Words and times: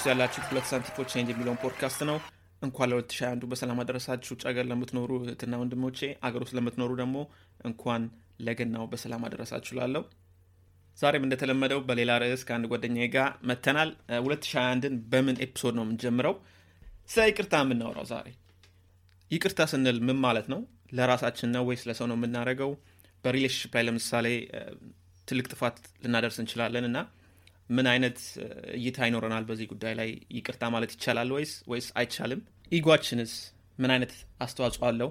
እየሰማችሁ 0.00 0.12
ያላችሁት 0.12 0.46
ሁለት 0.50 0.66
ሳንቲፎች 0.68 1.08
change 1.12 1.28
የሚለውን 1.32 1.58
ፖድካስት 1.62 2.00
ነው። 2.08 2.16
እንኳን 2.62 2.88
ለ2021 2.90 3.42
በሰላም 3.50 3.78
አደረሳችሁ። 3.82 4.30
ውጭ 4.34 4.42
ሀገር 4.48 4.64
ለምትኖሩ 4.70 5.10
እህትና 5.20 5.54
ወንድሞቼ፣ 5.60 5.98
አገር 6.26 6.42
ውስጥ 6.44 6.54
ለምትኖሩ 6.58 6.90
ደግሞ 7.00 7.16
እንኳን 7.68 8.02
ለገናው 8.46 8.84
በሰላም 8.92 9.24
አደረሳችሁ 9.28 9.72
ላለው 9.78 10.04
ዛሬም 10.98 11.24
እንደተለመደው 11.26 11.80
በሌላ 11.88 12.16
ርዕስ 12.22 12.42
ከአንድ 12.48 12.66
ጓደኛዬ 12.72 13.08
ጋር 13.14 13.28
መተናል። 13.50 13.90
2021ን 14.16 14.96
በምን 15.12 15.36
episode 15.44 15.74
ነው 15.78 15.84
የምንጀምረው? 15.86 16.34
ስለ 17.08 17.28
ይቅርታ 17.30 17.62
የምናወራው 17.64 18.06
ዛሬ። 18.12 18.26
ይቅርታ 19.30 19.68
ስንል 19.72 19.98
ምን 20.08 20.18
ማለት 20.26 20.48
ነው? 20.54 20.60
ለራሳችን 20.98 21.52
ነው 21.56 21.64
ወይስ 21.68 21.84
ለሰው 21.88 22.08
ነው 22.10 22.18
የምናደርገው? 22.18 22.72
በ 23.24 23.31
relationship 23.31 23.72
ላይ 23.76 23.84
ለምሳሌ 23.88 24.26
ትልቅ 25.28 25.46
ጥፋት 25.52 25.76
ልናደርስ 26.04 26.38
እንችላለን 26.42 26.86
እና 26.90 26.98
ምን 27.70 27.86
አይነት 27.86 28.18
እይታ 28.78 28.98
ይኖረናል 29.08 29.44
በዚህ 29.48 29.66
ጉዳይ 29.72 29.94
ላይ? 30.00 30.08
ይቅርታ 30.38 30.62
ማለት 30.74 30.90
ይቻላል 30.96 31.30
ወይስ 31.36 31.52
ወይስ 31.72 31.88
አይቻልም? 32.00 32.40
ego 32.72 32.87
ኣችንስ 32.87 33.32
ምን 33.78 33.90
አይነት 33.94 34.12
አስተዋጽኦ 34.44 34.84
አለው 34.88 35.10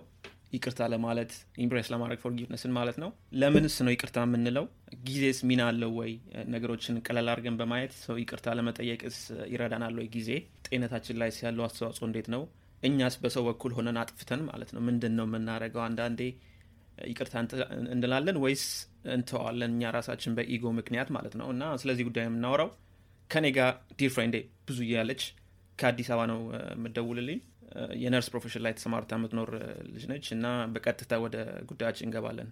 ይቅርታ 0.53 0.81
ለማለት 0.93 1.31
impress 1.63 1.87
ለማድረግ 1.93 2.19
forgiveness 2.23 2.64
ን 2.64 2.71
ማለት 2.77 2.97
ነው። 3.03 3.09
ለምንስ 3.41 3.75
ነው 3.85 3.91
ይቅርታ 3.95 4.19
የምንለው? 4.25 4.65
ጊዜስ 5.07 5.39
ሚና 5.49 5.61
አለው 5.71 5.91
ወይ? 5.99 6.11
ነገሮችን 6.53 6.95
ቀለል 7.07 7.27
አድርገን 7.33 7.57
በማየት 7.59 7.93
ሰው 8.05 8.15
ይቅርታ 8.21 8.55
ለመጠየቅስ 8.59 9.17
ይረዳናል 9.53 9.95
ወይ? 9.99 10.07
ጊዜ 10.15 10.29
ጤነታችን 10.67 11.19
ላይ 11.21 11.31
ያለው 11.45 11.65
አስተዋጽኦ 11.67 12.05
እንዴት 12.09 12.29
ነው? 12.35 12.43
እኛስ 12.83 13.15
በሰው 13.23 13.43
በኩል 13.49 13.71
ሆነን 13.77 13.99
አጥፍተን 14.03 14.41
ማለት 14.49 14.69
ነው 14.75 14.81
ምንድን 14.89 15.15
ነው 15.19 15.27
የምናደርገው? 15.29 15.83
አንዳንዴ 15.87 16.21
ይቅርታ 17.11 17.33
እንላለን 17.95 18.37
ወይስ 18.43 18.63
እንተዋለን 19.11 19.71
እኛ 19.71 19.91
ራሳችን 19.95 20.35
በ 20.37 20.51
ego 20.51 20.71
ምክንያት 20.77 21.09
ማለት 21.15 21.33
ነው። 21.39 21.47
እና 21.53 21.63
ስለዚህ 21.81 22.05
ጉዳይ 22.09 22.25
የምናወራው 22.27 22.69
ከኔ 23.29 23.45
ጋር 23.57 23.69
dear 23.99 24.11
friend 24.15 24.29
ዴ 24.29 24.35
ብዙ 24.67 24.79
እያለች 24.87 25.21
ከአዲስ 25.79 26.09
አበባ 26.13 26.23
ነው 26.31 26.39
የምደውልልኝ 26.73 27.39
የነርስ 28.01 28.27
profession 28.31 28.63
ላይ 28.65 28.73
ተሰማርታ 28.77 29.17
የምትኖር 29.17 29.49
ልጅ 29.89 30.03
ነች 30.11 30.27
እና 30.35 30.45
በቀጥታ 30.73 31.19
ወደ 31.25 31.35
ጉዳያችን 31.69 32.07
እንገባለን። 32.07 32.49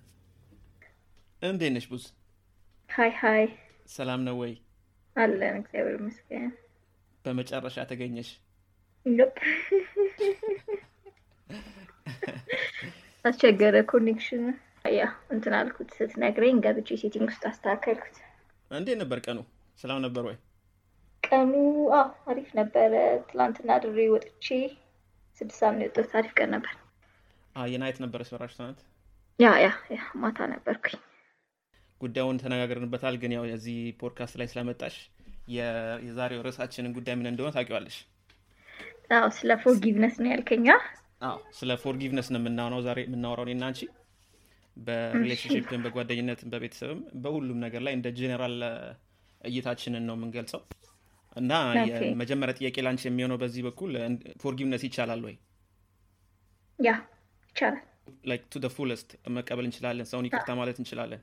እንዴት 1.42 1.72
ነሽ 1.76 1.86
ቡዝ? 1.92 2.06
hi 2.90 3.12
hi፣ 3.22 3.44
ሰላም 3.90 4.22
ነው 4.28 4.36
ወይ? 4.42 4.54
አለን 5.16 5.56
እግዚአብሔር 5.62 5.96
ይመስገን። 6.00 6.48
በመጨረሻ 7.26 7.78
ተገኘሽ? 7.92 8.30
አስቸገረ 13.26 13.76
connection። 13.92 14.44
ያ 14.92 15.04
እንትን 15.34 15.54
አልኩት 15.58 15.90
ስትነግረኝ 15.98 16.58
ገብቼ 16.66 16.90
setting 17.02 17.28
ውስጥ 17.30 17.44
አስተካከልኩት። 17.50 18.18
እንዴት 18.72 18.98
ነበር 19.02 19.20
ቀኑ? 19.26 19.40
ሰላም 19.80 20.00
ነበር 20.06 20.24
ወይ? 20.30 20.38
ቀኑ 21.24 21.54
አሪፍ 22.30 22.50
ነበረ። 22.60 22.94
ትላንትና 23.30 23.70
ድሬ 23.84 24.00
ወጥቼ 24.14 24.46
ስድስት 25.42 25.60
ሰዓት 25.62 25.76
ነው 25.76 25.84
የወጣሁት። 25.86 26.14
አሪፍ 26.20 26.34
ቀን 26.40 26.52
ነበር። 26.56 26.74
የ 27.56 27.68
night 27.68 27.98
ነበር 28.04 28.20
የሰራሽ 28.24 28.52
ትናንት? 28.58 28.80
yeah 29.40 29.48
yeah 29.58 29.68
yeah 29.94 30.02
ማታ 30.22 30.40
ነበርኩኝ። 30.52 31.00
ጉዳዩን 32.02 32.40
ተነጋግረንበታል። 32.42 33.16
ግን 33.22 33.32
ያው 33.38 33.46
የዚህ 33.52 33.78
ፖድካስት 34.02 34.36
ላይ 34.40 34.48
ስለመጣሽ 34.52 34.96
የዛሬው 36.06 36.44
ርዕሳችንን 36.48 36.96
ጉዳይ 36.98 37.16
ምን 37.16 37.30
እንደሆነ 37.32 37.52
ታውቂዋለሽ? 37.56 37.98
አዎ 39.12 39.28
ስለ 39.38 39.52
forgiveness 39.64 40.16
ነው 40.22 40.30
ያልከኛ? 40.34 40.68
አዎ 41.22 41.38
ስለ 41.60 41.72
forgiveness 41.84 42.28
ነው 42.34 42.40
የምናወራው 42.42 42.82
ዛሬ 42.88 43.00
የምናወራው 43.06 43.46
እኔና 43.48 43.64
አንቺ 43.70 43.82
በ 44.78 44.90
relationship 44.90 45.63
ን፣ 45.63 45.82
በጓደኝነትን፣ 45.86 46.50
በቤተሰብም 46.54 47.00
በሁሉም 47.24 47.60
ነገር 47.66 47.82
ላይ 47.86 47.94
እንደ 47.94 48.08
ጄኔራል 48.18 48.58
እይታችንን 49.42 50.06
ነው 50.08 50.16
የምንገልጸው 50.18 50.62
እና 51.36 51.52
የመጀመሪያ 51.90 52.54
ጥያቄ 52.60 52.78
ላንቺ 52.86 53.04
የሚሆነው 53.08 53.38
በዚህ 53.42 53.64
በኩል 53.68 53.92
forgiveness 54.42 54.84
ይቻላል 54.88 55.22
ወይ? 55.28 55.36
yeah 56.80 56.92
ይቻላል። 57.50 57.84
like 58.30 58.44
to 58.54 58.70
fullest 58.76 59.10
መቀበል 59.36 59.66
እንችላለን? 59.68 60.08
ሰውን 60.12 60.28
ይቅርታ 60.28 60.52
ማለት 60.60 60.78
እንችላለን? 60.82 61.22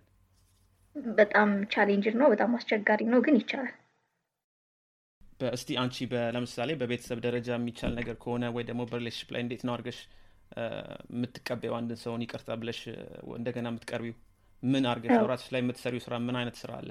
በጣም 1.16 1.50
challenge 1.74 2.06
ነው፣ 2.20 2.28
በጣም 2.34 2.52
አስቸጋሪ 2.58 3.00
ነው፣ 3.12 3.20
ግን 3.26 3.36
ይቻላል። 3.40 3.72
እስቲ 5.52 5.70
አንቺ 5.82 5.96
ለምሳሌ 6.34 6.70
በቤተሰብ 6.80 7.18
ደረጃ 7.24 7.48
የሚቻል 7.56 7.92
ነገር 7.96 8.16
ከሆነ 8.22 8.44
ወይ 8.56 8.64
ደግሞ 8.68 8.82
በ 8.90 8.96
relationship 8.96 9.30
ላይ 9.34 9.42
እንዴት 9.44 9.62
ነው 9.66 9.72
አድርገሽ 9.74 9.98
የምትቀበይው 10.56 11.74
አንድን 11.78 11.98
ሰውን 12.02 12.22
ይቅርታ 12.24 12.50
ብለሽ 12.60 12.80
እንደገና 13.36 13.66
የምትቀርቢው? 13.70 14.14
ምን 14.62 14.84
አድርገሽ 14.90 15.12
ነው? 15.16 15.26
ራስሽ 15.32 15.48
ላይ 15.54 15.60
የምትሰሪው 15.62 16.02
ስራ 16.04 16.14
ምን 16.26 16.36
አይነት 16.40 16.56
ስራ 16.62 16.70
አለ? 16.80 16.90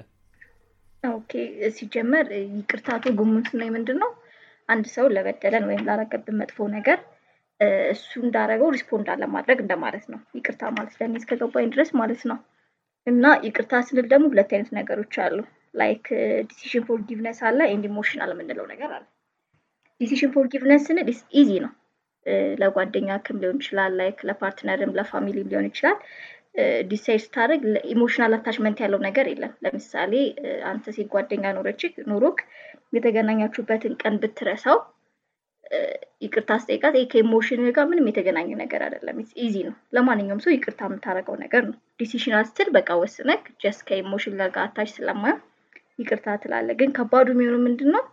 okay 1.04 1.32
ሲጀመር 1.76 2.26
ይቅርታ 2.52 2.88
ትርጉሙን 3.04 3.42
ስናይ 3.48 3.70
ምንድን 3.74 3.98
ነው 4.02 4.10
አንድ 4.68 4.86
ሰው 4.94 5.06
ለበደለን 5.14 5.64
ወይም 5.68 5.82
ላረገብን 5.88 6.38
መጥፎ 6.40 6.66
ነገር 6.76 6.98
እሱ 7.90 8.10
እንዳረገው 8.22 8.68
respond 8.76 9.08
አለማድረግ 9.14 9.58
እንደማለት 9.64 10.04
ነው። 10.12 10.20
ይቅርታ 10.38 10.62
ማለት 10.76 10.94
ለእኔ 11.00 11.14
እስከገባኝ 11.20 11.66
ድረስ 11.74 11.90
ማለት 12.00 12.22
ነው። 12.30 12.38
እና 13.06 13.24
ይቅርታ 13.46 13.82
ስንል 13.86 14.06
ደግሞ 14.12 14.26
ሁለት 14.32 14.50
አይነት 14.54 14.70
ነገሮች 14.78 15.14
አሉ። 15.24 15.36
like 15.74 16.06
decision 16.50 16.84
forgiveness 16.88 17.38
አለ፣ 17.48 17.60
and 17.72 17.84
emotional 17.90 18.30
የምንለው 18.34 18.66
ነገር 18.72 18.90
አለ። 18.96 19.04
decision 20.00 20.30
forgiveness 20.36 20.84
ስንል 20.88 21.08
easy 21.40 21.50
ነው። 21.64 21.72
ለጓደኛክም 22.60 23.40
ሊሆን 23.42 23.58
ይችላል፣ 23.60 23.92
ላይክ 24.00 24.18
ለፓርትነርም 24.28 24.94
ለፋሚሊም 24.98 25.50
ሊሆን 25.52 25.68
ይችላል። 25.70 25.98
decide 26.90 27.20
ስታደርግ 27.24 27.62
emotional 27.92 28.34
attachment 28.36 28.78
ያለው 28.82 29.00
ነገር 29.06 29.26
የለም። 29.30 29.52
ለምሳሌ 29.64 30.12
አንተ 30.70 30.92
ሴት 30.96 31.08
ጓደኛ 31.14 31.44
ኖራህ 31.56 31.80
ኖሮክ 32.10 32.38
የተገናኛችሁበትን 32.96 33.94
ቀን 34.02 34.16
ብትረሳው 34.22 34.78
ይቅርታ 36.24 36.52
ስጠይቃት 36.62 36.96
ከ 37.12 37.23
emotion 37.23 37.62
ጋር 37.76 37.84
ምንም 37.90 38.08
የተገናኘ 38.10 38.50
ነገር 38.62 38.80
አይደለም። 38.86 39.16
easy 39.44 39.54
ነው። 39.68 39.74
ለማንኛውም 39.96 40.42
ሰው 40.44 40.52
ይቅርታ 40.54 40.80
የምታደርገው 40.88 41.36
ነገር 41.42 41.62
ነው። 41.68 41.76
decisional 42.00 42.44
ስትል 42.50 42.68
በቃ 42.76 42.90
ወስነክ 43.00 43.44
just 43.62 43.82
ከ 43.88 43.99
emotion 43.99 44.36
ጋር 44.48 44.62
attach 44.64 44.90
ስለማየው 44.96 45.40
ይቅርታ 45.98 46.36
ትላለህ። 46.42 46.76
ግን 46.80 46.92
ከባዱ 46.96 47.26
የሚሆኑ 47.34 47.56
ምንድን 47.66 47.90
ነው 47.94 48.04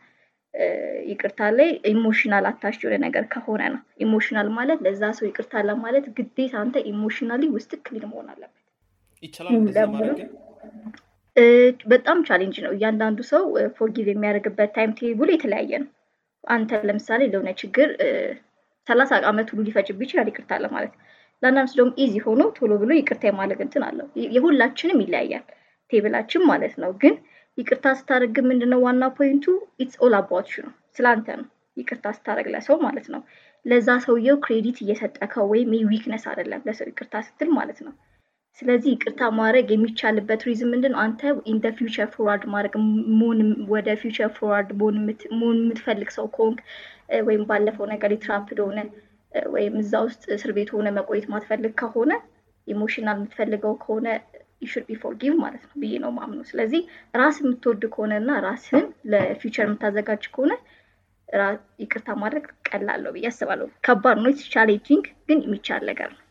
ይቅርታ 1.12 1.42
ላይ 1.58 1.70
emotional 1.92 2.46
attach 2.50 2.78
የሆነ 2.82 2.96
ነገር 3.06 3.24
ከሆነ 3.34 3.62
ነው። 3.74 3.82
emotional 4.04 4.48
ማለት 4.56 4.80
ለዛ 4.86 5.04
ሰው 5.18 5.26
ይቅርታ 5.30 5.64
ለማለት 5.70 6.06
ግዴታ 6.18 6.54
አንተ 6.62 6.78
emotionally 6.92 7.44
ውስጥ 7.56 7.72
clean 7.86 8.06
መሆን 8.10 8.28
አለበት። 8.34 8.58
በጣም 11.86 12.18
challenge 12.28 12.58
ነው። 12.66 12.72
እያንዳንዱ 12.76 13.20
ሰው 13.32 13.44
forgive 13.78 14.08
የሚያደርግበት 14.12 14.72
time 14.76 14.92
table 15.00 15.30
የተለያየ 15.34 15.74
ነው። 15.84 15.90
አንተ 16.50 16.82
ለምሳሌ 16.88 17.22
ለሆነ 17.32 17.50
ችግር 17.62 17.90
ሰላሳ 18.88 19.20
ዓመት 19.30 19.48
ሁሉ 19.52 19.62
ሊፈጅብህ 19.68 20.06
ይችላል 20.06 20.30
ይቅርታ 20.32 20.54
ለማለት። 20.64 20.94
ለአንዳንድ 21.44 21.72
ደግሞ 21.78 21.92
easy 22.04 22.16
ሆኖ 22.26 22.42
ቶሎ 22.58 22.72
ብሎ 22.82 22.92
ይቅርታ 22.98 23.24
የማድረግ 23.30 23.60
እንትን 23.66 23.84
አለው። 23.88 24.08
የሁላችንም 24.36 25.02
ይለያያል 25.04 25.46
table 25.92 26.13
ኣችን 26.13 26.44
ማለት 26.50 26.74
ነው 26.84 26.92
ግን 27.02 27.16
ይቅርታ 27.58 27.88
ስታደርግ 27.98 28.36
ምንድነው 28.50 28.80
ዋና 28.86 29.04
point 29.16 29.46
ኡ 29.82 29.87
it's 29.87 29.98
all 30.04 30.14
about 30.20 30.50
you 30.54 30.62
ነው፣ 30.66 30.74
ስላንተ 30.98 31.28
ነው። 31.40 31.48
ይቅርታ 31.78 32.06
ስታደርግ 32.16 32.48
ለሰው 32.54 32.78
ማለት 32.86 33.08
ነው 33.14 33.22
ለዛ 33.66 33.90
ሰውየው 34.06 34.38
credit 34.44 34.78
እየሰጠከው 34.84 35.46
ወይም 35.52 35.72
weakness 35.92 36.24
አይደለም 36.32 36.64
ለሰው 36.68 36.88
ይቅርታ 36.90 37.16
ስትል 37.28 37.50
ማለት 37.58 37.80
ነው። 37.86 37.94
ስለዚህ 38.60 38.90
ይቅርታ 38.94 39.22
ማድረግ 39.38 39.68
የሚቻልበት 39.72 40.42
reason 40.48 40.72
ምንድን 40.74 40.92
ነው? 40.94 41.00
አንተ 41.04 41.22
in 41.52 41.57
the 41.57 41.66
future 41.78 42.08
forward 42.16 42.44
ማድረግ 42.54 42.74
ወደ 43.72 43.88
future 44.02 44.30
forward 44.38 44.70
መሆን 44.80 44.98
የምትፈልግ 45.60 46.10
ሰው 46.18 46.26
ከሆንክ 46.36 46.60
ወይም 47.28 47.44
ባለፈው 47.50 47.88
ነገር 47.94 48.12
የ 48.14 48.24
trapped 48.24 48.60
ሆነ 48.66 48.80
ወይም 49.52 49.76
እዛ 49.82 49.94
ውስጥ 50.06 50.24
እስር 50.36 50.52
ቤት 50.58 50.70
ሆነ 50.76 50.88
መቆየት 50.98 51.28
ማትፈልግ 51.34 51.74
ከሆነ 51.82 52.12
emotional 52.68 53.18
የምትፈልገው 53.20 53.74
ከሆነ 53.84 54.08
should 54.62 54.86
be 54.88 54.96
forgive 55.02 55.34
ማለት 55.42 55.64
ነው 55.68 55.76
ብዬ 55.82 55.94
ነው 56.04 56.12
ማምነው። 56.18 56.46
ስለዚህ 56.50 56.82
ራስ 57.16 57.38
የምትወድ 57.42 57.84
ከሆነ 57.94 58.14
እና 58.22 58.32
ራስህን 58.46 58.86
ለ 59.12 59.25
future 59.25 59.66
የምታዘጋጅ 59.68 60.26
ከሆነ 60.34 60.54
ይቅርታ 61.82 62.10
ማድረግ 62.22 62.46
ቀላል 62.70 63.00
ነው 63.06 63.12
ብዬ 63.16 63.26
አስባለሁ። 63.30 63.68
ከባድ 63.86 64.18
ነው፣ 64.24 64.32
challenging 64.54 65.06
ግን 65.28 65.40
የሚቻል 65.46 65.84
ነገር 65.92 66.10
ነው። 66.14 66.22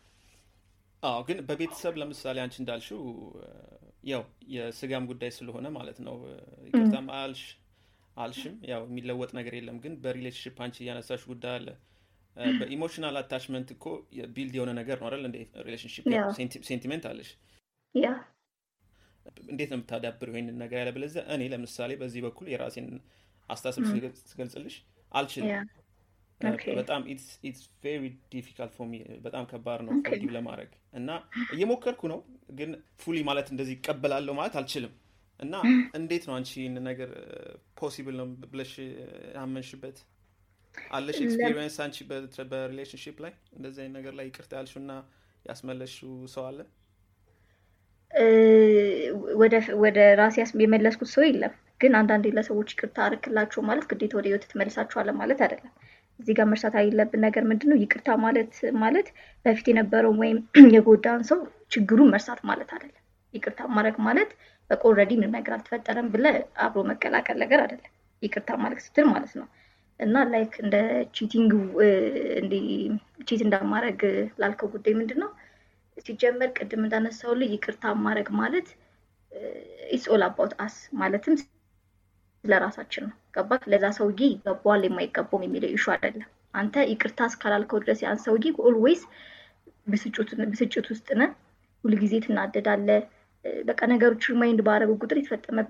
አዎ፣ 1.02 1.20
ግን 1.28 1.38
በቤተሰብ 1.48 1.94
ለምሳሌ 2.00 2.38
አንቺ 2.44 2.56
እንዳልሽው 2.62 3.00
ያው 4.10 4.22
የስጋም 4.54 5.06
ጉዳይ 5.10 5.30
ስለሆነ 5.36 5.66
ማለት 5.76 5.98
ነው 6.06 6.16
ይቅርታም 6.66 7.08
አልሽ 7.18 7.42
አልሽም 8.16 8.54
ያው 8.70 8.82
የሚለወጥ 8.88 9.30
ነገር 9.38 9.54
የለም። 9.58 9.76
ግን 9.82 9.94
በ 10.02 10.10
relationship 10.10 10.56
አንቺ 10.64 10.76
እያነሳሽ 10.84 11.22
ጉዳይ 11.30 11.54
አለ። 11.58 11.68
በ 12.58 12.69
emotional 12.69 13.16
attachment 13.20 13.68
እኮ 13.74 13.84
build 14.34 14.54
የሆነ 14.56 14.70
ነገር 14.78 14.96
ነው 15.00 15.06
አይደል? 15.08 15.24
እንደ 15.28 15.36
relationship 15.66 16.04
sentiment 16.68 17.04
አለሽ 17.10 17.30
ያ 17.94 18.08
እንዴት 19.46 19.68
ነው 19.70 19.76
የምታዳብረው 19.78 20.34
ይሄንን 20.34 20.56
ነገር? 20.62 20.76
ያለበለዚያ 20.82 21.22
እኔ 21.34 21.42
ለምሳሌ 21.52 21.90
በዚህ 22.00 22.20
በኩል 22.26 22.46
የራሴን 22.52 22.86
አስተሳሰብ 23.48 23.84
ስገልጽልሽ 24.24 24.76
አልችልም። 25.12 25.68
በጣም 26.78 27.02
it's 27.44 27.62
very 27.82 28.02
difficult 28.32 28.72
for 28.76 28.86
me 28.88 28.94
በጣም 29.24 29.44
ከባድ 29.50 29.80
ነው 29.86 29.92
forgive 30.00 30.30
ለማድረግ 30.36 30.70
እና 30.94 31.08
እየሞከርኩ 31.54 32.02
ነው፣ 32.12 32.20
ግን 32.58 32.70
fully 33.02 33.16
ማለት 33.28 33.48
እንደዚህ 33.52 33.74
ይቀበላለሁ 33.76 34.34
ማለት 34.38 34.54
አልችልም። 34.60 34.94
እና 35.40 35.54
እንዴት 35.98 36.24
ነው 36.28 36.34
አንቺ 36.38 36.50
ይህን 36.56 36.76
ነገር 36.88 37.10
possible 37.78 38.16
ነው 38.20 38.26
ብለሽ 38.46 38.72
ያመንሽበት 39.36 39.98
አለሽ 40.92 41.18
experience 41.26 41.76
አንቺ 41.84 41.96
በ 42.50 42.60
relationship 42.60 43.16
ላይ 43.24 43.32
እንደዚህ 43.56 43.80
አይነት 43.84 43.94
ነገር 43.98 44.12
ላይ 44.18 44.26
ይቅርታ 44.28 44.52
ያልሽው 44.58 44.80
እና 44.82 44.92
የመለስሽው 45.44 46.12
ሰው 46.34 46.44
አለ 46.48 46.58
ወደ 49.82 49.98
ራሴ 50.18 50.36
የመለስኩት 50.62 51.10
ሰው 51.14 51.24
የለም። 51.26 51.52
ግን 51.80 51.92
አንዳንዴ 52.00 52.26
ለሰዎች 52.36 52.70
ይቅርታ 52.74 52.98
አርክላቸው 53.06 53.60
ማለት 53.68 53.84
ግዴታ 53.90 54.12
ወደ 54.18 54.26
ህይወት 54.30 54.44
ትመልሳቸዋለን 54.50 55.16
ማለት 55.20 55.38
አይደለም። 55.44 55.72
እዚህ 56.20 56.34
ጋር 56.38 56.46
መርሳት 56.50 56.74
የሌለብን 56.78 57.22
ነገር 57.26 57.44
ምንድን 57.50 57.70
ነው 57.72 57.78
ይቅርታ 57.82 58.08
ማለት 58.24 58.52
ማለት 58.82 59.06
በፊት 59.44 59.66
የነበረውን 59.70 60.18
ወይም 60.22 60.38
የጎዳን 60.76 61.22
ሰው 61.30 61.38
ችግሩን 61.72 62.10
መርሳት 62.14 62.40
ማለት 62.50 62.70
አይደለም። 62.76 62.96
ይቅርታ 63.34 63.60
ማድረግ 63.76 63.96
ማለት 64.06 64.30
already 64.70 65.12
ምንም 65.18 65.32
ነገር 65.36 65.52
አልተፈጠረም 65.56 66.08
ብሎ 66.12 66.26
አብሮ 66.64 66.82
መቀላቀል 66.90 67.38
ነገር 67.42 67.60
አይደለም። 67.64 67.90
ይቅርታ 68.22 68.50
ማለት 68.62 68.80
ስትል 68.84 69.06
ማለት 69.12 69.32
ነው። 69.40 69.46
እና 70.00 70.16
like 70.32 70.52
እንደ 70.64 70.76
cheating 71.16 71.50
cheat 73.28 73.40
እንዳማድረግ 73.46 74.00
ላልከው 74.40 74.68
ጉዳይ 74.74 74.94
ምንድን 75.00 75.18
ነው 75.22 75.30
ሲጀመር 76.00 76.50
ቅድም 76.56 76.82
እንዳነሳው 76.84 77.32
ላይ 77.40 77.48
ይቅርታ 77.54 77.92
ማድረግ 78.04 78.28
ማለት 78.40 78.68
it's 79.90 80.06
all 80.12 80.22
about 80.26 80.52
us 80.64 80.74
ማለትም 81.00 81.34
ስለራሳችን 82.44 83.04
ነው። 83.06 83.16
ገባ 83.36 83.58
ለዛ 83.72 83.86
ሰውዬ 83.98 84.20
ይገባዋል 84.30 84.82
የማይገባውም 84.86 85.44
የሚለው 85.46 85.70
issue 85.76 85.84
አይደለም። 85.94 86.28
አንተ 86.54 86.84
ይቅርታ 86.90 87.28
እስካላልከው 87.30 87.80
ድረስ 87.84 88.00
ያን 88.04 88.20
ሰውዬ 88.24 88.46
always 88.64 89.02
ብስጭት 89.86 90.86
ውስጥ 90.92 91.08
ነ 91.18 91.24
ሁልጊዜ 91.84 92.14
ትናደዳለ 92.24 92.88
በቃ 93.64 93.80
ነገሮች 93.92 94.24
ሪማይንድ 94.30 94.60
ባረጉ 94.66 94.90
ቁጥር 95.02 95.18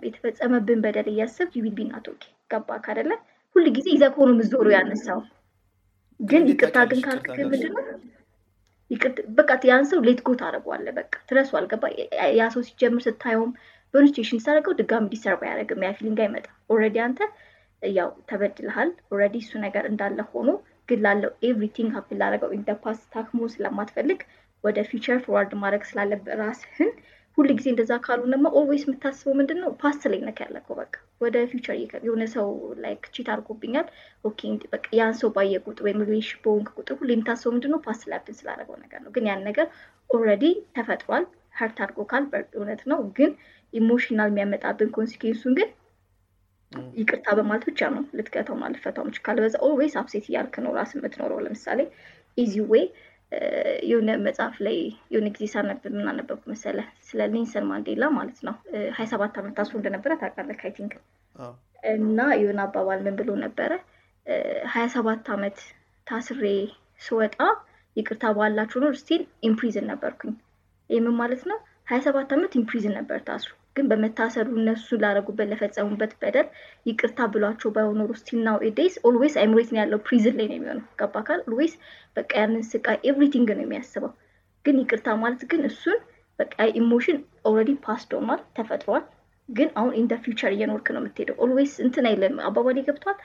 የተፈጸመብን 0.05 0.81
በደል 0.85 1.09
እያሰብ 1.13 1.49
ዩቢል 1.57 1.75
ቢናት 1.77 2.07
ኦኬ 2.13 2.23
ገባ 2.51 2.79
ካደለ 2.85 3.13
ሁል 3.57 3.67
ጊዜ 3.77 3.87
ይዘህ 3.95 4.11
ከሆኑ 4.15 4.31
ምዞሩ 4.39 4.67
ያነሳው 4.75 5.21
ግን 6.21 6.43
ይቅርታ 6.51 6.79
ግን 6.91 7.01
ካልክ 7.05 7.29
ምንድነው 7.45 7.85
በቃ 9.39 9.51
ያን 9.69 9.85
ሰው 9.91 10.01
ሌት 10.07 10.21
ጎ 10.27 10.33
ታደረጓለ 10.41 10.87
በቃ 10.97 11.13
ትረሱ 11.29 11.51
አልገባ? 11.59 11.85
ያ 12.39 12.49
ሰው 12.55 12.63
ሲጀምር 12.69 13.03
ስታየውም 13.07 13.53
በሆነ 13.95 14.05
ሲቹዌሽን 14.09 14.41
ስታደርገው 14.43 14.75
ድጋሚ 14.81 15.07
ዲሰርቭ 15.13 15.41
አያደርግም 15.47 15.85
ያ 15.87 15.93
ፊሊንግ 15.99 16.19
አይመጣ 16.25 16.47
ኦልሬዲ 16.73 16.99
አንተ 17.07 17.21
ያው 17.83 18.11
ተበድልሃል 18.31 18.91
ኦልሬዲ 19.13 19.37
እሱ 19.45 19.53
ነገር 19.67 19.85
እንዳለ 19.91 20.21
ሆኖ 20.33 20.49
ግን 20.89 21.01
ላለው 21.05 21.33
everything 21.49 21.91
happen 21.97 22.19
ላደረገው 22.23 22.53
in 22.57 22.65
past 22.85 23.05
ታክሞ 23.15 23.49
ስለማትፈልግ 23.55 24.21
ወደ 24.65 24.79
future 24.91 25.19
forward 25.25 25.53
ማድረግ 25.63 25.83
ስላለብህ 25.91 26.35
ራስህን 26.43 26.91
ሁሉ 27.41 27.51
ጊዜ 27.59 27.67
እንደዛ 27.73 27.93
ካልሆነማ 28.05 28.47
always 28.59 28.83
የምታስበው 28.87 29.35
ምንድን 29.39 29.59
ነው 29.63 29.71
past 29.83 30.03
ላይ 30.11 30.19
ነክ 30.25 30.39
ያለከው 30.45 30.75
በቃ 30.81 30.93
ወደ 31.21 31.37
future 31.51 31.77
የሆነ 32.07 32.25
ሰው 32.35 32.49
like 32.83 33.05
cheat 33.15 33.29
አድርጎብኛል። 33.33 33.87
okay 34.25 34.41
በቃ 34.73 34.85
ያን 34.99 35.15
ሰው 35.21 35.31
ባየ 35.37 35.61
ቁጥር 35.65 35.85
ወይም 35.87 36.03
relation 36.05 36.41
በሆንክ 36.45 36.69
ቁጥር 36.77 36.97
ሁሌ 37.01 37.11
የምታስበው 37.15 37.55
ምንድን 37.55 37.73
ነው 37.75 37.81
past 37.87 38.05
ላይ 38.11 38.21
ስላደረገው 38.39 38.77
ነገር 38.83 39.01
ነው። 39.05 39.13
ግን 39.17 39.27
ያን 39.31 39.45
ነገር 39.49 39.67
already 40.11 40.45
ተፈጥሯል። 40.77 41.27
hurt 41.57 41.79
አድርጎካል። 41.85 42.25
እውነት 42.59 42.83
ነው። 42.93 43.01
ግን 43.17 43.31
emotional 43.73 44.31
የሚያመጣብን 44.33 44.91
consequence 44.97 45.39
ኡን 45.39 45.55
ግን 45.59 45.71
ይቅርታ 46.97 47.29
በማለት 47.39 47.65
ብቻ 47.69 47.91
ነው 47.95 48.03
ልትገተው 48.17 48.57
ማለት 48.61 48.81
ፈታው 48.83 49.05
ምች 49.07 49.17
ካልበዛ 49.25 49.57
always 49.67 49.95
upset 50.01 50.27
እያልክ 50.31 50.57
ነው 50.65 50.75
ራስ 50.79 50.93
የምትኖረው። 50.97 51.41
ለምሳሌ 51.47 51.81
easy 52.39 52.55
way 52.71 52.85
የሆነ 53.89 54.11
መጽሐፍ 54.25 54.55
ላይ 54.67 54.77
የሆነ 55.13 55.29
ጊዜ 55.35 55.47
ሳነብ 55.53 55.83
ምን 55.97 56.07
አነበብኩ 56.13 56.43
መሰለ 56.53 56.79
ስለ 57.09 57.29
ኔልሰን 57.35 57.67
ማንዴላ 57.69 58.05
ማለት 58.17 58.39
ነው። 58.47 58.55
ሀያ 58.97 59.07
ሰባት 59.13 59.37
ዓመት 59.41 59.55
ታስሮ 59.59 59.77
እንደነበረ 59.81 60.13
ታውቃለህ 60.23 60.63
I 60.67 60.73
think። 60.79 60.95
እና 61.93 62.21
የሆነ 62.41 62.61
አባባል 62.67 63.01
ምን 63.07 63.17
ብሎ 63.21 63.31
ነበረ? 63.45 63.71
ሀያ 64.73 64.87
ሰባት 64.97 65.29
ዓመት 65.35 65.59
ታስሬ 66.07 66.45
ስወጣ 67.01 67.37
ይቅርታ 67.97 68.25
ባላላችሁ 68.37 68.81
ኖሮ 68.83 68.95
still 69.01 69.23
imprison 69.43 69.89
ነበርኩኝ። 69.93 70.35
ይህ 70.91 71.04
ምን 71.04 71.17
ማለት 71.21 71.43
ነው? 71.51 71.59
ሀያ 71.91 72.01
ሰባት 72.07 72.31
ዓመት 72.37 72.53
imprison 72.61 72.95
ነበር 72.99 73.19
ታስሩ 73.27 73.51
ግን 73.77 73.87
በመታሰሩ 73.91 74.49
እነሱ 74.57 74.89
ላደረጉበት 75.03 75.49
ለፈጸሙበት 75.51 76.13
በደል 76.23 76.47
ይቅርታ 76.87 77.29
ብሏቸው 77.33 77.71
ባይሆን 77.75 78.11
ኖሮ 78.21 78.41
still 78.47 78.57
nowadays 78.69 78.97
always 79.09 79.37
አይምሮት 79.43 79.69
ነው 79.73 79.81
ያለው 79.83 80.01
prison 80.07 80.37
ላይ 80.39 80.47
ነው 80.51 80.57
የሚሆነው። 80.57 80.87
ገባካል 81.01 81.41
always 81.47 81.75
በቃ 82.17 82.31
ያንን 82.41 82.65
ስቃይ 82.71 82.99
everything 83.11 83.51
ነው 83.57 83.65
የሚያስበው። 83.65 84.13
ግን 84.65 84.79
ይቅርታ 84.83 85.09
ማለት 85.21 85.43
ግን 85.51 85.63
እሱን 85.69 85.99
በቃ 86.39 86.57
emotion 86.81 87.19
already 87.49 87.73
passed 87.85 88.11
ሆኗል 88.19 88.43
ተፈጥሯል። 88.57 89.05
ግን 89.49 89.69
አሁን 89.79 89.93
in 90.01 90.06
the 90.06 90.15
future 90.25 90.53
እየኖርክ 90.55 90.89
ነው 90.95 91.01
የምትሄደው። 91.03 91.37
always 91.45 91.73
እንትን 91.85 92.05
አይለም 92.11 92.35
አባባሌ 92.49 92.79
ገብቷል። 92.89 93.17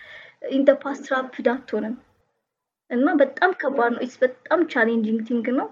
in 0.52 0.59
the 0.59 0.70
past 0.82 1.04
trapped 1.08 1.48
አትሆንም። 1.52 1.96
እና 2.90 3.08
በጣም 3.22 3.52
ከባድ 3.62 3.92
ነው። 3.94 4.02
it's 4.02 4.18
በጣም 4.24 4.60
challenging 4.74 5.22
thing 5.30 5.48
ነው 5.60 5.68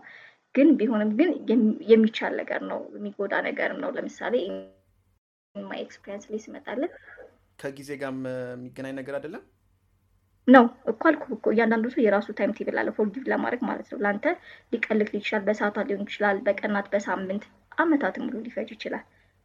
ግን 0.55 0.67
ቢሆንም 0.79 1.11
ግን 1.47 1.61
የሚቻል 1.91 2.33
ነገር 2.41 2.61
ነው 2.71 2.79
የሚጎዳ 2.95 3.33
ነገርም 3.47 3.79
ነው። 3.83 3.91
ለምሳሌ 3.95 4.35
my 5.56 5.80
experience 5.86 6.25
ላይ 6.31 6.39
ስመጣለን 6.45 6.91
ከጊዜ 7.59 7.89
ጋር 8.01 8.11
የሚገናኝ 8.51 8.94
ነገር 9.00 9.15
አይደለም? 9.17 9.44
ነው። 10.47 10.63
እኮ 10.91 11.01
አልኩ 11.09 11.25
እኮ 11.35 11.45
እያንዳንዱ 11.53 11.85
ሰው 11.94 12.01
የራሱ 12.03 12.27
time 12.38 12.54
table 12.57 12.77
አለ 12.81 12.89
forgive 12.95 13.24
ለማድረግ 13.31 13.61
ማለት 13.67 13.88
ነው። 13.91 14.00
ለአንተ 14.03 14.25
ሊቀል 14.74 15.10
ይችላል 15.17 15.44
በሰዓታት 15.47 15.88
ሊሆን 15.89 16.05
ይችላል 16.07 16.38
በቀናት 16.47 16.88
በሳምንት 16.94 17.44
አመታት 17.77 18.15
ሙሉ 18.23 18.35
ሊፈጅ 18.47 18.69
ይችላል። 18.75 19.03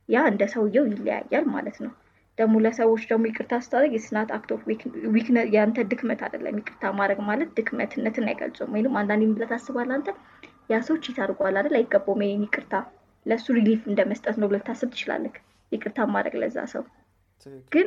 ያ 0.09 0.25
እንደ 0.31 0.43
ሰውየው 0.55 0.85
ይለያያል 0.91 1.47
ማለት 1.55 1.79
ነው። 1.85 1.93
ደግሞ 2.39 2.57
ለሰዎች 2.65 3.03
ደግሞ 3.11 3.25
ይቅርታ 3.29 3.55
ስታደርግ 3.63 3.93
ይሄ 3.97 4.14
is 4.14 4.21
not 4.21 4.31
act 4.37 4.51
of 4.57 4.63
የአንተ 5.55 5.79
ድክመት 5.91 6.21
አይደለም። 6.27 6.59
ይቅርታ 6.61 6.93
ማድረግ 6.99 7.21
ማለት 7.29 7.51
ድክመትነትን 7.59 8.29
አይገልጹም 8.31 8.75
ወይም 8.77 8.99
አንዳንድ 9.01 9.33
ብለህ 9.33 9.51
ታስባለህ 9.55 9.97
አንተ 9.97 10.11
ያ 10.71 10.79
ሰው 10.87 10.97
cheat 11.05 11.19
አድርጓል 11.23 11.57
አይደል? 11.59 11.77
አይገባውም። 11.79 12.23
ይሄን 12.25 12.45
ይቅርታ 12.47 12.75
ለእሱ 13.27 13.47
relief 13.59 13.83
እንደ 13.91 14.01
መስጠት 14.11 14.37
ነው 14.41 14.49
ብለህ 14.51 14.65
ታስብ 14.69 14.91
ትችላለህ። 14.95 15.35
ይቅርታ 15.73 15.99
ማድረግ 16.13 16.35
ለዛ 16.43 16.59
ሰው 16.73 16.85
ግን 17.73 17.87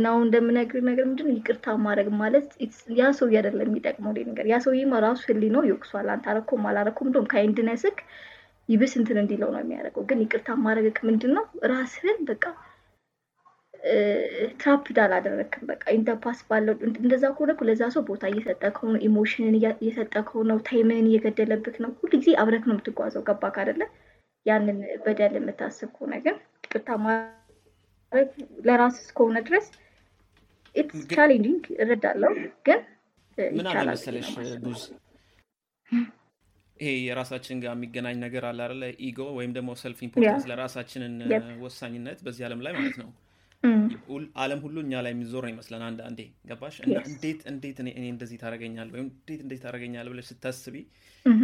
now 0.00 0.16
እንደምነግር 0.24 0.80
ነገር 0.88 1.04
ምንድን 1.08 1.28
ይቅርታ 1.34 1.66
ማድረግ 1.84 2.08
ማለት 2.20 2.46
ያ 2.98 3.10
ሰው 3.18 3.26
አይደለም 3.32 3.66
የሚጠቅመው 3.66 4.12
ነገር? 4.30 4.44
ያ 4.52 4.58
ሰውዬማ 4.64 5.00
ራሱ 5.04 5.20
ህሊናው 5.30 5.64
ይወቅሷል። 5.68 6.08
አንተ 6.14 6.26
አረኮም 6.32 6.66
አላረኮም 6.70 7.08
እንደውም 7.08 7.28
kindness 7.32 7.85
ክ 7.85 7.98
ይብስ 8.68 8.92
እንትን 9.00 9.18
እንዲለው 9.22 9.50
ነው 9.54 9.60
የሚያደርገው። 9.62 10.04
ግን 10.10 10.18
ይቅርታ 10.24 10.50
ማድረግ 10.66 10.98
ምንድን 11.08 11.32
ነው 11.36 11.44
ራስህን 11.72 12.18
በቃ 12.30 12.44
trapped 14.60 14.96
አላደረክም። 15.04 15.64
በቃ 15.70 15.84
in 15.96 16.06
the 16.06 16.20
past 16.20 16.40
ባለው 16.48 16.74
እንደዛ 17.00 17.24
ከሆነ 17.34 17.52
ለዛ 17.68 17.82
ሰው 17.94 18.02
ቦታ 18.10 18.24
እየሰጠ 18.32 18.62
ከሆነ 18.76 18.96
emotion 19.06 19.43
ን 19.43 19.54
እየሰጠ 19.80 20.14
ከሆነው 20.28 20.58
time 20.68 20.95
ን 20.95 21.08
እየገደለብክ 21.10 21.76
ነው። 21.84 21.90
ሁሉ 21.98 22.12
ጊዜ 22.14 22.34
አብረክ 22.42 22.64
ነው 22.68 22.74
የምትጓዘው። 22.76 23.24
ገባክ 23.28 23.56
አይደለ? 23.62 23.82
ያንን 24.46 24.78
በደል 25.04 25.34
የምታስብ 25.38 25.90
ከሆነ 25.96 26.14
ግን 26.24 26.36
ይቅርታ 26.64 26.90
ማድረግ 27.04 28.30
ለራስ 28.66 28.96
እስከሆነ 29.02 29.36
ድረስ 29.48 29.66
it's 30.74 31.02
challenging 31.12 31.64
እረዳለሁ። 31.82 32.32
ግን 32.66 32.80
መሰለሽ 33.88 34.30
ቡዝ? 34.64 34.82
ይሄ 36.76 36.92
የራሳችን 37.06 37.58
ጋር 37.62 37.72
የሚገናኝ 37.74 38.16
ነገር 38.22 38.44
አለ 38.48 38.60
አለ 38.66 38.84
ego 39.06 39.20
ወይም 39.36 39.52
ደግሞ 39.56 39.70
self 39.82 39.98
importance 40.06 40.46
ለራሳችንን 40.50 41.14
ወሳኝነት 41.62 42.18
በዚህ 42.26 42.44
ዓለም 42.48 42.62
ላይ 42.64 42.72
ማለት 42.78 42.96
ነው 43.02 43.10
አለም 44.42 44.60
ሁሉ 44.64 44.76
እኛ 44.84 45.02
ላይ 45.04 45.12
የሚዞር 45.14 45.42
ነው 45.44 45.52
ይመስለን 45.52 45.82
አንዳንዴ 45.88 46.20
ገባሽ? 46.48 46.76
እና 46.84 46.96
እንዴት 47.10 47.40
እንዴት 47.52 47.76
እኔ 47.82 48.06
እንደዚህ 48.12 48.38
ታደረገኛል 48.42 48.88
ወይም 48.94 49.06
እንዴት 49.12 49.40
እንደዚህ 49.44 49.62
ታደረገኛል 49.64 50.08
ብለሽ 50.12 50.26
ስታስቢ 50.30 50.76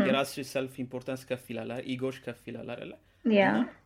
የራስሽ 0.02 0.48
self 0.52 0.74
importance 0.84 1.22
ከፍ 1.28 1.44
ይላል 1.52 1.70
ego 1.92 2.05
ሽ 2.05 2.18
ከፍ 2.24 2.40
ይላል 2.50 2.70
አደለ 2.74 2.92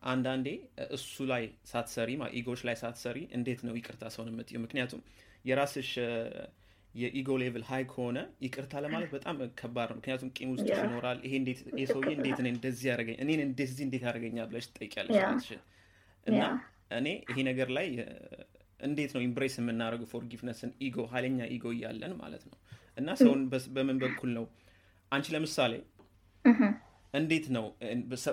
አንዳንዴ 0.09 0.47
እሱ 0.95 1.25
ላይ 1.31 1.43
ሳትሰሪ 1.71 2.09
ego 2.33 2.47
ሽ 2.47 2.61
ላይ 2.67 2.75
ሳትሰሪ 2.81 3.19
እንዴት 3.37 3.61
ነው 3.67 3.75
ይቅርታ 3.79 4.11
ሰውን 4.15 4.29
የምትዩ 4.31 4.59
ምክንያቱም 4.65 5.01
የራስሽ 5.45 5.91
የ 6.93 7.07
ego 7.07 7.29
level 7.41 7.63
high 7.69 7.83
ከሆነ 7.91 8.17
ይቅርታ 8.45 8.81
ለማለት 8.83 9.09
በጣም 9.15 9.37
ከባድ 9.59 9.89
ነው። 9.91 9.97
ምክንያቱም 9.99 10.29
ቂም 10.35 10.49
ውስጥ 10.53 10.67
ይኖራል። 10.79 11.19
ይሄ 11.25 11.33
ሰውዬ 11.91 12.11
እንዴት 12.17 12.39
እኔ 12.41 12.49
እንደዚህ 12.55 12.85
ያደረገኝ 12.89 13.17
እኔን 13.23 13.41
እንደዚህ 13.47 13.83
እንዴት 13.87 14.03
ያደረገኛል 14.07 14.47
ብለሽ 14.51 14.65
ትጠይቂያለሽ 14.69 15.47
እና 16.25 16.41
እኔ 16.93 17.07
ይሄ 17.29 17.37
ነገር 17.49 17.69
ላይ 17.77 17.87
እንዴት 18.79 19.11
ነው 19.15 19.21
embrace 19.25 19.55
የምናደርገው? 19.59 20.07
forgiveness 20.13 20.62
ን 20.62 20.71
ego 20.85 20.97
ሀይለኛ 21.11 21.39
ego 21.55 21.65
እያለን 21.75 22.13
ማለት 22.21 22.43
ነው። 22.49 22.57
እና 22.97 23.09
ሰውን 23.21 23.41
በምን 23.75 23.97
በኩል 24.03 24.31
ነው? 24.37 24.45
አንቺ 25.11 25.27
ለምሳሌ 25.35 25.73
እንዴት 27.13 27.45
ነው? 27.55 27.65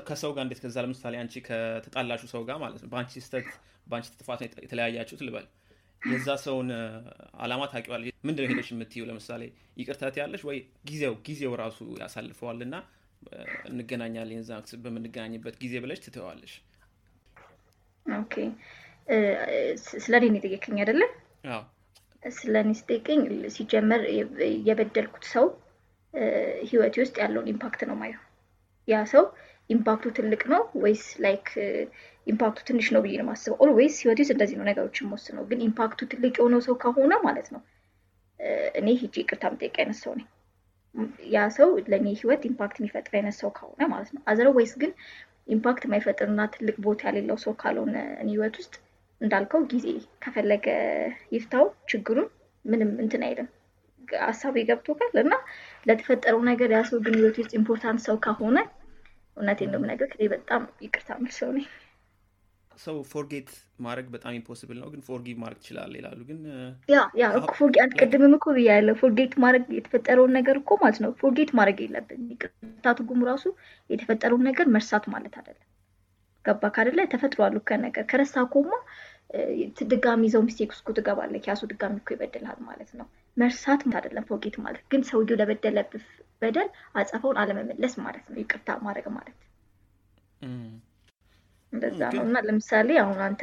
ከሰው 0.08 0.30
ጋር 0.36 0.42
እንዴት? 0.46 0.60
ከዛ 0.64 0.76
ለምሳሌ 0.86 1.14
አንቺ 1.22 1.34
ከተጣላሹ 1.48 2.22
ሰው 2.34 2.42
ጋር 2.48 2.58
ማለት 2.64 2.80
ነው። 2.84 2.90
በአንቺ 2.92 3.22
ስተት 3.26 3.48
በአንቺ 3.86 4.08
ጥፋት 4.20 4.40
የተለያያችሁት 4.64 5.22
ልበል። 5.26 5.46
የዛ 6.02 6.28
ሰውን 6.44 6.68
አላማ 7.44 7.62
ታውቂዋል 7.72 8.02
ምንድን 8.26 8.42
ነው 8.42 8.50
ሄደሽ 8.52 8.68
የምትዩ 8.72 9.02
ለምሳሌ 9.08 9.42
ይቅርታ 9.80 10.14
ትያለሽ 10.20 10.42
ወይ 10.48 10.58
ጊዜው 10.88 11.14
ጊዜው 11.26 11.52
ራሱ 11.62 11.78
ያሳልፈዋል 12.00 12.60
እና 12.66 12.76
እንገናኛለን 13.70 14.44
ዛ 14.48 14.52
በምንገናኝበት 14.84 15.56
ጊዜ 15.62 15.74
ብለሽ 15.84 15.98
ትተዋለሽ 16.06 16.52
okay 18.16 18.34
ስለ 20.02 20.14
እኔ 20.20 20.34
የጠየቀኝ 20.38 20.76
አይደለ? 20.82 21.02
ስለ 22.22 22.54
እኔ 22.64 22.70
ስጠይቀኝ 22.78 23.20
ሲጀመር 23.54 24.02
የበደልኩት 24.68 25.24
ሰው 25.32 25.46
ህይወቴ 26.68 26.94
ውስጥ 27.02 27.16
ያለውን 27.22 27.48
impact 27.52 27.80
ነው 27.88 27.96
ማየው። 28.00 28.22
ያ 28.88 28.98
ሰው 29.12 29.24
impact 29.70 29.97
ኡ 29.97 30.06
ትልቅ 30.16 30.42
ነው 30.52 30.62
ወይስ 30.82 31.04
like 31.24 31.48
impact 32.26 32.50
ኡ 32.50 32.58
ትንሽ 32.68 32.86
ነው 32.94 33.00
ብዬ 33.04 33.14
ነው 33.18 33.26
የማስበው። 33.26 33.58
always 33.64 33.96
ህይወቴ 34.02 34.18
ውስጥ 34.24 34.32
እንደዚህ 34.34 34.56
ነው 34.60 34.66
ነገሮችን 34.68 35.06
የምወስነው። 35.06 35.44
ግን 35.50 35.60
impact 35.68 35.98
ኡ 35.98 36.08
ትልቅ 36.12 36.34
የሆነው 36.38 36.60
ሰው 36.66 36.74
ከሆነ 36.82 37.12
ማለት 37.26 37.48
ነው 37.54 37.62
እኔ 38.78 38.88
ሂጂ 39.00 39.14
ይቅርታ 39.22 39.44
የምጠይቅ 39.48 39.76
አይነት 39.80 39.98
ሰው 40.02 40.12
ነኝ። 40.18 40.28
ያ 41.32 41.40
ሰው 41.56 41.68
ለእኔ 41.90 42.06
ህይወት 42.20 42.42
impact 42.48 42.76
የሚፈጥር 42.80 43.14
አይነት 43.18 43.36
ሰው 43.40 43.50
ከሆነ 43.58 43.80
ማለት 43.92 44.10
ነው። 44.14 44.22
ወይስ 44.56 44.72
ግን 44.82 44.92
impact 45.50 45.82
የማይፈጥርና 45.86 46.40
ትልቅ 46.54 46.76
ቦታ 46.84 47.02
የሌለው 47.08 47.38
ሰው 47.44 47.52
ካልሆነ 47.60 47.94
እኔ 48.20 48.28
ህይወት 48.32 48.56
ውስጥ 48.60 48.74
እንዳልከው 49.20 49.62
ጊዜ 49.72 49.86
ከፈለገ 50.22 50.66
ይፍታው 51.34 51.64
ችግሩን 51.90 52.28
ምንም 52.64 52.90
እንትን 53.04 53.24
አይልም። 53.26 53.48
ሀሳብ 54.22 54.54
ገብቶካል 54.68 55.12
እና 55.22 55.34
ለተፈጠረው 55.86 56.40
ነገር 56.48 56.70
ያ 56.76 56.80
ሰው 56.88 56.98
ግን 57.04 57.16
ህይወት 57.18 57.36
ውስጥ 57.40 57.52
important 57.58 58.00
ሰው 58.06 58.16
ከሆነ 58.24 58.58
እውነቴን 59.36 59.70
ነው 59.72 59.78
የምነግርህ 59.80 60.14
እኔ 60.16 60.24
በጣም 60.32 60.62
ይቅርታ 60.84 61.10
የምል 61.16 61.32
ሰው 61.38 61.50
ነኝ። 61.56 61.66
ሰው 62.80 62.96
forget 63.10 63.48
ማድረግ 63.84 64.06
በጣም 64.14 64.32
impossible 64.38 64.76
ነው፣ 64.80 64.88
ግን 64.92 65.00
forgive 65.06 65.36
ማድረግ 65.42 65.58
ትችላለህ 65.60 65.98
ይላሉ። 66.00 66.20
ግን 66.28 66.38
ያ 66.88 66.98
ያ 67.20 67.24
ቅድምም 68.02 68.34
እኮ 68.38 68.46
ብያለሁ። 68.56 68.94
forget 69.02 69.34
ማድረግ 69.44 69.64
የተፈጠረውን 69.76 70.32
ነገር 70.38 70.56
እኮ 70.62 70.78
ማለት 70.82 70.98
ነው 71.04 71.12
forget 71.22 71.50
ማድረግ 71.58 71.78
የለብን። 71.84 72.22
ይቅርታ 72.34 72.86
ትርጉሙ 72.98 73.20
ራሱ 73.30 73.44
የተፈጠረውን 73.90 74.46
ነገር 74.48 74.68
መርሳት 74.76 75.06
ማለት 75.14 75.34
አይደለም። 75.40 75.66
ገባክ 76.44 76.62
አይደለ 76.74 77.00
ተፈጥሯል 77.12 77.56
ከነገር 77.68 78.04
ከረሳክ 78.10 78.44
እኮማ 78.52 78.70
ድጋሚ 79.90 80.22
እዛው 80.28 80.42
mistake 80.46 80.70
ውስጥ 80.74 80.86
ትገባለህ። 80.98 81.42
ያ 81.48 81.54
ሰው 81.54 81.62
ድጋሚ 81.72 81.96
እኮ 82.00 82.10
ይበድልሃል 82.14 82.60
ማለት 82.68 82.90
ነው። 83.00 83.06
መርሳት 83.36 83.82
አይደለም 83.90 84.24
forget 84.30 84.56
ማለት 84.64 84.84
ግን 84.92 85.02
ሰውየው 85.08 85.38
ለበደለብህ 85.40 86.06
በደል 86.42 86.68
አጸፋውን 86.94 87.38
አለመመለስ 87.42 87.94
ማለት 88.04 88.24
ነው 88.30 88.38
ይቅርታ 88.42 88.78
ማድረግ 88.86 89.06
ማለት 89.18 89.38
እንደዛ 91.72 92.00
ነው። 92.12 92.22
እና 92.26 92.38
ለምሳሌ 92.46 92.90
አሁን 93.02 93.18
አንተ 93.26 93.42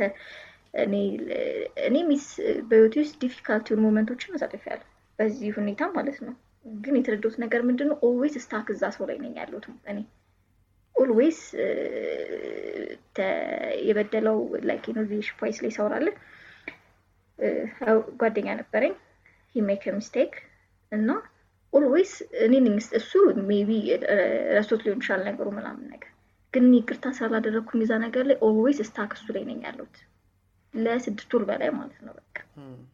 እኔ 1.85 1.95
miss 2.09 2.25
በህይወቴ 2.69 2.95
ውስጥ 3.03 3.15
difficult 3.21 3.67
የሆኑ 3.69 3.81
moment 3.85 4.10
ኦችን 4.10 4.35
አሳልፌያለሁ 4.37 4.87
በዚህ 5.19 5.51
ሁኔታ 5.57 5.83
ማለት 5.95 6.17
ነው። 6.25 6.33
ግን 6.79 6.95
የተረዳሁት 6.97 7.35
ነገር 7.43 7.61
ምንድን 7.67 7.87
ነው 7.91 7.97
always 8.07 8.35
stuck 8.43 8.67
እዛ 8.73 8.83
ሰው 8.95 9.05
ላይ 9.09 9.17
ነኝ 9.23 9.33
ያለሁት 9.41 9.65
እኔ። 9.91 9.99
always 10.95 11.39
የበደለው 13.87 14.37
like 14.69 14.85
ኖቪሽ 14.97 15.27
voice 15.39 15.57
ላይ 15.63 15.71
ሳወራለን 15.77 16.15
ጓደኛ 18.21 18.47
ነበረኝ። 18.61 18.93
he 19.55 19.65
make 19.65 19.83
mistake 19.95 20.33
እና 20.91 21.09
always 21.73 22.13
እኔ 22.45 22.53
እሱ 22.99 23.11
maybe 23.49 23.71
ረስቶት 24.57 24.83
ሊሆን 24.85 25.01
ይችላል 25.01 25.23
ነገሩ 25.29 25.47
ምናምን 25.57 25.85
ነገር 25.93 26.11
ግን 26.53 26.65
ይቅርታ 26.75 27.07
ስላላደረግኩኝ 27.15 27.81
እዛ 27.85 27.93
ነገር 28.03 28.23
ላይ 28.29 28.37
always 28.47 28.79
stuck 28.87 29.11
እሱ 29.17 29.25
ላይ 29.35 29.43
ነኝ 29.49 29.59
ያለሁት 29.67 29.97
ለስድስት 30.73 31.31
ወር 31.35 31.43
በላይ 31.49 31.69
ማለት 31.77 31.99
ነው። 32.05 32.13
በቃ 32.19 32.37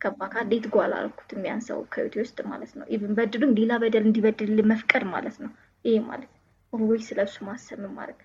ከባካ 0.01 0.33
እንዴት 0.43 0.65
ጓል 0.73 0.91
አላልኩትም 0.91 1.45
ያን 1.47 1.61
ሰው 1.67 1.79
ከህይወቴ 1.93 2.15
ውስጥ 2.23 2.37
ማለት 2.51 2.71
ነው። 2.79 2.85
even 2.93 3.13
በድሉኝ 3.17 3.51
ሌላ 3.59 3.73
በደል 3.83 4.05
እንዲበድል 4.07 4.61
መፍቀድ 4.71 5.03
ማለት 5.13 5.37
ነው። 5.43 5.51
ይሄ 5.85 5.95
ማለት 6.09 6.31
always 6.73 7.07
ስለ 7.09 7.19
እሱ 7.27 7.37
ማሰብ 7.47 7.81
ማለት 7.97 8.19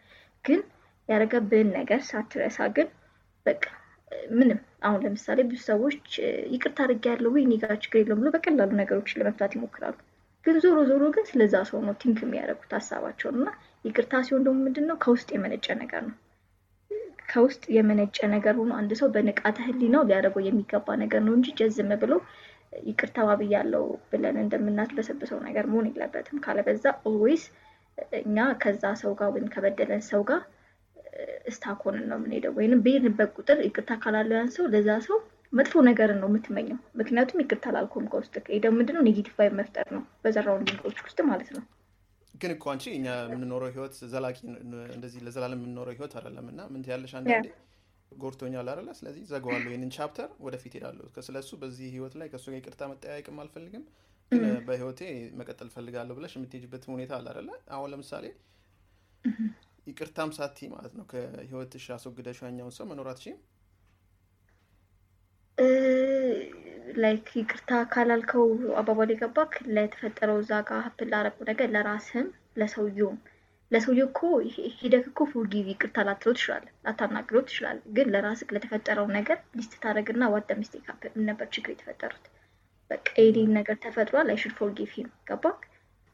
ግን 0.44 0.61
ያደረገብህን 1.08 1.70
ነገር 1.78 2.00
ሳትረሳ 2.08 2.58
ግን 2.76 2.88
በቃ 3.47 3.64
ምንም 4.32 4.58
አሁን 4.87 5.00
ለምሳሌ 5.04 5.38
ብዙ 5.49 5.61
ሰዎች 5.70 6.04
ይቅርታ 6.54 6.78
አድርጌያለሁ 6.85 7.30
ወይ 7.35 7.42
እኔ 7.47 7.54
ጋር 7.62 7.75
ችግር 7.85 7.99
የለውም 8.00 8.20
ብሎ 8.23 8.30
በቀላሉ 8.37 8.70
ነገሮችን 8.80 9.20
ለመፍታት 9.20 9.54
ይሞክራሉ። 9.56 9.97
ግን 10.44 10.56
ዞሮ 10.64 10.78
ዞሮ 10.90 11.04
ግን 11.14 11.25
ስለዛ 11.30 11.54
ሰው 11.70 11.80
ነው 11.87 11.94
think 12.02 12.18
የሚያደርጉት 12.25 12.73
ሀሳባቸውን 12.76 13.37
እና 13.40 13.49
ይቅርታ 13.85 14.14
ሲሆን 14.26 14.42
ደግሞ 14.47 14.58
ምንድን 14.66 14.87
ነው 14.90 14.97
ከውስጥ 15.02 15.28
የመነጨ 15.35 15.66
ነገር 15.80 16.02
ነው። 16.08 16.16
ከውስጥ 17.30 17.62
የመነጨ 17.76 18.18
ነገር 18.35 18.54
ሆኖ 18.58 18.73
አንድ 18.78 18.92
ሰው 19.00 19.08
በንቃተ 19.14 19.56
ህሊናው 19.66 20.04
ሊያደርገው 20.08 20.42
የሚገባ 20.44 20.97
ነገር 21.02 21.20
ነው 21.26 21.35
እንጂ 21.38 21.49
ዝም 21.59 21.90
ብሎ 22.02 22.12
ይቅርታ 22.87 23.18
ባብያለሁ 23.28 23.82
ብለን 24.11 24.37
እንደምናስበሰብሰው 24.42 25.38
ነገር 25.47 25.66
መሆን 25.70 25.88
የለበትም። 25.90 26.40
ካለበለዚያ 26.45 26.85
always 27.09 27.45
እኛ 28.20 28.37
ከዛ 28.62 28.82
ሰው 29.00 29.12
ጋር 29.20 29.28
ወይም 29.35 29.47
ከበደለን 29.54 30.02
ሰው 30.11 30.23
ጋር 30.28 30.40
stuck 31.50 31.75
ሆነን 31.75 32.04
ነው 32.11 32.18
የምንሄደው። 32.18 32.52
ወይም 32.58 32.82
በሄድንበት 32.85 33.30
ቁጥር 33.38 33.58
ይቅርታ 33.66 33.92
ካላለው 34.02 34.37
ያን 34.38 34.50
ሰው 34.56 34.66
ለዛ 34.75 34.90
ሰው 35.06 35.18
መጥፎ 35.52 35.82
ነገርን 35.88 36.20
ነው 36.23 36.28
የምትመኘው። 36.30 36.78
ምክንያቱም 36.99 37.42
ይቅርታ 37.42 37.66
አላልኩም 37.70 38.06
ከውስጥ 38.12 38.35
ይሄ 38.44 38.58
ደግሞ 38.64 38.76
ምንድነው 38.80 39.04
negative 39.07 39.35
vibe 39.38 39.54
መፍጠር 39.61 39.87
ነው 39.97 40.02
በዘራው 40.25 40.58
ሊንኮች 40.62 40.99
ውስጥ 41.06 41.18
ማለት 41.30 41.50
ነው። 41.56 41.62
ግን 42.40 42.50
እኮ 42.54 42.64
አንቺ 42.73 42.85
እኛ 42.97 43.07
የምንኖረው 43.26 43.71
ህይወት 43.75 43.95
ዘላቂ 44.12 44.37
እንደዚህ 44.97 45.21
ለዘላለም 45.26 45.59
የምንኖረው 45.59 45.95
ህይወት 45.97 46.12
አይደለም 46.18 46.47
እና 46.52 46.61
ምን 46.73 46.83
ያለሽ 46.90 47.12
አንዳንዴ 47.18 47.49
ጎርቶኛል 48.12 48.68
አይደለ? 48.73 48.90
ስለዚህ 48.99 49.23
ዘገዋለሁ 49.30 49.71
ይህንን 49.73 49.90
chapter 49.97 50.30
ወደፊት 50.47 50.75
ሄዳለሁ። 50.78 51.07
ስለሱ 51.26 51.50
በዚህ 51.62 51.88
ህይወት 51.95 52.14
ላይ 52.21 52.28
ከእሱ 52.33 52.47
ጋር 52.52 52.59
ይቅርታ 52.61 52.83
መጠያየቅም 52.92 53.40
አልፈልግም፣ 53.42 53.85
በህይወቴ 54.66 55.00
መቀጠል 55.38 55.68
ፈልጋለሁ 55.75 56.14
ብለሽ 56.18 56.33
የምትሄጅበትም 56.38 56.92
ሁኔታ 56.97 57.12
አለ 57.18 57.26
አይደለ? 57.33 57.50
አሁን 57.75 57.90
ለምሳሌ 57.92 58.25
ይቅርታም 59.87 60.30
ሳቲ 60.37 60.59
ማለት 60.73 60.92
ነው 60.99 61.04
ከህይወትሽ 61.11 61.85
አስወግደሽ 61.95 62.40
ያኛውን 62.47 62.75
ሰው 62.78 62.87
መኖር 62.90 63.09
አትችይም። 63.12 63.38
ላይክ 66.97 67.26
ይቅርታ 67.38 67.71
ካላልከው 67.92 68.45
አባባል 68.80 69.11
የገባክ 69.12 69.52
ለተፈጠረው 69.75 70.38
እዛ 70.42 70.52
ጋር 70.68 70.80
ሀፕን 70.87 71.11
ላረቁ 71.12 71.38
ነገር 71.49 71.68
ለራስህም 71.75 72.28
ለሰውየውም 72.61 73.18
ለሰውየው 73.71 74.09
እኮ 74.09 74.21
ሂደክ 74.78 75.07
እኮ 75.11 75.21
ፎርጊቭ 75.33 75.66
ይቅርታ 75.71 76.04
ላትለው 76.09 76.35
ትችላለህ፣ 76.37 76.73
ላታናግረው 76.85 77.42
ትችላለህ። 77.49 77.85
ግን 77.97 78.11
ለራስህ 78.14 78.52
ለተፈጠረው 78.57 79.07
ነገር 79.16 79.38
ሊስት 79.57 79.75
ታደረግና 79.83 80.30
ዋደ 80.35 80.57
ሚስቴክ 80.61 80.87
ሀፕን 80.90 81.26
ነበር 81.28 81.49
ችግር 81.54 81.73
የተፈጠሩት 81.75 82.26
በቃ 82.90 83.07
የኔን 83.21 83.52
ነገር 83.59 83.76
ተፈጥሯል 83.83 84.30
አይ 84.33 84.38
ሹድ 84.42 84.54
ፎርጊቭ 84.59 84.90
ሂም 84.95 85.11
ገባክ። 85.30 85.61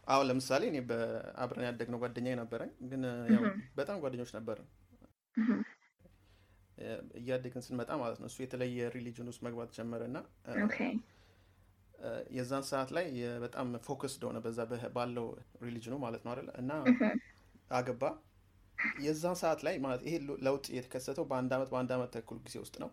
አሁን 0.06 0.26
ለምሳሌ 0.30 0.62
እኔ 0.70 0.78
በአብረን 0.88 1.66
ያደግነው 1.68 2.00
ጓደኛ 2.02 2.34
ነበረኝ፣ 2.40 2.72
ግን 2.90 3.04
ያው 3.34 3.44
በጣም 3.78 4.00
ጓደኞች 4.02 4.32
ነበርን። 4.38 4.66
እያደግን 7.18 7.62
ስንመጣ 7.66 7.90
ማለት 8.00 8.18
ነው 8.20 8.28
እሱ 8.30 8.38
የተለየ 8.44 8.88
religion 8.94 9.28
ውስጥ 9.30 9.40
መግባት 9.46 9.70
ጀመረ 9.76 10.02
እና 10.10 10.18
የዛን 12.36 12.64
ሰዓት 12.70 12.90
ላይ 12.96 13.06
በጣም 13.44 13.66
focused 13.86 14.22
ሆነ 14.28 14.38
በዛ 14.44 14.58
ባለው 14.96 15.26
ሪሊጅኑ 15.62 15.94
ማለት 16.04 16.22
ነው 16.26 16.32
አይደለ 16.34 16.50
እና 16.62 16.72
አገባ። 17.70 18.02
የዛን 19.04 19.36
ሰዓት 19.42 19.60
ላይ 19.66 19.74
ማለት 19.84 20.02
ይሄ 20.06 20.14
ለውጥ 20.46 20.64
የተከሰተው 20.76 21.24
በአንድ 21.30 21.52
አመት 21.56 21.68
በአንድ 21.72 21.90
አመት 21.96 22.10
ተኩል 22.16 22.38
ጊዜ 22.46 22.56
ውስጥ 22.64 22.76
ነው። 22.82 22.90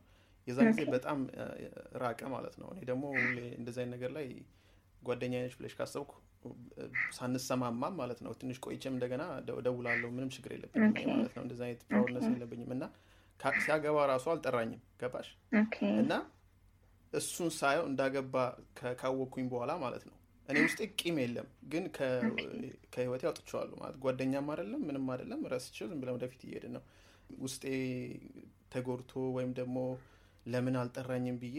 የዛን 0.48 0.68
ጊዜ 0.72 0.84
በጣም 0.94 1.20
ራቀ 2.04 2.22
ማለት 2.36 2.56
ነው። 2.62 2.70
እኔ 2.74 2.82
ደግሞ 2.90 3.04
እንደዚ 3.60 3.78
አይነት 3.82 3.94
ነገር 3.96 4.12
ላይ 4.18 4.28
ጓደኛ 5.02 5.34
ነች 5.44 5.56
ብለሽ 5.60 5.74
ካሰብኩ 5.78 6.12
ሳንሰማማም 7.18 7.96
ማለት 8.00 8.20
ነው 8.26 8.32
ትንሽ 8.40 8.58
ቆይቼም 8.66 8.94
እንደገና 8.96 9.24
እደውላለሁ። 9.58 10.10
ምንም 10.16 10.30
ችግር 10.36 10.52
የለብኝም 10.56 10.86
ማለት 11.14 11.34
ነው። 11.38 11.44
እንደዚ 11.46 11.62
አይነት 11.68 11.82
proudness 11.90 12.26
የለብኝም 12.32 12.72
እና 12.78 12.84
ሲያገባ 13.64 13.98
ራሱ 14.12 14.26
አልጠራኝም። 14.34 14.82
ገባሽ? 15.02 15.28
እና 16.02 16.14
እሱን 17.14 17.50
ሳየው 17.58 17.86
እንዳገባ 17.90 18.36
ካወቅኩኝ 19.00 19.46
በኋላ 19.52 19.72
ማለት 19.84 20.04
ነው። 20.10 20.16
እኔ 20.50 20.58
ውስጤ 20.66 20.82
ቂም 21.00 21.18
የለም 21.22 21.48
ግን 21.72 21.84
ከህይወቴ 22.94 23.24
አውጥቼዋለሁ 23.30 23.76
ማለት 23.82 23.98
ጓደኛም 24.04 24.48
አይደለም 24.54 24.82
ምንም 24.88 25.06
አይደለም። 25.14 25.42
ረስቼው 25.54 25.88
ዝም 25.92 26.00
ብለን 26.02 26.16
ወደፊት 26.18 26.42
እየሄድን 26.46 26.74
ነው። 26.78 26.84
ውስጤ 27.40 27.64
ተጎድቶ 28.72 29.22
ወይም 29.38 29.52
ደግሞ 29.60 29.78
ለምን 30.46 30.76
አልጠራኝም 30.82 31.38
ብዬ 31.42 31.58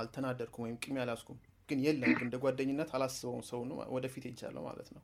አልተናደድኩም 0.00 0.64
ወይም 0.66 0.76
ቂም 0.84 0.98
ያዝኩም 1.00 1.38
ግን 1.68 1.78
የለም። 1.86 2.14
እንደ 2.24 2.36
ጓደኝነት 2.44 2.90
አላስበውም 2.96 3.42
ሰው 3.50 3.60
ወደፊት 3.96 4.24
ሄጃለሁ 4.30 4.62
ማለት 4.68 4.88
ነው። 4.96 5.02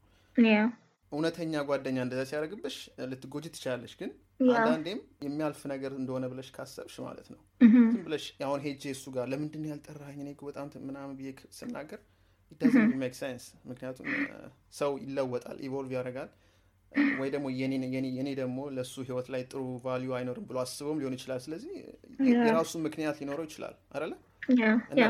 እውነተኛ 1.12 1.54
ጓደኛ 1.68 1.99
እንደዛ 2.04 2.23
ሲያደርግብሽ 2.30 2.76
ልትጎጂ 3.11 3.45
ትችላለሽ። 3.54 3.92
ግን 4.00 4.11
አንዳንዴም 4.40 4.99
የሚያልፍ 5.26 5.61
ነገር 5.73 5.93
እንደሆነ 5.99 6.25
ብለሽ 6.33 6.49
ካሰብሽ 6.57 6.97
ማለት 7.05 7.28
ነው 7.33 7.40
ዝም 7.66 8.02
ብለሽ 8.07 8.25
አሁን 8.47 8.61
ሄጄ 8.64 8.83
እሱ 8.95 9.05
ጋር 9.14 9.26
ለምንድን 9.32 9.55
ነው 9.55 9.64
ያልጠራኝ 9.71 10.19
እኔ 10.25 10.31
በጣም 10.43 10.69
ምናምን 10.88 11.14
ብዬ 11.19 11.28
ስናገር 11.59 12.00
doesn't 12.61 12.92
make 13.00 13.14
sense። 13.18 13.44
ምክንያቱም 13.71 14.07
ሰው 14.78 14.93
ይለወጣል፣ 15.02 15.57
evolve 15.66 15.90
ያደርጋል። 15.97 16.28
ወይ 17.21 17.28
ደግሞ 17.35 17.47
የኔ 18.16 18.28
ደግሞ 18.38 18.59
ለእሱ 18.76 18.95
ህይወት 19.09 19.26
ላይ 19.35 19.43
ጥሩ 19.50 19.62
value 19.85 20.11
አይኖርም 20.19 20.45
ብሎ 20.50 20.57
አስበውም 20.62 21.00
ሊሆን 21.00 21.14
ይችላል። 21.16 21.40
ስለዚህ 21.47 21.73
የራሱ 22.43 22.73
ምክንያት 22.87 23.16
ሊኖረው 23.23 23.45
ይችላል 23.49 23.75
አይደለ? 23.95 24.12
እና 24.93 25.02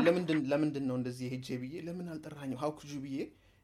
ለምንድን 0.51 0.85
ነው 0.89 0.95
እንደዚህ 0.99 1.27
ሄጄ 1.33 1.47
ብዬ 1.63 1.75
ለምን 1.87 2.07
አልጠራኝም 2.13 2.59
ሀው 2.63 2.71
ኩጁ 2.79 2.91
ብዬ 3.05 3.17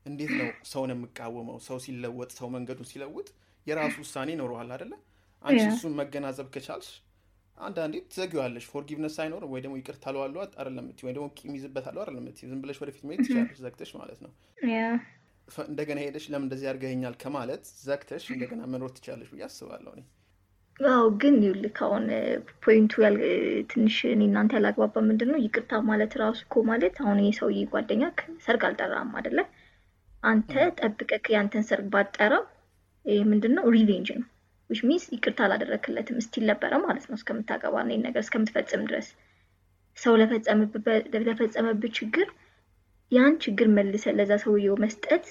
እንዴት 0.06 0.32
ነው 0.40 0.48
ሰውን 0.72 0.92
የምቃወመው? 0.94 1.58
ሰው 1.68 1.78
ሲለወጥ 1.86 2.32
ሰው 2.40 2.48
መንገዱን 2.56 2.90
ሲለውጥ 2.92 3.28
የራሱ 3.68 3.96
ውሳኔ 4.04 4.30
ይኖረዋል 4.36 4.72
አይደለ? 4.76 4.94
አንቺ 5.44 5.64
እሱን 5.72 5.96
ማገናዘብ 6.00 6.48
ከቻልሽ 6.54 6.92
አንዳንዴ 7.58 7.96
ትዘጊዋለሽ። 8.08 8.66
forgiveness 8.72 9.16
ሳይኖር 9.18 9.44
ወይ 9.52 9.62
ደግሞ 9.64 9.76
ይቅርታ 9.80 10.06
አለዋለሁ 10.12 10.40
አይደለም 10.44 10.80
የምትይው፣ 10.82 11.08
ወይ 11.08 11.14
ደግሞ 11.18 11.28
ቂም 11.38 11.52
ይዝበታለሁ 11.58 12.02
አይደለም 12.04 12.24
የምትይው። 12.24 12.50
ዝም 12.52 12.62
ብለሽ 12.64 12.78
ወደፊት 12.84 13.04
መሄድ 13.08 13.20
ትችላለሽ 13.26 13.60
ዘግተሽ 13.66 13.92
ማለት 14.00 14.20
ነው። 14.26 14.32
እንደገና 15.68 16.00
ሄደሽ 16.04 16.26
ለምን 16.32 16.46
እንደዚህ 16.48 16.68
አድርገኸኛል 16.72 17.16
ከማለት 17.22 17.64
ዘግተሽ 17.88 18.26
እንደገና 18.34 18.62
መኖር 18.74 18.92
ትችላለሽ 18.96 19.30
ብዬ 19.34 19.44
አስባለሁ 19.48 19.92
እኔ። 19.96 20.04
አዎ 20.80 21.04
ግን 21.22 21.36
ይኸውልህ 21.40 21.80
አሁን 21.86 22.06
point 22.64 22.85
ኡ 22.85 22.94
ትንሽ 23.72 23.98
እኔ 24.12 24.22
እናንተ 24.30 24.54
ያላግባባን 24.58 25.04
ምንድን 25.10 25.30
ነው 25.34 25.40
ይቅርታ 25.44 25.82
ማለት 25.90 26.14
ራሱ 26.22 26.40
እኮ 26.46 26.64
ማለት 26.70 26.96
አሁን 27.04 27.20
ይህ 27.22 27.36
ሰውዬ 27.40 27.60
ጓደኛ 27.74 28.04
ሰርግ 28.46 28.64
አልጠራም 28.68 29.12
አይደለ? 29.20 29.40
አንተ 30.24 30.52
ጠብቀህ 30.80 31.32
ያንተን 31.36 31.66
ሰርግ 31.70 31.88
ባትጠራው 31.94 32.44
ይህ 33.06 33.22
ምንድን 33.32 33.54
ነው 33.58 33.66
revenge 33.76 34.10
ነው። 34.18 34.28
which 34.74 34.82
means 34.88 35.06
ይቅርታ 35.14 35.40
አላደረክለትም 35.46 36.20
still 36.22 36.46
ነበረ 36.52 36.74
ማለት 36.86 37.06
ነው 37.10 37.18
እስከምታገባ 37.20 37.76
ይህን 37.86 38.04
ነገር 38.08 38.22
እስከምትፈጽም 38.26 38.84
ድረስ 38.90 39.08
ሰው 39.98 40.14
ለፈጸመብህ 41.26 41.92
ችግር 41.98 42.28
ያን 43.12 43.34
ችግር 43.44 43.68
መልሰህ 43.76 44.06
ለዛ 44.18 44.34
ሰውየው 44.44 44.78
መስጠት 44.84 45.26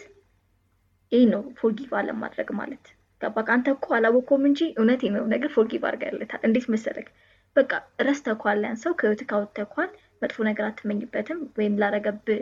ይህ 1.13 1.25
ነው 1.33 1.43
forgive 1.59 1.91
አለማድረግ 2.01 2.51
ማለት 2.59 2.85
ገባክ? 3.21 3.49
አንተ 3.55 3.67
እኮ 3.75 3.87
አላወቀውም 3.97 4.45
እንጂ 4.49 4.61
እውነት 4.73 5.03
ነው 5.17 5.25
ነገር 5.33 5.51
forgive 5.55 5.83
አድርገህለታል። 5.89 6.41
እንዴት 6.49 6.67
መሰለክ? 6.75 7.09
በቃ 7.57 7.71
ረስተኸዋል፣ 8.07 8.61
ያን 8.67 8.79
ሰው 8.83 8.93
ከህይወትህ 8.99 9.29
አውጥተኸዋል፣ 9.31 9.91
መጥፎ 10.23 10.37
ነገር 10.49 10.65
አትመኝበትም፣ 10.69 11.41
ወይም 11.59 11.75
ላረገብህ 11.83 12.41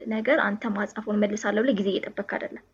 ነገር 0.00 0.38
አንተም 0.46 0.62
አጸፋውን 0.76 1.20
እመልሳለሁ 1.22 1.62
ብለህ 1.64 1.78
ጊዜ 1.80 1.88
እየጠበክ 1.92 2.30
አይደለም። 2.36 2.64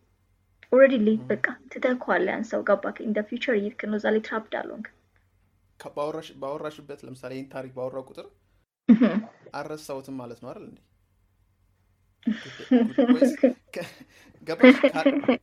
already 0.71 0.95
በቃ 1.29 1.45
ትተኸዋል፣ 1.71 2.25
ያን 2.29 2.43
ሰው 2.49 2.61
ገባክ? 2.67 2.97
in 3.03 3.11
the 3.13 3.23
future 3.27 3.55
ይልክ 3.59 3.81
ነው 3.89 3.97
እዛ 3.99 4.05
ላይ 4.13 4.21
trapped 4.27 4.53
አልሆንክ። 4.59 4.87
ባወራሽበት 6.41 6.99
ለምሳሌ 7.05 7.31
ይህን 7.35 7.47
ታሪክ 7.51 7.71
ባወራው 7.77 8.03
ቁጥር 8.09 8.27
አልረሳሁትም 9.53 10.15
ማለት 10.19 10.39
ነው 10.41 10.49
አይደል 10.51 10.65
እንዴ? 10.69 10.79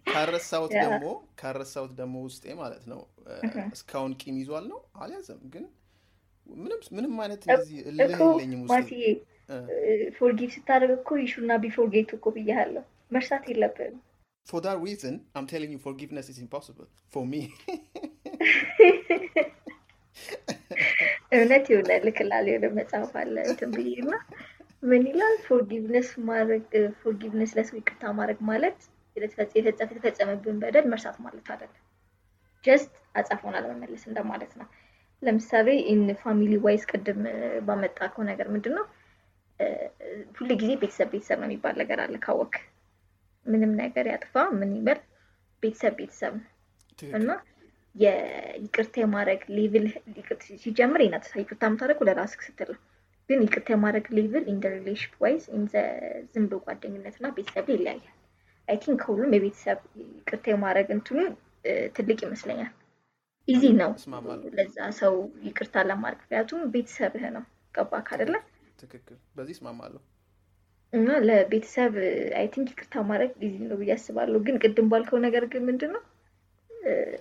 ካረሳሁት 0.07 0.71
ደግሞ 0.85 1.07
ካረሳሁት 1.40 1.93
ደግሞ 2.00 2.14
ውስጤ 2.26 2.45
ማለት 2.61 2.85
ነው 2.87 3.00
እስካሁን 3.73 4.12
ቂም 4.21 4.37
ይዟል 4.40 4.64
ነው 4.73 4.81
አልያዘም። 5.00 5.40
ግን 5.54 5.64
ምንም 6.57 6.81
ምንም 6.97 7.14
አይነት 7.25 7.43
እንደዚህ 7.47 7.78
እልህ 7.90 8.19
የለኝም 8.23 8.62
እ፣ 9.50 9.57
forgive 10.16 10.50
ስታደርግ 10.54 10.99
እኮ 10.99 11.11
you 11.23 11.29
shouldn't 11.29 11.50
be 11.62 11.75
forget 11.75 12.11
እኮ 12.16 12.26
ብያለሁ። 12.37 12.85
መርሳት 13.12 13.45
የለብህም። 13.50 13.97
for 14.46 14.60
that 14.60 14.78
reason 14.80 15.12
i'm 15.34 15.46
telling 15.46 15.70
you 15.70 15.78
forgiveness 15.80 16.28
is 16.28 16.38
impossible 16.38 16.88
for 17.08 17.24
me 17.26 17.42
እውነት 21.34 21.64
ይሆናል 21.70 22.02
ልክላል 22.06 22.46
የሆነ 22.50 22.66
መጽሐፍ 22.76 23.12
አለ 23.20 23.36
እንትን 23.50 23.70
ብዬ 23.76 23.92
እና 24.02 24.12
ምን 24.82 25.02
ይላል 25.10 25.34
forgiveness 25.46 26.08
ማድረግ 26.28 26.66
forgiveness 27.02 27.52
ለሰው 27.58 27.76
ይቅርታ 27.80 28.12
ማድረግ 28.18 28.40
ማለት 28.50 28.78
የተፈጸመብን 29.16 30.56
በደል 30.62 30.86
መርሳት 30.92 31.16
ማለት 31.24 31.46
አይደለም። 31.54 31.80
just 32.64 32.92
አጸፋውን 33.14 33.56
አለመመለስ 33.58 34.02
እንደማለት 34.10 34.52
ነው። 34.60 34.66
ለምሳሌ 35.22 35.68
in 35.92 36.02
family 36.23 36.54
wise 36.66 36.84
ቅድም 36.92 37.20
ባመጣከው 37.66 38.24
ነገር 38.30 38.48
ምንድን 38.54 38.74
ነው 38.78 38.86
ሁል 40.38 40.50
ጊዜ 40.62 40.70
ቤተሰብ 40.82 41.10
ቤተሰብ 41.14 41.38
ነው 41.42 41.48
የሚባል 41.48 41.76
ነገር 41.82 41.98
አለ 42.04 42.16
ካወክ 42.26 42.54
ምንም 43.47 43.73
ነገር 43.80 44.07
ያጥፋ 44.13 44.45
ምን 44.59 44.71
ይበል 44.78 45.00
ቤተሰብ 45.63 45.95
ቤተሰብ 46.00 46.35
ነው። 46.37 46.49
እና 47.19 47.30
የይቅርታ 47.97 48.95
የማድረግ 49.02 49.43
level 49.56 49.86
ሲጀምር 50.59 51.00
ይናት 51.04 51.26
ይቅርታ 51.41 51.63
የምታደርገው 51.69 52.07
ለራስህ 52.09 52.43
ስትል 52.47 52.71
ነው። 52.75 52.80
ግን 53.28 53.43
ይቅርታ 53.45 53.69
የማድረግ 53.75 54.07
level 54.17 54.45
in 54.50 54.58
relation 54.75 55.12
wise 55.23 55.45
ዝም 56.33 56.45
ብሎ 56.47 56.57
ጓደኝነት 56.67 57.15
እና 57.19 57.28
ቤተሰብ 57.37 57.69
ይለያያል። 57.75 58.15
I 58.69 58.76
think 58.82 58.99
ከሁሉም 59.02 59.35
የቤተሰብ 59.37 59.78
ይቅርታ 60.00 60.45
የማድረግ 60.52 60.89
እንትኑ 60.97 61.19
ትልቅ 61.97 62.19
ይመስለኛል። 62.26 62.73
easy 63.49 63.62
ነው 63.78 63.91
ለዛ 64.59 64.76
ሰው 65.00 65.15
ይቅርታ 65.47 65.85
ለማድረግ 65.89 66.21
ምክንያቱም 66.23 66.61
ቤተሰብህ 66.75 67.25
ነው። 67.37 67.45
ገባክ 67.75 68.09
አይደለ? 68.15 68.37
ትክክል 68.78 69.17
በዚህ 69.37 69.54
እስማማለሁ 69.57 70.00
እና 70.95 71.09
ለቤተሰብ 71.26 71.95
I 72.38 72.47
think 72.54 72.69
ይቅርታ 72.73 73.02
ማድረግ 73.09 73.30
easy 73.47 73.56
ነው 73.71 73.78
ብዬ 73.80 73.93
አስባለሁ። 73.97 74.41
ግን 74.47 74.57
ቅድም 74.63 74.89
ባልከው 74.93 75.19
ነገር 75.25 75.45
ግን 75.52 75.65
ምንድን 75.69 75.93
ነው 75.97 76.02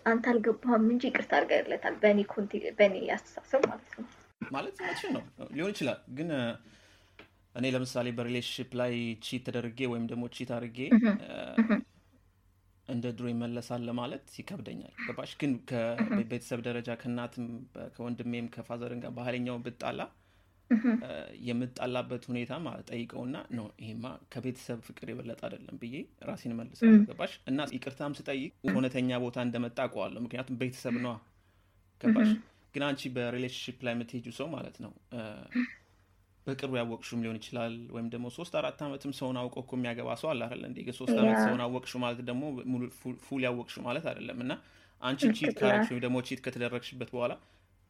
አንተ 0.05 0.25
አልገባህም 0.31 0.85
እንጂ 0.93 1.03
ይቅርታ 1.09 1.31
አድርገህለታል። 1.37 1.95
በእኔ 2.01 2.19
በእኔ 2.79 2.95
አስተሳሰብ 3.15 3.61
ማለት 3.71 3.91
ነው። 3.95 4.05
ማለት 4.51 4.77
መቼም 4.85 5.11
ነው 5.15 5.23
ሊሆን 5.55 5.71
ይችላል። 5.73 5.99
ግን 6.17 6.29
እኔ 7.55 7.65
ለምሳሌ 7.75 8.07
በሪሌሽንሽፕ 8.17 8.71
ላይ 8.81 8.93
ቺት 9.25 9.43
ተደርጌ 9.47 9.79
ወይም 9.91 10.05
ደግሞ 10.11 10.23
ቺት 10.35 10.51
አድርጌ 10.55 10.79
እንደ 12.87 13.05
ድሮ 13.17 13.25
ይመለሳል 13.31 13.81
ለማለት 13.89 14.25
ይከብደኛል። 14.39 14.93
ገባሽ? 15.05 15.31
ግን 15.41 15.51
ከቤተሰብ 15.69 16.59
ደረጃ 16.67 16.89
ከእናትም 17.01 17.45
ከወንድሜም 17.95 18.47
ከፋዘርን 18.55 19.01
ጋር 19.03 19.11
ባህለኛውን 19.17 19.63
ብጣላ 19.67 19.99
የምጣላበት 21.47 22.23
ሁኔታ 22.29 22.53
ማለት 22.65 22.85
ጠይቀውና 22.91 23.37
ነው 23.57 23.65
ይሄማ 23.81 24.05
ከቤተሰብ 24.33 24.79
ፍቅር 24.87 25.07
የበለጠ 25.11 25.41
አይደለም 25.47 25.75
ብዬ 25.81 25.95
ራሴን 26.29 26.53
እመልሳለሁ። 26.55 27.01
ገባሽ? 27.09 27.33
እና 27.49 27.59
ይቅርታም 27.75 28.15
ስጠይቅ 28.19 28.51
እውነተኛ 28.69 29.19
ቦታ 29.25 29.37
እንደመጣ 29.47 29.77
አውቀዋለሁ። 29.85 30.21
ምክንያቱም 30.25 30.57
ቤተሰብ 30.61 30.97
ነዋ። 31.05 31.15
ገባሽ? 32.01 32.31
ግን 32.75 32.83
አንቺ 32.87 33.01
በ 33.15 33.25
relationship 33.25 33.79
ላይ 33.85 33.93
የምትሄጂው 33.95 34.33
ሰው 34.37 34.47
ማለት 34.53 34.77
ነው 34.83 34.91
በቅርቡ 36.47 36.73
ያወቅሹም 36.79 37.19
ሊሆን 37.23 37.37
ይችላል 37.39 37.73
ወይም 37.93 38.07
ደግሞ 38.13 38.25
ሶስት 38.37 38.53
አራት 38.59 38.79
ዓመትም 38.85 39.11
ሰውን 39.19 39.37
አውቀው 39.41 39.61
እኮ 39.63 39.73
የሚያገባ 39.77 40.09
ሰው 40.21 40.29
አለ 40.31 40.41
አይደለ 40.47 40.63
እንዴ? 40.69 40.79
ሶስት 40.97 41.15
ዓመት 41.21 41.37
ሰውን 41.43 41.61
አወቅሹ 41.65 41.93
ማለት 42.03 42.19
ደግሞ 42.29 42.43
full 43.25 43.41
ያወቅሹ 43.45 43.75
ማለት 43.85 44.05
አይደለም። 44.11 44.39
እና 44.45 44.53
አንቺ 45.01 45.21
cheat 45.37 45.55
ካረግሽ 45.59 45.89
ወይም 45.91 46.01
ደግሞ 46.05 46.17
cheat 46.27 46.41
ከተደረግሽበት 46.45 47.09
በኋላ 47.15 47.33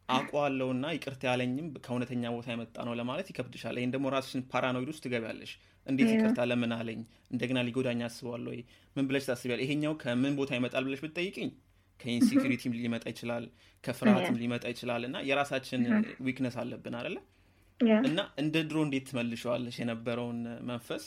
አውቀዋለሁና 0.09 0.85
ይቅርታ 0.95 1.23
ያለኝም 1.29 1.67
ከእውነተኛ 1.83 2.31
ቦታ 2.35 2.47
የመጣ 2.53 2.75
ነው 2.87 2.93
ለማለት 2.99 3.27
ይከብድሻል። 3.31 3.75
ይህን 3.79 3.91
ደግሞ 3.93 4.07
ራስሽን 4.15 4.41
paranoid 4.51 4.89
ውስጥ 4.91 5.01
ትገቢያለሽ። 5.05 5.51
እንዴት 5.87 6.09
ይቅርታ 6.13 6.39
ለምን 6.49 6.73
አለኝ? 6.77 6.99
እንደገና 7.31 7.59
ሊጎዳኝ 7.67 8.01
አስበዋል 8.07 8.45
ወይ? 8.51 8.59
ምን 8.95 9.05
ብለሽ 9.09 9.25
ታስቢያለሽ? 9.29 9.65
ይሄኛው 9.67 9.93
ከምን 10.03 10.35
ቦታ 10.39 10.51
ይመጣል 10.59 10.83
ብለሽ 10.87 11.01
ብትጠይቅኝ 11.05 11.49
ከ 12.01 12.12
insecurity 12.12 12.63
ም 12.63 12.73
ሊመጣ 12.77 13.03
ይችላል፣ 13.13 13.43
ከፍርሃትም 13.83 14.37
ሊመጣ 14.41 14.63
ይችላል። 14.73 15.03
እና 15.09 15.17
የራሳችን 15.29 15.81
weakness 16.27 16.55
አለብን? 16.61 16.95
yeah 17.79 17.93
እና 18.07 18.19
እንደ 18.41 18.55
ድሮ 18.67 18.77
እንዴት 18.85 19.05
ትመልሸዋለሽ 19.09 19.75
የነበረውን 19.81 20.39
መንፈስ 20.69 21.05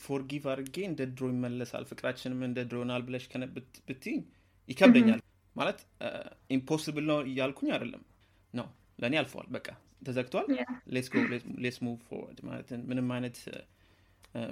forgive 0.00 0.44
አድርጌ 0.52 0.76
እንደ 0.88 1.00
ድሮ 1.10 1.24
ይመለሳል 1.32 1.84
ፍቅራችንም 1.90 2.40
እንደ 2.46 2.58
ድሮ 2.68 2.76
ይሆናል 2.80 3.02
ብለሽ 3.08 3.24
ብትይኝ 3.88 4.20
ይከብደኛል። 4.68 5.20
ማለት 5.56 5.78
impossible 6.50 7.04
ነው 7.10 7.18
እያልኩኝ 7.28 7.68
አይደለም 7.74 8.02
ነው 8.54 8.66
ለእኔ 8.98 9.14
አልፈዋል። 9.20 9.48
በቃ 9.54 9.66
ተዘግቷል። 10.06 10.46
let's 11.62 11.78
move 11.84 12.00
forward 12.08 12.40
ማለት 12.48 12.68
ምንም 12.90 13.08
አይነት 13.16 13.38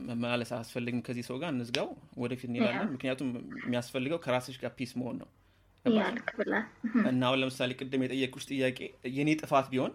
መመላለስ 0.09 0.51
አያስፈልግም። 0.55 1.01
ከዚህ 1.07 1.25
ሰው 1.29 1.37
ጋር 1.43 1.51
እንዝጋው፣ 1.55 1.88
ወደፊት 2.23 2.49
እንሄዳለን። 2.51 2.91
ምክንያቱም 2.95 3.29
የሚያስፈልገው 3.62 4.19
ከራስሽ 4.25 4.57
ጋር 4.62 4.73
peace 4.79 4.93
መሆን 5.01 5.17
ነው። 5.23 5.31
እና 7.11 7.23
አሁን 7.29 7.38
ለምሳሌ 7.41 7.71
ቅድም 7.79 8.03
የጠየቅኩሽ 8.05 8.45
ጥያቄ 8.51 8.79
የኔ 9.15 9.31
ጥፋት 9.41 9.67
ቢሆን 9.73 9.93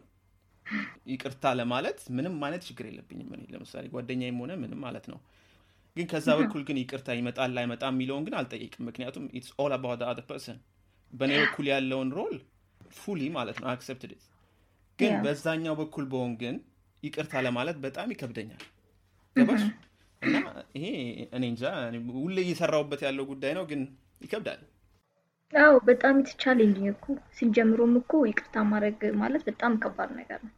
ይቅርታ 1.12 1.54
ለማለት 1.60 2.00
ምንም 2.18 2.36
አይነት 2.46 2.64
ችግር 2.68 2.86
የለብኝም። 2.90 3.30
እኔ 3.36 3.44
ለምሳሌ 3.54 3.86
ጓደኛዬም 3.94 4.40
ሆነ 4.42 4.54
ምንም 4.64 4.80
ማለት 4.86 5.06
ነው። 5.12 5.20
ግን 5.96 6.08
ከዛ 6.12 6.28
በኩል 6.40 6.64
ግን 6.68 6.78
ይቅርታ 6.82 7.16
ይመጣል 7.20 7.52
ላይመጣም 7.58 7.94
የሚለውን 7.96 8.26
ግን 8.28 8.36
አልጠይቅም። 8.40 8.84
ምክንያቱም 8.90 9.24
it's 9.34 9.52
all 9.58 9.74
about 9.78 10.02
other 10.10 10.26
person 10.30 10.58
በእኔ 11.14 11.34
በኩል 11.42 11.68
ያለውን 11.72 12.10
role 12.18 12.36
fully 12.98 13.22
ማለት 13.36 13.58
ነው 13.62 13.68
accepted 13.72 14.12
ግን. 15.00 15.14
በዛኛው 15.24 15.76
በኩል 15.80 16.06
በሆን 16.12 16.32
ግን 16.42 16.56
ይቅርታ 17.04 17.42
ለማለት 17.46 17.78
በጣም 17.84 18.12
ይከብደኛል። 18.14 18.64
ገባሽ? 19.36 19.64
እና 20.22 20.36
ይሄ 20.78 20.86
እኔ 21.38 21.44
እንጃ 21.52 21.64
ሁሌ 22.18 22.38
እየሰራሁበት 22.46 23.02
ያለው 23.08 23.26
ጉዳይ 23.32 23.52
ነው፣ 23.58 23.66
ግን 23.72 23.82
ይከብዳል። 24.22 24.62
አዎ 25.54 25.74
በጣም 25.90 26.16
challenging 26.42 26.88
እኮ 26.94 27.06
ሲጀምሩም 27.38 27.94
እኮ 28.00 28.14
ይቅርታ 28.30 28.64
ማድረግ 28.72 28.98
ማለት 29.22 29.44
በጣም 29.50 29.74
ከባድ 29.84 30.10
ነገር 30.18 30.40
ነው። 30.48 30.54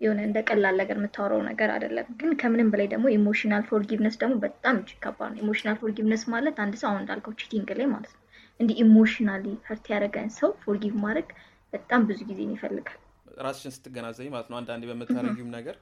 የሆነ 0.00 0.20
እንደ 0.26 0.38
ቀላል 0.48 0.74
ነገር 0.80 0.96
የምታወራው 0.98 1.40
ነገር 1.48 1.68
አይደለም። 1.74 2.08
ግን 2.20 2.30
ከምንም 2.40 2.68
በላይ 2.72 2.88
ደግሞ 2.92 3.06
emotional 3.14 3.62
forgiveness 3.70 4.16
ደግሞ 4.20 4.34
በጣም 4.44 4.76
እጅግ 4.82 4.98
ከባድ 5.04 5.30
ነው። 5.32 5.40
emotional 5.42 5.76
forgiveness 5.80 6.22
ማለት 6.34 6.56
አንድ 6.64 6.74
ሰው 6.80 6.88
አሁን 6.90 7.02
እንዳልከው 7.02 7.34
cheating 7.40 7.70
ላይ 7.80 7.88
ማለት 7.94 8.12
ነው 8.14 8.17
እንዲህ 8.60 8.76
emotionally 8.82 9.44
hurt 9.66 9.86
ያደረገን 9.92 10.30
ሰው 10.36 10.50
forgive 10.62 10.94
ማድረግ 11.02 11.28
በጣም 11.72 12.00
ብዙ 12.08 12.20
ጊዜን 12.28 12.50
ይፈልጋል። 12.54 12.98
ራስሽን 13.38 13.72
ስትገናዘኝ 13.74 14.28
ማለት 14.32 14.48
ነው። 14.50 14.56
አንዳንዴ 14.60 14.84
በምታደርጊውም 14.90 15.50
ነገር 15.56 15.76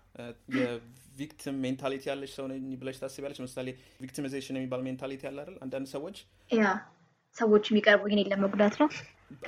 የ 0.57 0.82
victim 0.82 1.57
mentality 1.63 2.05
ያለች 2.11 2.33
ሰው 2.37 2.47
ብለሽ 2.81 2.97
ታስቢያለች። 3.03 3.39
ለምሳሌ 3.43 3.69
victimization 4.03 4.59
የሚባል 4.59 4.83
mentality 4.87 5.23
ያለ 5.29 5.39
አይደል? 5.43 5.57
አንዳንድ 5.65 5.89
ሰዎች 5.95 6.17
ያ 6.51 6.65
ሰዎች 7.37 7.65
የሚቀርቡ 7.71 8.03
እኔን 8.09 8.29
ለመጉዳት 8.33 8.75
ነው። 8.83 8.89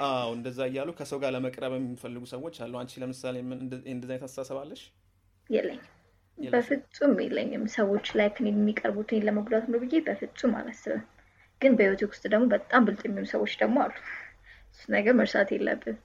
አዎ 0.06 0.30
እንደዛ 0.36 0.60
እያሉ 0.70 0.88
ከሰው 0.98 1.18
ጋር 1.22 1.30
ለመቅረብ 1.34 1.72
የሚፈልጉ 1.76 2.24
ሰዎች 2.32 2.56
አሉ። 2.64 2.74
አንቺ 2.80 2.92
ለምሳሌ 3.02 3.36
ምን 3.48 3.58
እንደ- 3.64 3.84
እንደዚህ 3.92 4.14
አይነት 4.14 4.26
አስተሳሰብ 4.28 4.58
አለሽ? 4.62 4.82
የለኝም፣ 5.50 5.84
የለሽም? 6.38 6.52
በፍጹም 6.54 7.14
የለኝም። 7.24 7.62
ሰዎች 7.76 8.08
ላይ 8.18 8.28
እኔን 8.36 8.58
የሚቀርቡት 8.58 9.08
እኔን 9.12 9.26
ለመጉዳት 9.28 9.66
ነው 9.72 9.80
ብዬ 9.84 10.00
በፍጹም 10.06 10.52
አላስብም። 10.58 11.04
ግን 11.60 11.72
በህይወቴ 11.78 12.02
ውስጥ 12.08 12.24
ደግሞ 12.32 12.44
በጣም 12.52 12.82
ብልጥ 12.86 13.02
የሚሆኑ 13.06 13.26
ሰዎች 13.32 13.52
ደግሞ 13.62 13.76
አሉ። 13.84 13.94
እሱ 14.72 14.84
ነገር 14.94 15.14
መርሳት 15.20 15.48
የለብን። 15.54 15.96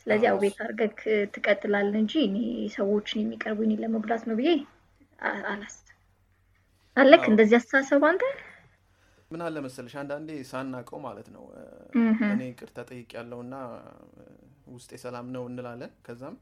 ስለዚህ 0.00 0.26
ያው 0.28 0.36
አዎ። 0.36 0.42
ቤት 0.42 0.58
አድርገህ 0.64 0.92
ትቀጥላለህ 1.34 1.98
እንጂ 2.02 2.14
እኔ 2.26 2.36
ሰዎችን 2.76 3.22
የሚቀርቡ 3.22 3.58
እኔን 3.66 3.80
ለመጉዳት 3.84 4.22
ነው 4.28 4.36
ብዬ 4.40 4.50
አላስብም። 5.48 5.86
አለክ 6.96 7.24
እንደዚህ 7.30 7.56
አስተሳሰብ 7.58 8.04
አንተ? 8.08 8.22
ምን 9.30 9.42
አለ 9.46 9.56
መሰለሽ 9.64 9.94
አንዳንዴ 10.00 10.30
ሳናቀው 10.48 10.98
ማለት 11.04 11.28
ነው 11.34 11.42
እኔ 12.28 12.40
ይቅርታ 12.48 12.78
ጠይቅ 12.88 13.10
ያለውና 13.18 13.54
ውስጤ 14.72 14.92
ሰላም 15.04 15.26
ነው 15.34 15.44
እንላለን። 15.50 15.92
ከዛም 16.06 16.36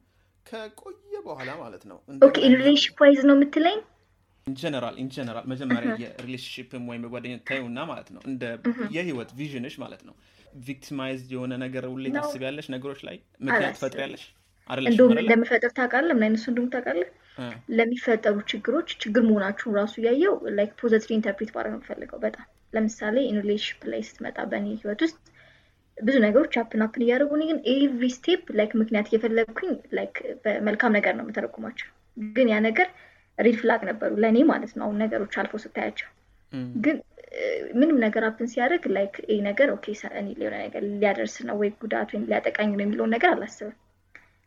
ከቆየ 0.47 1.15
በኋላ 1.27 1.51
ማለት 1.63 1.83
ነው 1.91 1.99
okay 2.23 2.37
relationship 2.53 2.97
wise 3.03 3.21
ነው 3.29 3.35
የምትለኝ? 3.37 3.79
in 4.49 4.59
general 4.59 4.97
in 5.03 5.12
general 5.12 5.45
መጀመሪያ 5.53 5.91
የ 6.03 6.13
relationship 6.13 6.74
ም 6.74 6.85
ወይም 6.91 7.05
የጓደኝነት 7.07 7.45
ታዩና 7.49 7.79
ማለት 7.91 8.09
ነው። 8.15 8.23
እንደ 8.31 8.45
የህይወት 8.97 9.31
vision 9.39 9.64
ሽ 9.64 9.77
ማለት 9.85 10.03
ነው። 10.09 10.15
victimized 10.67 11.31
የሆነ 11.35 11.55
ነገር 11.65 11.85
ሁሌ 11.93 12.05
ታስቢያለሽ? 12.17 12.67
ነገሮች 12.75 13.01
ላይ 13.09 13.17
ምክንያት 13.47 13.75
ትፈጥሪያለሽ? 13.79 14.25
እንደውም? 14.71 15.17
እንደምፈጥር 15.23 15.71
ታውቃለህ? 15.77 16.15
ምን 16.17 16.27
አይነት 16.27 16.41
ሰው 16.45 16.55
ታውቃለህ? 16.75 17.09
ለሚፈጠሩ 17.77 18.37
ችግሮች 18.51 18.89
ችግር 19.03 19.23
መሆናችሁን 19.27 19.77
ራሱ 19.79 19.95
እያየው 20.01 20.35
like 20.57 20.73
positive 20.81 21.11
interpret 21.17 21.51
ማድረግ 21.57 21.73
ነው 21.75 21.81
የምፈልገው 21.81 22.19
በጣም። 22.25 22.47
ለምሳሌ 22.73 23.17
in 23.29 23.37
relationship 23.43 23.83
ላይ 23.93 24.01
ስትመጣ 24.09 24.39
በእኔ 24.51 24.67
ህይወት 24.81 25.03
ውስጥ 25.07 25.19
ብዙ 25.99 26.17
ነገሮች 26.25 26.55
happen 26.61 26.83
happen 26.85 27.05
እያደረጉ 27.05 27.31
እኔ 27.39 27.45
ግን 27.51 27.61
every 27.73 28.09
step 28.17 28.43
like 28.59 28.73
ምክንያት 28.81 29.07
እየፈለግኩኝ 29.11 29.71
like 29.97 30.17
በመልካም 30.45 30.95
ነገር 30.99 31.15
ነው 31.19 31.25
የምተረጉማቸው። 31.25 31.89
ግን 32.35 32.49
ያ 32.53 32.59
ነገር 32.67 32.89
red 33.39 33.57
flag 33.61 33.83
ነበሩ 33.89 34.11
ለእኔ 34.23 34.39
ማለት 34.51 34.73
ነው። 34.79 34.85
አሁን 34.87 34.99
ነገሮች 35.03 35.35
አልፎ 35.41 35.61
ስታያቸው 35.63 36.09
ግን 36.85 36.97
ምንም 37.79 37.97
ነገር 38.05 38.23
happen 38.29 38.49
ሲያደርግ 38.53 38.85
like 38.95 39.17
ይህ 39.31 39.41
ነገር 39.49 39.69
okay 39.75 39.87
እኔ 40.21 40.29
ላይ 40.39 40.46
የሆነ 40.46 40.55
ነገር 40.65 40.83
ሊያደርስ 40.93 41.35
ነው 41.49 41.57
ወይ 41.61 41.71
ጉዳት 41.83 42.09
ወይም 42.15 42.25
ሊያጠቃኝ 42.31 42.71
ነው 42.73 42.85
የሚለውን 42.85 43.13
ነገር 43.17 43.31
አላስብም። 43.35 43.75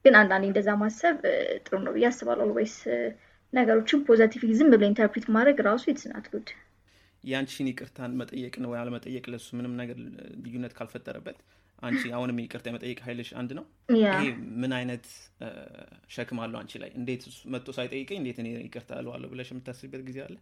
ግን 0.06 0.16
አንዳንዴ 0.20 0.46
እንደዛ 0.50 0.70
ማሰብ 0.82 1.18
ጥሩ 1.66 1.80
ነው 1.84 1.92
ብዬ 1.96 2.06
አስባለሁ 2.10 2.46
always 2.48 2.76
ነገሮችን 3.54 4.00
positive 4.08 4.44
ዝም 4.60 4.70
ብሎ 4.74 4.84
interpret 4.90 5.28
ማድረግ 5.36 5.58
ራሱ 5.68 5.84
it's 5.92 6.12
not 6.12 6.28
good 6.34 6.50
የአንቺን 7.24 7.68
ይቅርታን 7.72 8.14
መጠየቅ 8.20 8.54
ነው 8.64 8.72
ያለመጠየቅ 8.78 9.26
ለሱ 9.32 9.48
ምንም 9.58 9.74
ነገር 9.82 9.98
ልዩነት 10.46 10.74
ካልፈጠረበት 10.78 11.38
አንቺ 11.82 12.02
አሁንም 12.16 12.40
ይቅርታ 12.42 12.66
የመጠየቅ 12.70 13.00
ኃይልሽ 13.06 13.30
አንድ 13.40 13.52
ነው። 13.58 13.66
ይሄ 13.96 14.24
ምን 14.62 14.72
አይነት 14.78 15.06
ሸክም 16.16 16.40
አለው 16.44 16.60
አንቺ 16.62 16.74
ላይ? 16.84 16.92
እንዴት 17.00 17.24
መጥቶ 17.54 17.68
ሳይጠይቀኝ 17.78 18.18
እንዴት 18.22 18.40
እኔ 18.42 18.50
ይቅርታ 18.66 19.00
እለዋለሁ 19.02 19.30
ብለሽ 19.34 19.50
የምታስብበት 19.54 20.04
ጊዜ 20.10 20.20
አለ? 20.26 20.36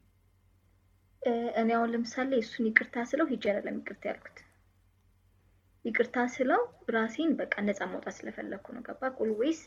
እኔ 1.62 1.70
አሁን 1.78 1.90
ለምሳሌ 1.94 2.32
እሱን 2.44 2.68
ይቅርታ 2.70 3.06
ስለው 3.12 3.28
ሂጅ 3.32 3.46
አይደለም 3.52 3.78
ይቅርታ 3.82 4.04
ያልኩት 4.12 4.38
ይቅርታ 5.86 6.18
ስለው 6.34 6.62
ራሴን 6.96 7.32
በቃ 7.40 7.54
ነፃ 7.68 7.80
ማውጣት 7.92 8.16
ስለፈለግኩ 8.18 8.68
ነው 8.76 8.84
ገባ 8.88 9.12
always 9.24 9.60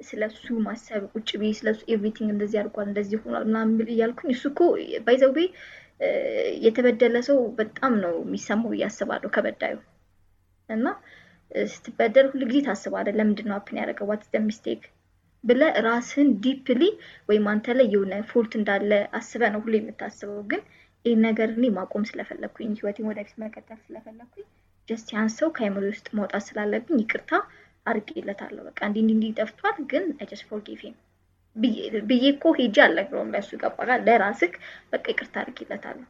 ስለ 0.00 0.22
እሱ 0.30 0.46
ማሰብ 0.66 1.02
ቁጭ 1.14 1.30
ብዬ 1.40 1.50
ስለ 1.58 1.68
እሱ 1.74 1.82
everything 1.94 2.30
እንደዚህ 2.32 2.58
አድርጓል 2.60 2.86
እንደዚህ 2.90 3.18
ሆኗል 3.24 3.44
ምናምን 3.48 3.90
እያልኩኝ 3.94 4.30
እሱ 4.34 4.44
እኮ 4.52 4.60
by 5.06 5.14
the 5.14 5.26
way 5.26 5.38
የተበደለ 6.66 7.16
ሰው 7.28 7.38
በጣም 7.60 7.92
ነው 8.02 8.14
የሚሰማው 8.24 8.70
ብዬ 8.72 8.82
አስባለሁ 8.88 9.28
ከበዳዩ 9.36 9.76
እና 10.68 10.86
ስትበደል 11.70 12.26
ሁሉ 12.30 12.42
ጊዜ 12.48 12.58
ታስባለህ 12.66 13.16
ለምንድን 13.18 13.48
ነው 13.50 13.56
happen 13.58 13.78
ያደረገው 13.80 14.08
what 14.10 14.22
the 14.28 14.40
mistake 14.46 14.80
ብለህ 15.44 15.74
ራስን 15.86 16.28
deeply 16.44 16.82
ወይም 17.28 17.44
አንተ 17.52 17.74
ላይ 17.78 17.86
የሆነ 17.92 18.14
fault 18.30 18.52
እንዳለ 18.58 18.90
አስበህ 19.18 19.50
ነው 19.54 19.60
ሁሌ 19.64 19.74
የምታስበው 19.80 20.40
ግን 20.50 20.62
ይህን 21.04 21.20
ነገር 21.26 21.48
እኔ 21.54 21.66
ማቆም 21.76 22.06
ስለፈለግኩኝ 22.10 22.70
ህይወቴን 22.78 23.08
ወደፊት 23.10 23.36
መቀጠል 23.42 23.78
ስለፈለግኩኝ 23.84 24.46
just 24.88 25.08
ያን 25.14 25.30
ሰው 25.36 25.48
ከአይምሮ 25.54 25.84
ውስጥ 25.92 26.08
ማውጣት 26.16 26.44
ስላለብኝ 26.46 26.98
ይቅርታ 27.02 27.30
አድርጌለታለሁ። 27.86 28.62
በቃ 28.68 28.78
እንዲህ 28.88 29.04
እንዲህ 29.08 29.32
ጠፍቷል፣ 29.38 29.76
ግን 29.90 30.04
just 30.22 30.44
forgive 30.48 30.82
ብዬ 32.06 32.24
እኮ 32.32 32.44
ሄጄ 32.58 32.76
አልነግረውም 32.84 33.32
ለእሱ 33.34 33.50
ይገባል። 33.56 33.90
ለራስህ 34.06 34.52
በቃ 34.92 35.04
ይቅርታ 35.12 35.34
አድርጌለታለሁ 35.42 36.06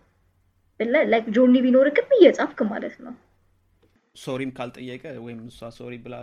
ብለህ 0.81 1.05
like 1.13 1.27
journal 1.37 1.57
ቢኖር 1.67 1.89
ግን 1.97 2.09
እየጻፍክ 2.17 2.59
ማለት 2.73 2.97
ነው። 3.05 3.15
sorry 4.17 4.41
ም 4.41 4.51
ካልጠየቀ 4.57 5.05
ወይም 5.25 5.41
እሷ 5.49 5.71
sorry 5.79 5.95
ብላ 6.05 6.15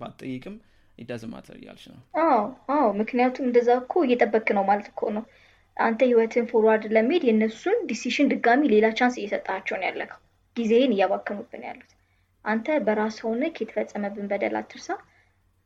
ባትጠይቅም 0.00 0.54
it 0.98 1.03
doesn't 1.03 1.22
matter 1.30 1.56
እያልሽ 1.60 1.84
ነው። 1.92 2.00
አዎ 2.22 2.40
አዎ፣ 2.74 2.86
ምክንያቱም 2.98 3.46
እንደዛ 3.46 3.70
እኮ 3.82 4.02
እየጠበክ 4.06 4.48
ነው 4.56 4.64
ማለት 4.68 4.88
እኮ 4.90 5.10
ነው። 5.16 5.24
አንተ 5.76 6.00
ህይወትን 6.08 6.46
forward 6.50 6.84
ለመሄድ 6.96 7.22
የእነሱን 7.26 7.78
decision 7.90 8.30
ድጋሚ 8.32 8.62
ሌላ 8.72 8.86
chance 8.98 9.14
እየሰጣቸው 9.20 9.76
ነው 9.78 9.86
ያለከው። 9.88 10.20
ጊዜህን 10.56 10.92
እያባከኑብን 10.96 11.62
ያሉት 11.68 11.90
አንተ 12.44 12.76
በራስ 12.86 13.16
ሆነህ 13.24 13.52
የተፈጸመብን 13.56 14.28
በደል 14.30 14.56
አትርሳ። 14.60 14.88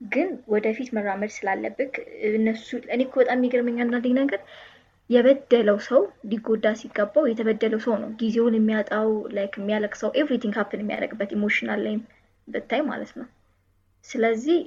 ግን 0.00 0.28
ወደፊት 0.52 0.88
መራመድ 0.96 1.30
ስላለብክ 1.36 1.94
እነሱ 2.30 2.66
እኔ 2.94 3.00
እኮ 3.06 3.14
በጣም 3.20 3.38
የሚገርመኝ 3.38 3.78
አንዳንዴ 3.84 4.06
ነገር 4.18 4.40
የበደለው 5.10 5.78
ሰው 5.86 6.00
ሊጎዳ 6.30 6.66
ሲገባው 6.80 7.24
የተበደለው 7.28 7.80
ሰው 7.84 7.94
ነው 8.02 8.10
ጊዜውን 8.20 8.54
የሚያጣው 8.58 9.08
like 9.36 9.54
የሚያለቅሰው 9.60 10.10
everything 10.20 10.54
happen 10.58 10.82
የሚያደርግበት 10.82 11.32
emotional 11.36 11.80
ላይም 11.86 12.00
ብታይ 12.48 12.82
ማለት 12.88 13.12
ነው። 13.18 13.26
ስለዚህ 14.04 14.58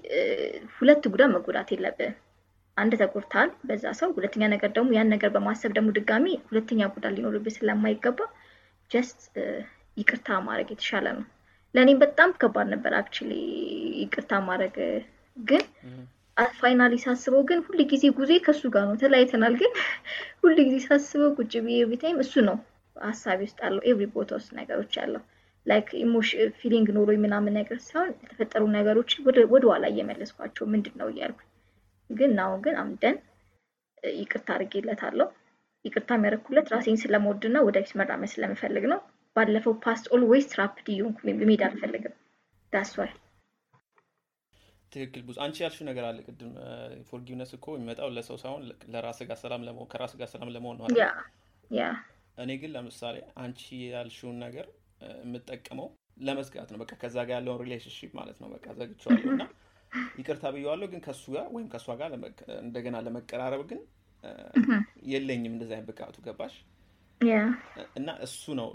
ሁለት 0.78 1.04
ጉዳት 1.12 1.32
መጎዳት 1.36 1.70
የለብህም። 1.74 2.16
አንድ 2.78 2.94
ተጎድተሃል 3.02 3.50
በዛ 3.68 3.86
ሰው፣ 4.00 4.10
ሁለተኛ 4.18 4.44
ነገር 4.54 4.70
ደግሞ 4.76 4.90
ያን 4.98 5.12
ነገር 5.14 5.30
በማሰብ 5.36 5.72
ደግሞ 5.78 5.90
ድጋሚ 5.98 6.26
ሁለተኛ 6.50 6.88
ጉዳት 6.94 7.14
ሊኖርብህ 7.18 7.56
ስለማይገባ 7.58 8.20
just 8.92 9.22
ይቅርታ 9.98 10.38
ማድረግ 10.46 10.70
የተሻለ 10.74 11.08
ነው። 11.18 11.26
ለእኔም 11.76 12.00
በጣም 12.04 12.30
ከባድ 12.42 12.68
ነበር 12.74 12.92
actually 13.00 13.32
ይቅርታ 14.04 14.32
ማድረግ 14.48 14.76
ግን 15.38 15.64
finally 16.58 16.94
ሳስበው 17.04 17.42
ግን 17.50 17.60
ሁል 17.66 17.80
ጊዜ 17.92 18.04
ጉዜ 18.18 18.32
ከእሱ 18.46 18.62
ጋር 18.74 18.84
ነው። 18.90 18.96
ተለያይተናል፣ 19.02 19.54
ግን 19.62 19.72
ሁል 20.42 20.58
ጊዜ 20.62 20.78
ሳስበው 20.86 21.32
ቁጭ 21.38 21.54
ብዬ 21.66 21.78
every 21.84 21.98
time 22.04 22.18
እሱ 22.24 22.34
ነው 22.50 22.58
ሀሳቤ 22.96 23.40
ውስጥ 23.48 23.60
ያለው 23.66 23.82
every 23.90 24.06
ቦታ 24.14 24.30
ውስጥ 24.40 24.50
ነገሮች 24.60 24.94
ያለው 25.02 25.22
like 25.66 25.90
emotion 26.02 26.52
feeling 26.60 26.88
ኖሮ 26.98 27.10
ምናምን 27.24 27.54
ነገር 27.60 27.80
ሳይሆን 27.88 28.12
የተፈጠሩ 28.18 28.64
ነገሮችን 28.76 29.26
ወደ 29.28 29.40
እየመለስኳቸው 29.92 30.68
ምንድን 30.74 30.96
ነው 31.02 31.10
እያልኩ 31.14 31.40
ግን 32.10 32.32
now 32.38 32.54
ግን 32.66 32.76
I'm 32.82 32.97
done 32.97 33.18
ይቅርታ 34.04 34.50
አድርጌለታለሁ። 34.56 35.28
ይቅርታ 35.86 36.12
የሚያደርኩለት 36.16 36.72
ራሴን 36.74 37.02
ስለምወድና 37.02 37.58
ወደፊት 37.68 37.94
መራመድ 38.00 38.32
ስለምፈልግ 38.34 38.86
ነው። 38.94 39.00
ባለፈው 39.36 39.74
past 39.84 40.06
always 40.16 40.48
trapped 40.54 40.88
እየሆንኩ 40.94 41.18
መሄድ 41.42 41.64
አልፈልግም። 41.68 42.16
that's 42.74 42.92
ትክክል 44.94 45.22
ብዙ 45.26 45.38
አንቺ 45.46 45.58
ያልሽው 45.64 45.86
ነገር 45.90 46.04
አለ 46.08 46.20
ቅድም 46.28 46.52
forgiveness 47.10 47.52
እኮ 47.58 47.66
የሚመጣው 47.76 48.10
ለሰው 48.16 48.38
ሳይሆን 48.44 48.64
ለራስ 48.94 49.20
ጋር 49.30 49.38
ሰላም 49.44 49.64
ለመሆን 49.68 49.90
ከራስ 49.92 50.14
ጋር 50.22 50.30
ሰላም 50.34 50.52
ለመሆን 50.56 50.78
ነው 50.82 50.88
እኔ 52.38 52.52
ግን 52.62 52.72
ለምሳሌ 52.76 53.16
አንቺ 53.44 53.62
ያልሽውን 53.94 54.38
ነገር 54.46 54.68
የምጠቀመው 55.22 55.88
ለመዝጋት 56.22 56.70
ነው። 56.74 56.80
በቃ 56.82 56.94
ከዛ 57.02 57.18
ጋር 57.28 57.36
ያለውን 57.38 57.62
relationship 57.64 58.12
ማለት 58.20 58.38
ነው። 58.42 58.50
በቃ 58.56 58.66
ዘግቼዋለሁ 58.80 59.30
እና 59.34 59.44
ይቅርታ 60.20 60.46
ብየዋለሁ፣ 60.56 60.88
ግን 60.94 61.02
ከሱ 61.06 61.24
ጋር 61.36 61.46
ወይም 61.56 61.68
ከእሷ 61.72 61.96
ጋር 62.02 62.12
እንደገና 62.64 62.98
ለመቀራረብ 63.06 63.62
ግን 63.70 63.80
የለኝም 65.10 65.54
እንደዚ 65.56 65.72
አይነት 65.76 65.88
ብቃቱ 65.92 66.16
ገባሽ? 66.26 66.56
እና 68.00 68.10
እሱ 68.26 68.44
ነው 68.60 68.68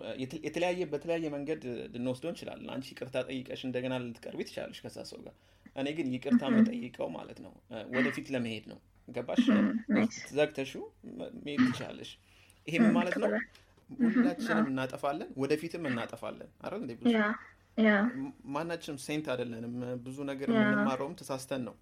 የተለያየ 0.47 0.87
በተለያየ 0.93 1.27
መንገድ 1.35 1.63
ልንወስደው 1.95 2.31
እንችላለን። 2.33 2.71
አንቺ 2.75 2.87
ይቅርታ 2.93 3.17
ጠይቀሽ 3.29 3.61
እንደገና 3.69 3.95
ልትቀርቢ 4.05 4.41
ትችላለሽ 4.49 4.81
ከዛ 4.85 4.97
ሰው 5.11 5.21
ጋር። 5.27 5.35
እኔ 5.77 5.89
ግን 5.97 6.07
ይቅርታ 6.15 6.43
የምጠይቀው 6.51 7.09
ማለት 7.17 7.39
ነው 7.45 7.53
ወደፊት 7.95 8.27
ለመሄድ 8.35 8.65
ነው 8.73 8.79
ገባሽ? 9.09 9.43
መ- 11.13 11.33
መሄድ 11.41 11.63
ትችላለሽ። 11.67 12.11
ይሄ 12.67 12.75
ምን 12.79 12.93
ማለት 12.97 13.15
ነው? 13.17 13.27
ሁላችንም 14.11 14.69
እናጠፋለን፣ 14.71 15.31
ወደፊትም 15.41 15.83
እናጠፋለን 15.91 16.51
አይደል 16.63 16.81
እንዴ? 16.83 16.93
ብዙ 16.97 17.09
ማናችንም 18.55 18.99
saint 19.05 19.27
አይደለንም። 19.33 19.75
ብዙ 20.05 20.17
ነገር 20.31 20.49
የምንማረውም 20.57 21.15
ተሳስተን 21.21 21.63
ነው። 21.69 21.75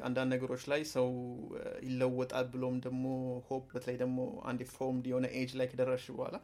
አንዳንድ 0.00 0.30
ነገሮች 0.34 0.62
ላይ 0.70 0.80
ሰው 0.92 1.08
ይለወጣል 1.86 2.46
ብሎም 2.52 2.76
ደግሞ 2.84 3.04
hope 3.48 3.64
በተለይ 3.72 3.96
ደግሞ 3.98 4.18
አንድ 4.46 4.60
formed 4.74 5.06
የሆነ 5.10 5.26
ኤጅ 5.36 5.50
ላይ 5.58 5.66
ከደረስሽ 5.72 6.08
በኋላ 6.14 6.36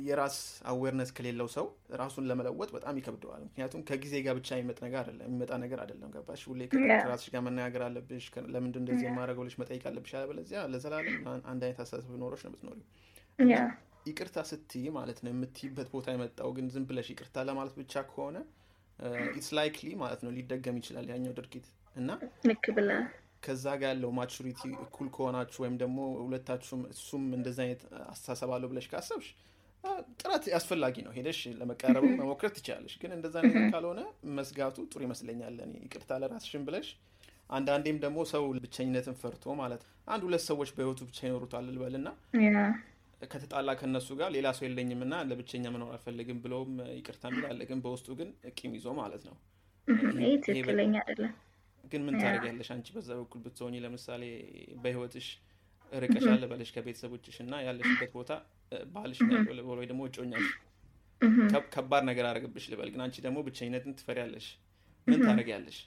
የራስ 0.00 0.36
awareness 0.70 1.10
ከሌለው 1.16 1.48
ሰው 1.54 1.66
ራሱን 2.00 2.24
ለመለወጥ 2.30 2.68
በጣም 2.74 2.98
ይከብደዋል። 3.00 3.42
ምክንያቱም 3.46 3.82
ከጊዜ 3.88 4.14
ጋር 4.24 4.34
ብቻ 4.38 4.48
የሚመጥ 4.54 4.78
ነገር 4.84 4.98
አይደለም 5.02 5.26
የሚመጣ 5.28 5.52
ነገር 5.62 5.78
አይደለም። 5.82 6.10
ገባሽ? 6.14 6.42
ሁሌ. 6.50 6.60
ከራስሽ 6.72 7.28
ጋር 7.34 7.42
መነጋገር 7.46 7.82
አለብሽ። 7.86 8.26
ለምንድን 8.54 8.80
እንደዚህ 8.82 9.06
የማደርገው 9.08 9.44
ብለሽ 9.44 9.56
መጠየቅ 9.60 9.84
አለብሽ። 9.90 10.12
ያለበለዚያ 10.16 10.60
ለዘላለም 10.72 11.26
አን- 11.30 11.44
አንድ 11.52 11.64
አይነት 11.66 11.80
አስተሳሰብ 11.84 12.16
ኖሮሽ 12.22 12.42
ነው 12.44 12.52
የምትኖሪው። 12.52 12.86
ይቅርታ 14.06 14.38
ስትይ 14.48 14.84
ማለት 14.92 15.18
ነው 15.22 15.30
የምትይበት 15.32 15.88
ቦታ 15.92 16.06
የመጣው 16.12 16.50
ግን 16.54 16.68
ዝም 16.74 16.84
ብለሽ 16.88 17.08
ይቅርታ 17.12 17.42
ለማለት 17.48 17.74
ብቻ 17.80 18.02
ከሆነ 18.08 18.36
it's 19.30 19.50
likely 19.56 19.88
ማለት 20.00 20.20
ነው 20.24 20.30
ሊደገም 20.36 20.78
ይችላል 20.80 21.06
ያኛው 21.10 21.34
ድርጊት 21.36 21.66
እና 21.96 22.08
ልክ 22.48 22.64
ብለህ 22.76 23.02
ከዛ 23.44 23.64
ጋር 23.78 23.90
ያለው 23.90 24.10
maturity 24.16 24.62
እኩል 24.82 25.08
ከሆናችሁ 25.14 25.60
ወይም 25.62 25.76
ደግሞ 25.82 25.98
ሁለታችሁም 26.18 26.82
እሱም 26.92 27.22
እንደዚ 27.36 27.58
አይነት 27.64 27.82
አስተሳሰብ 28.06 28.50
አለው 28.56 28.68
ብለሽ 28.72 28.86
ካሰብሽ 28.90 29.28
ጥረት 30.20 30.44
አስፈላጊ 30.56 30.96
ነው። 31.04 31.12
ሄደሽ 31.16 31.38
ለመቀረብም 31.58 32.14
መሞከር 32.20 32.50
ትችላለሽ። 32.56 32.94
ግን 33.02 33.12
እንደዛ 33.16 33.34
ነገር 33.46 33.64
ካልሆነ 33.72 34.00
መዝጋቱ 34.36 34.76
ጥሩ 34.90 35.00
ይመስለኛል። 35.06 35.56
ይቅርታ 35.80 36.18
ለራስሽን 36.22 36.64
ብለሽ 36.68 36.88
አንዳንዴም 37.50 37.96
ደግሞ 38.02 38.18
ሰው 38.32 38.42
ብቸኝነትን 38.56 39.16
ፈርቶ 39.22 39.54
ማለት 39.60 39.82
አንድ 40.08 40.22
ሁለት 40.26 40.42
ሰዎች 40.48 40.70
በህይወቱ 40.76 41.00
ብቻ 41.08 41.18
ይኖሩታል 41.28 41.64
ልበልና 41.70 42.08
ያ 42.46 42.60
ከተጣላ 43.22 43.70
ከነሱ 43.80 44.08
ጋር 44.18 44.28
ሌላ 44.34 44.48
ሰው 44.56 44.64
የለኝም 44.66 45.00
እና 45.06 45.14
ለብቸኛ 45.30 45.64
መኖር 45.74 45.90
አልፈልግም 45.94 46.38
ብለውም 46.44 46.70
ይቅርታ 46.98 47.24
የሚል 47.30 47.44
አለ። 47.50 47.60
ግን 47.70 47.80
በውስጡ 47.84 48.08
ግን 48.20 48.28
ቂም 48.58 48.72
ይዞ 48.78 48.86
ማለት 49.00 49.22
ነው። 49.28 49.34
ይህ 50.22 50.32
ትክክለኛ 50.46 50.94
አይደለም። 51.02 51.32
ግን 51.84 52.02
ምን 52.06 52.16
ታደርጊያለሽ 52.20 52.68
አንቺ 52.74 52.88
በዛ 52.96 53.10
በኩል 53.20 53.40
ብትሆኚ? 53.44 53.74
ለምሳሌ 53.84 54.22
በህይወትሽ 54.82 55.26
ርቀሻል 55.92 56.42
በለሽ 56.50 56.70
ከቤተሰቦችሽ 56.74 57.36
እና 57.42 57.54
ያለሽበት 57.64 58.10
ቦታ 58.14 58.32
ባልሽ 58.92 59.18
ወይ 59.70 59.86
ደግሞ 59.86 60.02
እጮኛሽ 60.08 60.48
ከባድ 61.74 62.02
ነገር 62.08 62.24
አደረግብሽ 62.28 62.66
ልበል። 62.72 62.90
ግን 62.92 63.02
አንቺ 63.04 63.16
ደግሞ 63.24 63.38
ብቸኝነትን 63.46 63.96
ትፈሪያለሽ። 63.98 64.46
ምን 65.06 65.18
ታደርጊያለሽ? 65.24 65.78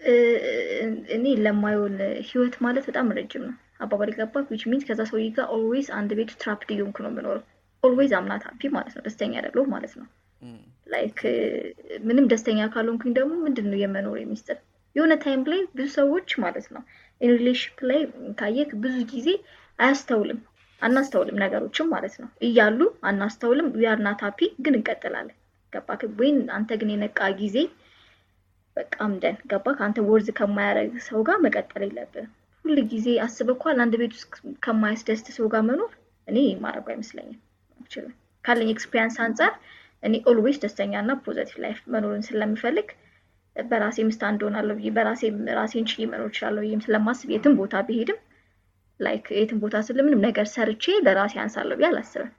እ፣ 0.00 0.12
እኔ 1.16 1.24
ለማየውን 1.44 1.96
ህይወት 2.28 2.54
ማለት 2.64 2.84
በጣም 2.88 3.12
ረጅም 3.18 3.42
ነው። 3.48 3.54
አባባል 3.80 4.10
ገባ 4.16 4.42
which 4.48 4.62
means 4.70 4.84
ከዛ 4.88 5.00
ሰውዬ 5.10 5.26
ጋር 5.36 5.46
always 5.54 5.88
አንድ 5.98 6.10
ቤት 6.18 6.32
trapped 6.42 6.70
እየሆንኩ 6.74 6.98
ነው 7.04 7.10
የምኖረው። 7.12 7.42
always 7.82 8.12
I'm 8.18 8.30
not 8.30 8.42
happy 8.48 8.62
ማለት 8.74 8.92
ነው። 8.96 9.04
ደስተኛ 9.06 9.32
አይደለሁም 9.38 9.70
ማለት 9.74 9.94
ነው። 10.00 10.06
like 10.86 11.18
ምንም 12.04 12.24
ደስተኛ 12.32 12.60
ካልሆንኩኝ 12.72 13.12
ደግሞ 13.18 13.32
ምንድን 13.44 13.66
ነው 13.70 13.78
የመኖር 13.80 14.16
የሚስጥር? 14.20 14.58
የሆነ 14.96 15.12
time 15.22 15.42
ላይ 15.50 15.60
ብዙ 15.76 15.86
ሰዎች 15.94 16.30
ማለት 16.42 16.66
ነው 16.74 16.82
relationship 17.22 17.78
ላይ 17.90 18.00
ካየክ 18.40 18.70
ብዙ 18.82 18.96
ጊዜ 19.12 19.28
አያስተውልም 19.78 20.40
አናስተውልም 20.82 21.40
ነገሮችም 21.42 21.88
ማለት 21.94 22.14
ነው 22.20 22.28
እያሉ 22.46 22.78
አናስተውልም 23.08 23.68
we 23.76 23.85
are 23.85 23.98
not 24.06 24.20
happy 24.26 24.40
ግን 24.64 24.76
እንቀጥላለን። 24.78 25.36
ገባክ 25.72 26.02
ወይን 26.18 26.38
አንተ 26.56 26.70
ግን 26.80 26.90
የነቃ 26.92 27.28
ጊዜ 27.38 27.56
በቃ 28.76 28.94
I'm 29.04 29.18
done 29.18 29.36
ገባክ 29.50 29.78
አንተ 29.86 29.98
worth 30.08 30.28
ከማያደርግ 30.38 30.94
ሰው 31.06 31.20
ጋር 31.28 31.38
መቀጠል 31.44 31.82
የለብህም። 31.86 32.30
ሁል 32.64 32.78
ጊዜ 32.92 33.06
አስበኳል 33.24 33.78
አንድ 33.84 33.94
ቤት 34.00 34.12
ውስጥ 34.16 34.32
ከማያስደስት 34.64 35.28
ሰው 35.36 35.46
ጋር 35.52 35.62
መኖር 35.68 35.92
እኔ 36.28 36.36
ማድረጉ 36.62 36.86
አይመስለኝም። 36.92 37.38
አልችልም። 37.80 38.12
ካለኝ 38.44 38.68
experience 38.74 39.16
አንጻር 39.24 39.52
እኔ 40.02 40.14
always 40.30 40.58
ደስተኛ 40.62 40.92
እና 41.02 41.12
positive 41.24 41.56
life 41.64 41.80
መኖርን 41.94 42.24
ስለምፈልግ 42.28 42.88
በራሴ 43.56 43.98
stand 44.10 44.40
ሆናለሁ 44.46 44.74
ብዬ 44.78 44.90
በራሴ 44.96 45.22
ራሴን 45.58 45.86
ችዬ 45.90 46.04
መኖር 46.12 46.28
እችላለሁ 46.30 46.62
ብዬም 46.64 46.84
ስለማስብ 46.86 47.30
የትም 47.34 47.54
ቦታ 47.60 47.82
ብሄድም 47.88 48.20
like 49.00 49.26
የትም 49.38 49.58
ቦታ 49.62 49.76
ስለ 49.86 49.98
ምንም 50.06 50.20
ነገር 50.26 50.46
ሰርቼ 50.52 50.94
ለራሴ 51.06 51.34
አንሳለሁ 51.44 51.76
ብዬ 51.78 51.86
አላስብም። 51.90 52.30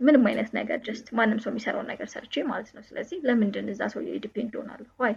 ምንም 0.00 0.22
አይነት 0.28 0.48
ነገር 0.58 0.78
just 0.86 1.06
ማንም 1.16 1.40
ሰው 1.42 1.50
የሚሰራውን 1.52 1.88
ነገር 1.92 2.08
ሰርቼ 2.12 2.42
ማለት 2.50 2.70
ነው። 2.76 2.82
ስለዚህ 2.88 3.18
ለምንድን 3.28 3.66
እዛ 3.72 3.82
ሰው 3.94 4.00
depend 4.24 4.52
ሆናለሁ? 4.60 4.88
why 5.02 5.14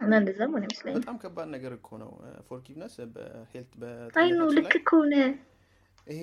እና 0.00 0.12
እንደዛ 0.20 0.40
ሆነ 0.48 0.62
ይመስለኛል። 0.66 1.00
በጣም 1.00 1.18
ከባድ 1.22 1.48
ነገር 1.54 1.72
እኮ 1.76 1.88
ነው 2.02 2.10
forgiveness 2.48 2.94
በ 3.14 3.28
health 3.28 3.70
በጤንነታችን 3.82 4.56
ልክ 4.58 4.74
ከሆነ 4.88 5.14
ይሄ 6.06 6.18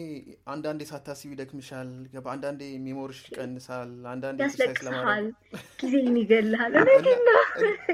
አንዳንዴ 0.47 0.81
ሳታስቢ 0.89 1.29
ይደክምሻል፣ 1.33 1.89
አንዳንዴ 2.33 2.61
memory 2.83 3.06
ሽ 3.06 3.17
ይቀንሳል፣ 3.25 3.89
አንዳንዴ 4.11 4.39
ለማድረግ 4.87 5.33
ጊዜን 5.81 6.15
ይገልሃል። 6.21 6.73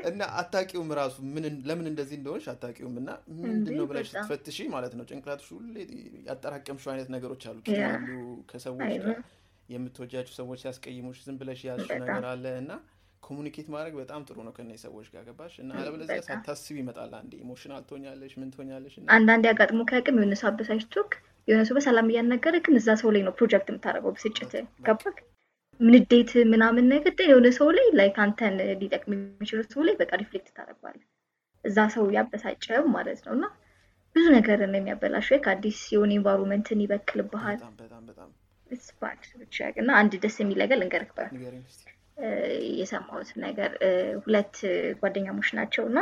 እና 0.10 0.21
አታውቂውም 0.41 0.91
ራሱ 0.99 1.15
ምን 1.34 1.45
ለምን 1.69 1.88
እንደዚህ 1.91 2.15
እንደሆንሽ 2.19 2.45
አታውቂውም። 2.54 2.95
እና 3.02 3.10
ምንድን 3.43 3.75
ነው 3.80 3.88
ብለሽ 3.91 4.10
ስትፈትሺ 4.13 4.67
ማለት 4.75 4.93
ነው 4.99 5.06
ጭንቅላትሽ 5.10 5.49
ሁሌ 5.56 5.75
ያጠራቀምሽው 6.30 6.91
አይነት 6.93 7.10
ነገሮች 7.15 7.45
አሉ። 7.52 7.60
አሉ፣ 7.89 8.10
ከሰዎች 8.52 8.84
ጋር 8.99 9.17
የምትወጃቸው 9.69 10.34
ሰዎች 10.39 10.60
ሲያስቀይሙሽ 10.63 11.17
ዝም 11.25 11.36
ብለሽ 11.41 11.60
ያዝሽው 11.67 11.99
ነገር 12.04 12.25
አለ 12.30 12.45
እና 12.62 12.71
communicate 13.23 13.67
ማድረግ 13.73 13.93
በጣም 13.99 14.21
ጥሩ 14.28 14.38
ነው 14.45 14.54
ከእነዚህ 14.56 14.82
ሰዎች 14.86 15.08
ጋር 15.13 15.23
ገባሽ። 15.28 15.56
እና 15.63 15.71
አለበለዚያ 15.80 16.19
ሳታስቢ 16.28 16.78
ይመጣል 16.82 17.12
አንዴ 17.17 17.34
emotional 17.43 17.84
ትሆኛለሽ፣ 17.89 18.34
ምን 18.39 18.52
ትሆኛለሽ 18.54 18.93
እና 18.99 19.08
አንዳንዴ 19.17 19.45
አጋጥሞ 19.52 19.82
ከአቅም 19.89 20.17
የሆነ 20.19 20.38
ሰው 20.41 20.49
አበሳጭቶክ 20.52 21.12
የሆነ 21.47 21.63
ሰው 21.67 21.75
በሰላም 21.78 22.10
እያናገረ 22.12 22.56
ግን 22.65 22.75
እዛ 22.80 22.89
ሰው 23.02 23.10
ላይ 23.15 23.21
ነው 23.28 23.34
ፕሮጀክት 23.38 23.67
የምታደርገው 23.71 24.13
ብስጭት። 24.15 24.52
ገባክ 24.88 25.17
ምንዴት 25.80 26.32
ምናምን 26.52 26.86
ነገር 26.93 27.13
የሆነ 27.28 27.47
ሰው 27.58 27.67
ላይ 27.78 27.88
like 27.99 28.17
አንተን 28.23 28.56
ሊጠቅም 28.82 29.12
የሚችለው 29.15 29.65
ሰው 29.73 29.82
ላይ 29.88 29.95
በቃ 30.02 30.12
reflect 30.21 30.49
ታደርገዋለህ። 30.58 31.06
እዛ 31.65 31.78
ሰው 31.95 32.06
ያበሳጨው 32.15 32.84
ማለት 32.95 33.19
ነው። 33.25 33.34
እና 33.38 33.45
ብዙ 34.15 34.25
ነገር 34.38 34.60
ነው 34.65 34.78
የሚያበላሸው። 34.80 35.39
ከአዲስ 35.45 35.80
የሆነ 35.93 36.12
environment 36.17 36.73
ን 36.73 36.84
ይበክልብሃል 36.84 37.60
እና 39.78 39.91
አንድ 39.99 40.13
ደስ 40.23 40.36
የሚል 40.41 40.60
ነገር 40.63 40.78
ልንገርህ 40.82 41.12
የሰማሁት 42.80 43.30
ነገር 43.43 43.71
ሁለት 44.23 44.56
ጓደኛሞች 45.02 45.49
ናቸው። 45.60 45.84
እና 45.91 45.99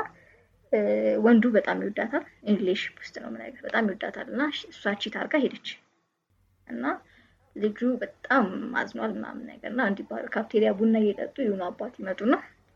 ወንዱ 1.26 1.44
በጣም 1.56 1.82
ይወዳታል 1.84 2.24
English 2.52 2.82
ውስጥ 2.98 3.16
ነው 3.22 3.30
የምነግርህ 3.30 3.62
በጣም 3.68 3.86
ይወዳታል 3.88 4.28
እና 4.34 4.42
እሷ 4.72 4.94
cheat 5.02 5.16
አድርጋ 5.20 5.36
ሄደች 5.44 5.68
እና 6.68 6.86
ልጁ 7.56 7.80
በጣም 8.02 8.46
አዝኗል 8.80 9.12
ምናምን 9.18 9.46
ነገር 9.52 9.70
እና 9.72 9.84
እንዲባሉ 9.90 10.26
ካፍቴሪያ 10.36 10.72
ቡና 10.80 10.96
እየጠጡ 11.04 11.36
የሆኑ 11.46 11.62
አባት 11.70 11.94
ይመጡና 12.02 12.34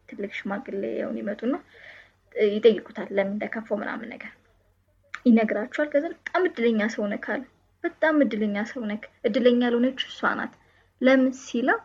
ትልቅ 0.09 0.31
ሽማግሌ 0.37 0.83
የሆኑ 0.99 1.17
ይመጡና 1.21 1.55
ይጠይቁታል 2.51 3.09
ለምን 3.17 3.33
እንደከፋው 3.35 3.77
ምናምን 3.81 4.09
ነገር 4.13 4.31
ይነግራቸዋል። 5.25 5.89
ከዛ 5.93 6.05
በጣም 6.15 6.43
እድለኛ 6.49 6.81
ሰው 6.95 7.03
ነህ 7.11 7.19
ካለ 7.25 7.41
በጣም 7.83 8.15
እድለኛ 8.25 8.57
ሰው 8.71 8.81
ነህ። 8.89 8.99
እድለኛ 9.27 9.59
ያልሆነችው 9.67 10.09
እሷ 10.11 10.31
ናት። 10.39 10.53
ለምን 11.01 11.31
ሲለው 11.41 11.79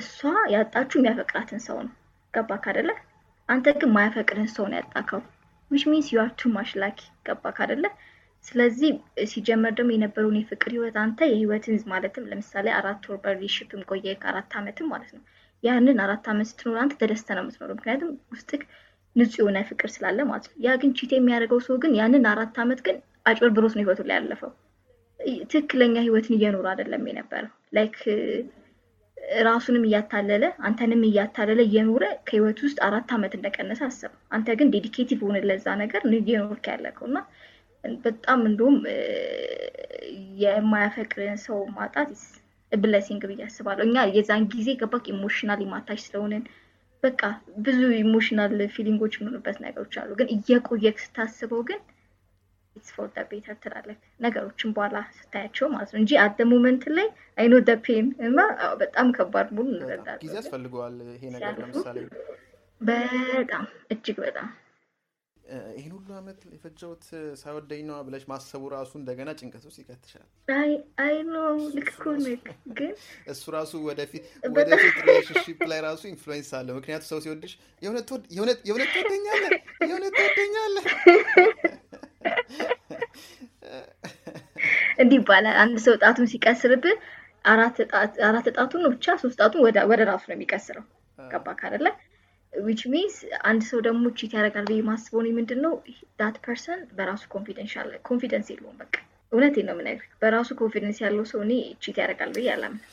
እሷ 0.00 0.18
ያጣችው 0.54 0.98
የሚያፈቅራትን 1.00 1.60
ሰው 1.66 1.76
ነው። 1.86 1.92
ገባክ 2.34 2.64
አይደለ? 2.70 2.90
አንተ 3.48 3.72
ግን 3.74 3.90
ማያፈቅርን 3.94 4.48
ሰው 4.52 4.64
ነው 4.70 4.78
ያጣከው። 4.78 5.20
which 5.70 5.82
means 5.90 6.06
you 6.12 6.18
are 6.20 6.30
too 6.38 6.50
much 6.52 6.70
lucky። 6.80 6.98
ገባክ 7.26 7.58
አይደለ? 7.64 7.84
ስለዚህ 8.44 8.90
ሲጀመር 9.30 9.72
ደግሞ 9.76 9.90
የነበረውን 9.94 10.38
የፍቅር 10.40 10.72
ህይወት 10.74 10.96
አንተ 11.02 11.18
የህይወትን 11.26 11.76
ማለትም 11.92 12.26
ለምሳሌ 12.30 12.66
አራት 12.78 13.04
ወር 13.08 13.18
በ 13.22 13.30
relationship 13.30 13.76
ም 13.76 13.84
ቆየ 13.90 14.14
ከአራት 14.22 14.52
ዓመትም 14.60 14.90
ማለት 14.92 15.12
ነው። 15.16 15.22
ያንን 15.64 16.00
አራት 16.04 16.24
ዓመት 16.32 16.48
ስትኖር 16.50 16.76
አንተ 16.82 16.94
ተደስተ 17.00 17.36
ነው 17.36 17.42
የምትኖረው፣ 17.44 17.76
ምክንያቱም 17.78 18.10
ውስጥክ 18.34 18.62
ንጹህ 19.16 19.38
የሆነ 19.40 19.58
ፍቅር 19.68 19.88
ስላለ 19.94 20.20
ማለት 20.30 20.46
ነው። 20.50 20.56
ያ 20.64 20.74
ግን 20.82 20.92
cheat 20.98 21.12
የሚያደርገው 21.14 21.60
ሰው 21.66 21.76
ግን 21.82 21.92
ያንን 21.98 22.24
አራት 22.32 22.56
ዓመት 22.64 22.80
ግን 22.86 22.96
አጭበርብሮት 23.26 23.74
ነው 23.76 23.82
ህይወቱ 23.84 24.02
ላይ 24.08 24.16
ያለፈው። 24.18 24.52
ትክክለኛ 25.50 25.96
ህይወትን 26.00 26.36
እየኖረ 26.36 26.66
አይደለም 26.72 27.04
የነበረው 27.10 27.52
like 27.76 27.96
ራሱንም 29.46 29.84
እያታለለ 29.86 30.44
አንተንም 30.66 31.02
እያታለለ 31.08 31.60
እየኖረ 31.66 32.04
ከህይወት 32.26 32.58
ውስጥ 32.64 32.78
አራት 32.86 33.10
ዓመት 33.16 33.32
እንደቀነሰ 33.36 33.80
አስብ። 33.88 34.12
አንተ 34.32 34.56
ግን 34.58 34.70
dedicative 34.74 35.20
ሆነ 35.26 35.38
ለዛ 35.48 35.66
ነገር 35.80 36.02
እየኖርክ 36.18 36.66
ያለከው 36.72 37.06
እና 37.10 37.18
በጣም 38.04 38.40
እንደውም 38.48 38.76
እ፣ 38.90 38.98
የማያፈቅርን 40.42 41.38
ሰው 41.44 41.58
ማጣት 41.76 42.12
blessing 42.72 43.22
ብዬ 43.30 43.40
አስባለሁ። 43.46 43.84
እኛ 43.88 43.98
የዛን 44.14 44.44
ጊዜ 44.52 44.68
ገባክ 44.80 45.04
emotional 45.12 45.60
attached 45.72 46.00
ስለሆንን 46.06 46.44
በቃ 47.02 47.22
ብዙ 47.64 47.80
emotional 47.98 48.54
feeling 48.74 49.00
ኦች 49.00 49.14
የምንሆንበት 49.16 49.58
ነገሮች 49.64 49.94
አሉ። 50.00 50.10
ግን 50.20 50.28
እየቆየክ 50.36 50.96
ስታስበው 51.02 51.62
ግን 51.68 51.80
it's 52.76 52.90
for 52.94 53.08
the 53.12 53.24
better 53.30 53.56
ትላለህ። 53.62 53.96
ነገሮችን 54.20 54.72
በኋላ 54.76 54.96
ስታያቸው 55.18 55.68
ማለት 55.74 55.92
ነው። 55.94 56.00
እንጂ 56.02 56.12
at 56.22 56.40
moment 56.50 56.84
ላይ 56.96 57.08
I 57.38 57.41
know 57.41 57.54
the 57.66 57.74
pain 57.84 58.08
እና 58.28 58.38
በጣም 58.80 59.08
ከባድ 59.16 59.48
በጣም 59.88 60.18
ጊዜ 60.24 60.34
ያስፈልገዋል 60.40 60.98
ይሄ 61.10 61.24
ነገር 61.36 61.54
ለምሳሌ። 61.62 61.98
በጣም 62.80 63.64
እጅግ 63.90 64.18
በጣም። 64.24 64.50
ይህን 65.74 65.92
ሁሉ 65.96 66.08
አመት 66.18 66.38
የፈጀሁት 66.52 67.02
ሳይወደኝ 67.40 67.80
ነዋ 67.88 67.96
ብለሽ 68.06 68.22
ማሰቡ 68.30 68.62
ራሱ 68.74 68.92
እንደገና 69.00 69.30
ጭንቀት 69.38 69.64
ውስጥ 69.68 69.78
ይከትሻል። 69.82 70.24
አይ 70.54 70.70
አይ 71.04 71.16
no 71.26 71.42
ልክ 71.74 71.88
እሱ 71.90 71.98
እኮ 71.98 72.06
ራሱ 72.08 72.24
ነህ 72.26 72.38
ግን 72.78 72.92
እሱ 73.32 73.44
ራሱ 73.56 73.72
ወደፊት 73.88 74.24
ወደፊት 74.56 74.96
relationship 75.02 75.60
ላይ 75.72 75.80
ራሱ 75.86 76.02
influence 76.12 76.50
አለ። 76.58 76.68
ምክንያቱ 76.78 77.04
ሰው 77.10 77.20
ሲወድሽ 77.24 77.52
የእውነት 77.82 78.06
ትወደኛለህ? 78.08 79.52
የእውነት 79.82 80.12
ትወደኛለህ 80.16 80.86
እንዲህ 85.00 85.18
ይባላል። 85.20 85.56
አንድ 85.62 85.76
ሰው 85.84 85.94
ጣቱን 86.02 86.26
ሲቀስርብህ 86.32 86.96
አራት 88.26 88.46
ጣቱን 88.58 88.82
ነው 88.84 88.90
ብቻ 88.94 89.06
ሶስት 89.22 89.36
ጣቱን 89.40 89.62
ወደ 89.90 90.00
ራሱ 90.10 90.24
ነው 90.30 90.36
የሚቀስረው። 90.36 90.84
ገባክ 91.18 91.60
አይደለ? 91.66 91.88
which 92.52 92.82
means 92.92 93.16
አንድ 93.48 93.62
ሰው 93.68 93.78
ደግሞ 93.86 94.04
cheat 94.18 94.32
ያደርጋል 94.36 94.66
ብዬ 94.68 94.80
ማስበው 94.88 95.20
እኔ 95.22 95.28
ምንድን 95.38 95.60
ነው 95.64 95.72
that 96.20 96.36
person 96.44 96.80
በራሱ 96.96 97.22
confidence 98.08 98.48
የለውም። 98.52 98.76
በቃ 98.82 98.94
እውነቴን 99.32 99.66
ነው 99.68 99.74
የምነግርህ። 99.76 100.10
በራሱ 100.22 100.50
confidence 100.60 100.98
ያለው 101.04 101.24
ሰው 101.32 101.40
እኔ 101.46 101.52
cheat 101.82 101.96
ያደርጋል 102.02 102.32
ብዬ 102.36 102.48
አላምንም። 102.54 102.84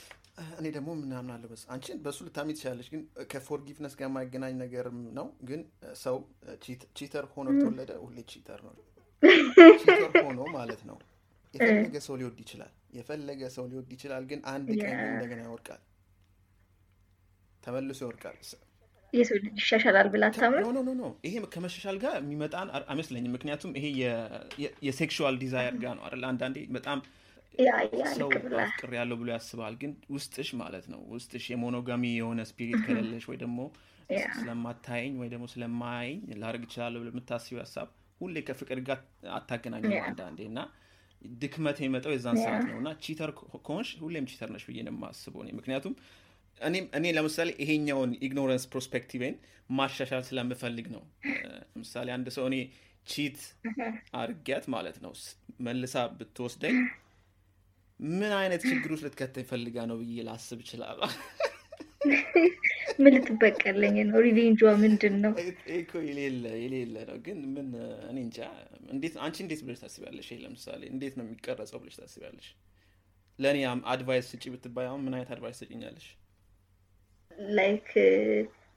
እኔ 0.57 0.67
ደግሞ 0.75 0.89
ምናምን 0.99 1.31
አለ 1.33 1.43
በስ 1.49 1.63
አንቺን 1.73 1.97
በእሱ 2.03 2.19
ልታሚ 2.27 2.49
ትችላለች፣ 2.55 2.87
ግን 2.93 3.01
ከፎርጊቭነስ 3.31 3.93
ጋር 3.99 4.07
የማይገናኝ 4.09 4.53
ነገርም 4.61 4.99
ነው። 5.17 5.27
ግን 5.49 5.61
ሰው 6.01 6.17
ቺተር 6.97 7.25
ሆኖ 7.33 7.47
ተወለደ፣ 7.59 7.91
ሁሌ 8.03 8.17
ቺተር 8.31 8.61
ነው። 8.67 8.73
ሆኖ 10.23 10.39
ማለት 10.55 10.81
ነው 10.89 10.97
የፈለገ 11.53 11.95
ሰው 12.05 12.15
ሊወድ 12.19 12.37
ይችላል፣ 12.43 12.69
የፈለገ 12.97 13.41
ሰው 13.55 13.63
ሊወድ 13.71 13.89
ይችላል። 13.95 14.23
ግን 14.29 14.39
አንድ 14.53 14.67
ቀን 14.81 14.93
እንደገና 15.07 15.39
ይወድቃል፣ 15.47 15.81
ተመልሶ 17.63 17.99
ይወድቃል። 18.05 18.37
የሰው 19.13 19.37
ልጅ 19.37 19.55
ይሻሻላል 19.61 20.07
ብላ 20.13 20.25
ታምር 20.35 20.61
ኖ 20.67 20.79
ኖ 20.79 20.91
ኖ 20.99 21.05
ይሄ 21.27 21.33
ከመሻሻል 21.53 21.97
ጋር 22.03 22.13
የሚመጣን 22.19 22.67
አይመስለኝም። 22.83 23.33
ምክንያቱም 23.35 23.71
ይሄ 23.79 23.85
የሴክሹዋል 24.87 25.35
ዲዛየር 25.43 25.75
ጋር 25.83 25.93
ነው 25.97 26.03
አይደል? 26.07 26.23
አንዳንዴ 26.29 26.57
በጣም 26.77 26.99
ሰው 28.17 28.29
ፍቅር 28.71 28.91
ያለው 28.99 29.15
ብሎ 29.21 29.29
ያስባል። 29.35 29.73
ግን 29.81 29.91
ውስጥሽ 30.15 30.49
ማለት 30.61 30.85
ነው 30.93 31.01
ውስጥሽ 31.15 31.45
የ 31.53 31.63
monogamy 31.63 32.03
የሆነ 32.13 32.41
spirit 32.51 32.79
ከሌለሽ 32.85 33.25
ወይ 33.31 33.39
ደግሞ 33.43 33.59
ስለማታየኝ 34.37 35.13
ወይ 35.21 35.29
ደግሞ 35.33 35.45
ስለማያየኝ 35.53 36.21
ላደርግ 36.41 36.63
እችላለሁ 36.67 36.99
ብሎ 37.03 37.09
የምታስቢው 37.13 37.59
ሀሳብ 37.63 37.89
ሁሌ 38.21 38.37
ከፍቅር 38.47 38.79
ጋር 38.87 38.99
አታገናኙ 39.35 39.91
አንዳንዴ 40.05 40.39
እና 40.49 40.59
ድክመት 41.39 41.77
የሚመጣው 41.81 42.13
የዛን 42.13 42.37
ሰዓት 42.43 42.63
ነው 42.69 42.77
እና 42.81 42.89
cheater 43.03 43.31
ከሆንሽ 43.59 43.89
ሁሌም 44.01 44.27
cheater 44.31 44.49
ነሽ 44.53 44.63
ብዬ 44.69 44.79
ነው 44.87 44.93
የማስበው 44.95 45.41
እኔ 45.43 45.49
ምክንያቱም 45.59 45.93
እኔ 46.97 47.05
ለምሳሌ 47.17 47.49
ይሄኛውን 47.63 48.11
ignorance 48.27 48.65
perspective 48.71 49.25
ን 49.25 49.35
ማሻሻል 49.69 50.23
ስለምፈልግ 50.29 50.87
ነው። 50.95 51.03
ለምሳሌ 51.73 52.07
አንድ 52.15 52.27
ሰው 52.37 52.45
እኔ 52.49 52.57
cheat 53.07 53.39
አርጌያት 54.21 54.65
ማለት 54.73 54.97
ነው 55.05 55.13
መልሳ 55.67 56.03
ብትወስደኝ 56.17 56.77
ምን 57.99 58.31
አይነት 58.37 58.61
ችግር 58.69 58.91
ውስጥ 58.93 59.05
ልትከተኝ 59.07 59.45
ፈልጋ 59.49 59.85
ነው 59.89 59.97
ብዬ 60.01 60.23
ላስብ 60.27 60.59
እችላለሁ። 60.63 61.09
ምን 63.01 63.11
ልትበቀለኝ 63.15 63.95
ነው? 64.07 64.17
revenge 64.25 64.50
ኧ 64.50 64.61
ምንድን 64.83 65.15
ነው? 65.23 65.33
እኮ 65.75 65.91
የሌለ 66.07 66.45
የሌለ 66.63 66.95
ነው። 67.09 67.17
ግን 67.25 67.39
ምን 67.53 67.67
እኔ 68.09 68.17
እንጃ። 68.25 68.39
እንዴት 68.93 69.15
አንቺ 69.25 69.37
እንዴት 69.45 69.61
ብለሽ 69.65 69.79
ታስቢያለሽ? 69.83 70.27
ይሄ 70.31 70.39
ለምሳሌ 70.45 70.81
እንዴት 70.93 71.13
ነው 71.19 71.25
የሚቀረጸው 71.27 71.79
ብለሽ 71.81 71.97
ታስቢያለሽ? 72.01 72.47
ለእኔ 73.39 73.59
advice 73.93 74.25
ስጪ 74.31 74.43
ብትባይ 74.53 74.87
አሁን 74.89 75.03
ምን 75.05 75.13
አይነት 75.17 75.31
advice 75.35 75.59
ትሰጭኛለሽ? 75.61 76.07
like 77.55 77.89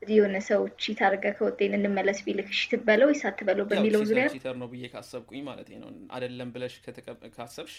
የሆነ 0.02 0.36
ሰው 0.48 0.62
ቺት 0.82 0.98
አድርገህ 1.06 1.34
ከወጤን 1.38 1.74
እንመለስ 1.78 2.18
ቢልክ 2.26 2.48
እሺ 2.54 2.62
ትበለው 2.72 3.08
ወይስ 3.10 3.22
አትበለው 3.28 3.64
በሚለው 3.70 4.00
ዙሪያ 4.08 4.24
ቺተር 4.34 4.56
ነው 4.62 4.68
ብዬ 4.72 4.84
ካሰብኩኝ 4.92 5.42
ማለት 5.48 5.68
ነው። 5.82 5.88
አይደለም 6.16 6.48
ብለሽ 6.54 6.74
ካሰብሽ 7.36 7.76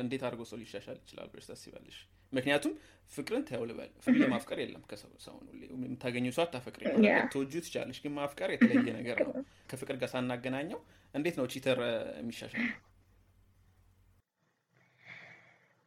እንዴት 0.00 0.22
አድርጎ 0.26 0.42
ሰው 0.50 0.58
ሊሻሻል 0.62 0.96
ይችላል 1.00 1.28
ብለሽ 1.32 1.46
ታስቢያለሽ? 1.50 1.98
ምክንያቱም 2.32 2.72
ፍቅርን 3.12 3.44
ተይው 3.48 3.64
ልበል፣ 3.68 3.90
ሁሌ 4.06 4.20
ማፍቀር 4.32 4.58
የለም 4.62 4.82
ከሰው 4.90 5.10
የምታገኘው 5.76 6.32
ሰው 6.36 6.44
አታፈቅሪ 6.44 6.82
ተወጁ 7.32 7.52
ትቻለሽ፣ 7.66 7.98
ግን 8.04 8.12
ማፍቀር 8.18 8.50
የተለየ 8.54 8.92
ነገር 8.98 9.18
ነው። 9.26 9.32
ከፍቅር 9.70 9.96
ጋር 10.02 10.10
ሳናገናኘው 10.14 10.80
እንዴት 11.14 11.36
ነው 11.40 11.46
ቺተር 11.52 11.80
የሚሻሻል? 12.20 12.66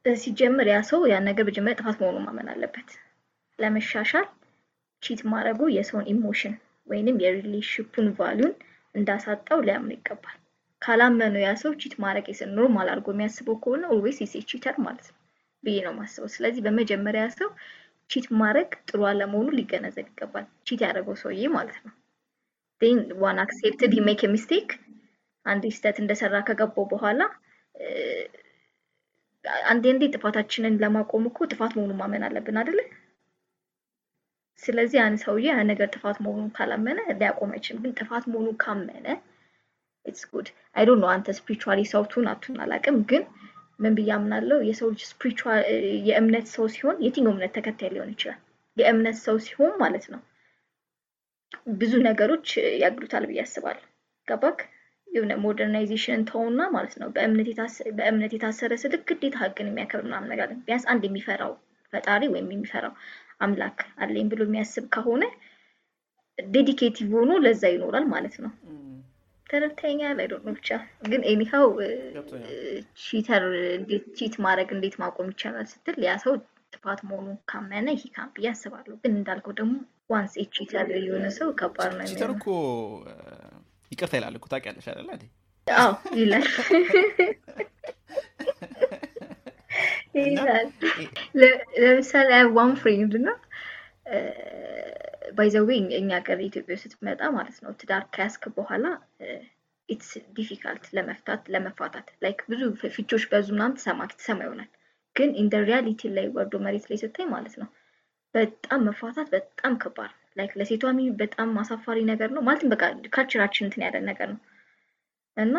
ሲጀምር 0.06 0.68
ያ 0.70 0.78
ሰው 0.90 1.02
ያን 1.10 1.26
ነገር 1.30 1.44
በጀመሪያ 1.48 1.76
ጥፋት 1.80 1.98
መሆኑን 2.02 2.26
ማመን 2.26 2.48
አለበት። 2.54 2.90
ለመሻሻል 3.60 4.26
cheat 5.04 5.22
ማድረጉ 5.32 5.62
የሰውን 5.76 6.08
emotion 6.14 6.54
ወይንም 6.88 7.18
የ 7.24 7.33
relationship 7.33 7.89
ኡን 7.89 8.08
value 8.18 8.43
ን 8.43 8.54
እንዳሳጣው 8.96 9.60
ሊያምኑ 9.68 9.92
ይገባል። 9.96 10.38
ካላመኑ 10.84 11.36
ያ 11.42 11.52
ሰው 11.62 11.72
cheat 11.82 11.94
ማድረግ 12.04 12.26
normal 12.54 12.88
አድርጎ 12.94 13.10
የሚያስበው 13.14 13.58
ከሆነ 13.64 13.84
always 13.94 14.20
is 14.26 14.34
cheater 14.52 14.78
ማለት 14.86 15.08
ነው 15.10 15.18
ብዬ 15.64 15.76
ነው 15.86 15.94
የማስበው። 15.94 16.30
ስለዚህ 16.34 16.62
በመጀመሪያ 16.66 17.24
ሰው 17.38 17.50
cheat 18.10 18.26
ማድረግ 18.40 18.72
ጥሩ 18.90 19.02
አለመሆኑ 19.10 19.48
ሊገነዘብ 19.58 20.08
ይገባል። 20.10 20.48
cheat 20.68 20.82
ያደረገው 20.86 21.16
ሰውዬ 21.22 21.46
ማለት 21.56 21.78
ነው። 21.86 21.94
ን 22.82 23.00
one 23.22 23.38
accepted 23.44 23.94
make 24.08 24.22
mistake 24.34 24.70
አንድ 25.46 25.64
ስህተት 25.76 25.98
እንደሰራ 26.02 26.36
ከገባው 26.48 26.86
በኋላ 26.92 27.22
አንዴ 29.66 29.86
ጥፋታችንን 30.14 30.76
ለማቆም 30.84 31.24
እኮ 31.30 31.46
ጥፋት 31.52 31.72
መሆኑን 31.78 31.98
ማመን 32.02 32.24
አለብን 32.28 32.58
አይደለ? 32.62 32.80
ስለዚህ 34.60 34.98
ያን 35.00 35.16
ሰውዬ 35.24 35.46
ያ 35.50 35.64
ነገር 35.70 35.88
ጥፋት 35.96 36.18
መሆኑን 36.26 36.50
ካላመነ 36.58 37.00
ሊያቆም 37.12 37.52
አይችልም። 37.56 37.82
ግን 37.84 37.96
ጥፋት 38.00 38.26
መሆኑን 38.32 38.56
ካመነ 38.64 39.08
it's 40.06 40.24
good 40.32 40.48
I 40.76 40.84
don't 40.88 41.02
know 41.02 41.10
አንተ 41.12 41.28
spiritually 41.38 41.82
ሰውቱን 41.92 42.26
አቱን 42.32 42.56
አላውቅም፣ 42.64 42.98
ግን 43.10 43.24
ምን 43.80 43.94
ብዬ 43.98 44.10
አምናለሁ 44.16 44.58
የሰው 44.68 44.90
ልጅ 44.94 45.02
spiritual 45.12 45.62
የእምነት 46.08 46.48
ሰው 46.54 46.66
ሲሆን 46.74 46.98
የትኛው 47.06 47.34
እምነት 47.34 47.54
ተከታይ 47.58 47.92
ሊሆን 47.94 48.12
ይችላል። 48.14 48.40
የእምነት 48.78 49.18
ሰው 49.26 49.38
ሲሆን 49.46 49.74
ማለት 49.82 50.06
ነው 50.14 50.22
ብዙ 51.74 51.94
ነገሮች 52.08 52.48
ያግዱታል 52.84 53.26
ብዬ 53.30 53.42
አስባለሁ። 53.44 53.84
ገባክ? 54.28 54.60
የሆነ 55.08 55.34
modernization 55.44 56.22
ተውና 56.30 56.62
ማለት 56.76 56.94
ነው 57.02 57.10
በእምነት 57.98 58.32
የታሰረ 58.36 58.74
ስልክ 58.84 59.02
ግዴታ 59.10 59.36
ህግን 59.44 59.68
የሚያከብር 59.70 60.06
ምናምን 60.08 60.32
ነገር 60.34 60.48
ቢያንስ 60.66 60.86
አንድ 60.92 61.04
የሚፈራው 61.08 61.52
ፈጣሪ 61.94 62.22
ወይም 62.34 62.48
የሚፈራው 62.52 62.94
አምላክ 63.40 63.80
አለኝ 64.02 64.26
ብሎ 64.32 64.42
የሚያስብ 64.48 64.86
ከሆነ 64.96 65.24
dedicative 66.38 67.10
ሆኖ 67.16 67.32
ለዛ 67.44 67.64
ይኖራል 67.74 68.06
ማለት 68.14 68.36
ነው። 68.44 68.52
ተረድተኛል? 69.50 70.18
I 70.18 70.28
don't 70.32 70.46
know 70.48 70.54
ብቻ 70.58 70.70
ግን 71.10 71.22
anyhow 71.32 71.68
cheater 73.04 73.44
እንዴት 73.78 74.06
cheat 74.18 74.36
ማድረግ 74.46 74.70
እንዴት 74.76 74.96
ማቆም 75.02 75.30
ይቻላል 75.34 75.68
ስትል 75.72 75.98
ያ 76.06 76.14
ሰው 76.24 76.34
ጥፋት 76.74 77.00
መሆኑን 77.08 77.38
ካመነ 77.50 77.88
ይሄ 77.96 78.04
come 78.16 78.30
ብዬ 78.36 78.48
አስባለሁ። 78.52 78.96
ግን 79.04 79.14
እንዳልከው 79.20 79.54
ደግሞ 79.60 79.74
once 80.14 80.34
cheater 80.56 80.88
የሆነ 81.00 81.26
ሰው 81.38 81.50
ከባድ 81.60 81.92
ነው። 82.00 82.08
cheater 82.12 82.32
እኮ 82.36 82.48
ይቅርታ 83.92 84.14
ይላል 84.20 84.36
እኮ 84.40 84.46
ታውቂያለሽ 84.54 84.88
አይደለ? 84.92 85.10
አዎ 85.68 85.92
ይላል 86.18 86.46
ይላል። 90.22 90.68
ለምሳሌ 91.82 92.30
one 92.58 92.72
friend 92.82 93.14
እና 93.20 93.30
by 95.36 95.44
the 95.44 95.57
way 95.57 95.70
እኛ 95.98 96.10
ሀገር 96.18 96.40
ኢትዮጵያ 96.46 96.76
ስትመጣ 96.82 97.22
ማለት 97.36 97.58
ነው 97.64 97.72
ትዳር 97.80 98.04
ከያዝክ 98.16 98.44
በኋላ 98.58 98.86
it's 99.90 100.10
difficult 100.36 100.86
ለመፍታት 100.96 101.42
ለመፋታት 101.54 102.08
like 102.24 102.40
ብዙ 102.52 102.62
ፍቾች 102.96 103.24
በዙ 103.32 103.48
ምናምን 103.56 103.78
ትሰማ 103.80 104.08
ትሰማ 104.14 104.40
ይሆናል። 104.46 104.70
ግን 105.16 105.32
in 105.42 105.47
the 105.47 105.56
reality 105.66 106.12
ላይ 106.16 106.28
ወርዶ 106.36 106.54
መሬት 106.66 106.86
ላይ 106.92 107.00
ስታይ 107.02 107.26
ማለት 107.34 107.56
ነው 107.62 107.70
በጣም 108.36 108.80
መፋታት 108.88 109.28
በጣም 109.34 109.74
ከባድ 109.82 110.12
like 110.38 110.54
ለሴቷ 110.60 110.84
በጣም 111.20 111.50
አሳፋሪ 111.62 112.00
ነገር 112.12 112.30
ነው። 112.36 112.44
ማለትም 112.48 112.72
በቃ 112.74 112.84
culture 113.16 113.41
ኣችን 113.41 113.66
እንትን 113.68 113.84
ያለ 113.86 113.98
ነገር 114.10 114.30
ነው። 114.34 114.40
እና 115.38 115.56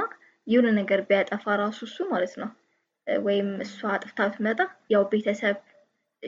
የሆነ 0.47 0.69
ነገር 0.79 1.01
ቢያጠፋ 1.09 1.55
ራሱ 1.61 1.79
እሱ 1.89 1.99
ማለት 2.11 2.35
ነው 2.43 2.51
ወይም 3.07 3.49
እሷ 3.65 3.79
አጥፍታ 3.95 4.27
ብትመጣ 4.29 4.61
ያው 4.91 5.03
ቤተሰብ 5.13 5.57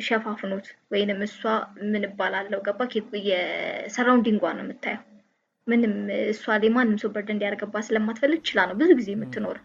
ሸፋፍኖት 0.01 0.67
ወይንም 0.93 1.21
እሷ 1.27 1.41
ምን 1.91 2.05
እልሃለሁ 2.09 2.59
ገባህ 2.67 2.81
የ 3.31 3.45
surrounding 3.45 4.24
ጓ 4.24 4.53
ነው 4.57 4.65
የምታየው። 4.65 5.03
ምንም 5.67 5.95
እሷ 6.27 6.45
ላይ 6.57 6.71
ማንም 6.75 6.99
ሰው 7.03 7.11
burden 7.15 7.31
እንዲያደርግባት 7.35 7.87
ስለማትፈልግ 7.89 8.41
ችላ 8.49 8.67
ነው 8.69 8.77
ብዙ 8.81 8.91
ጊዜ 9.01 9.09
የምትኖር። 9.15 9.59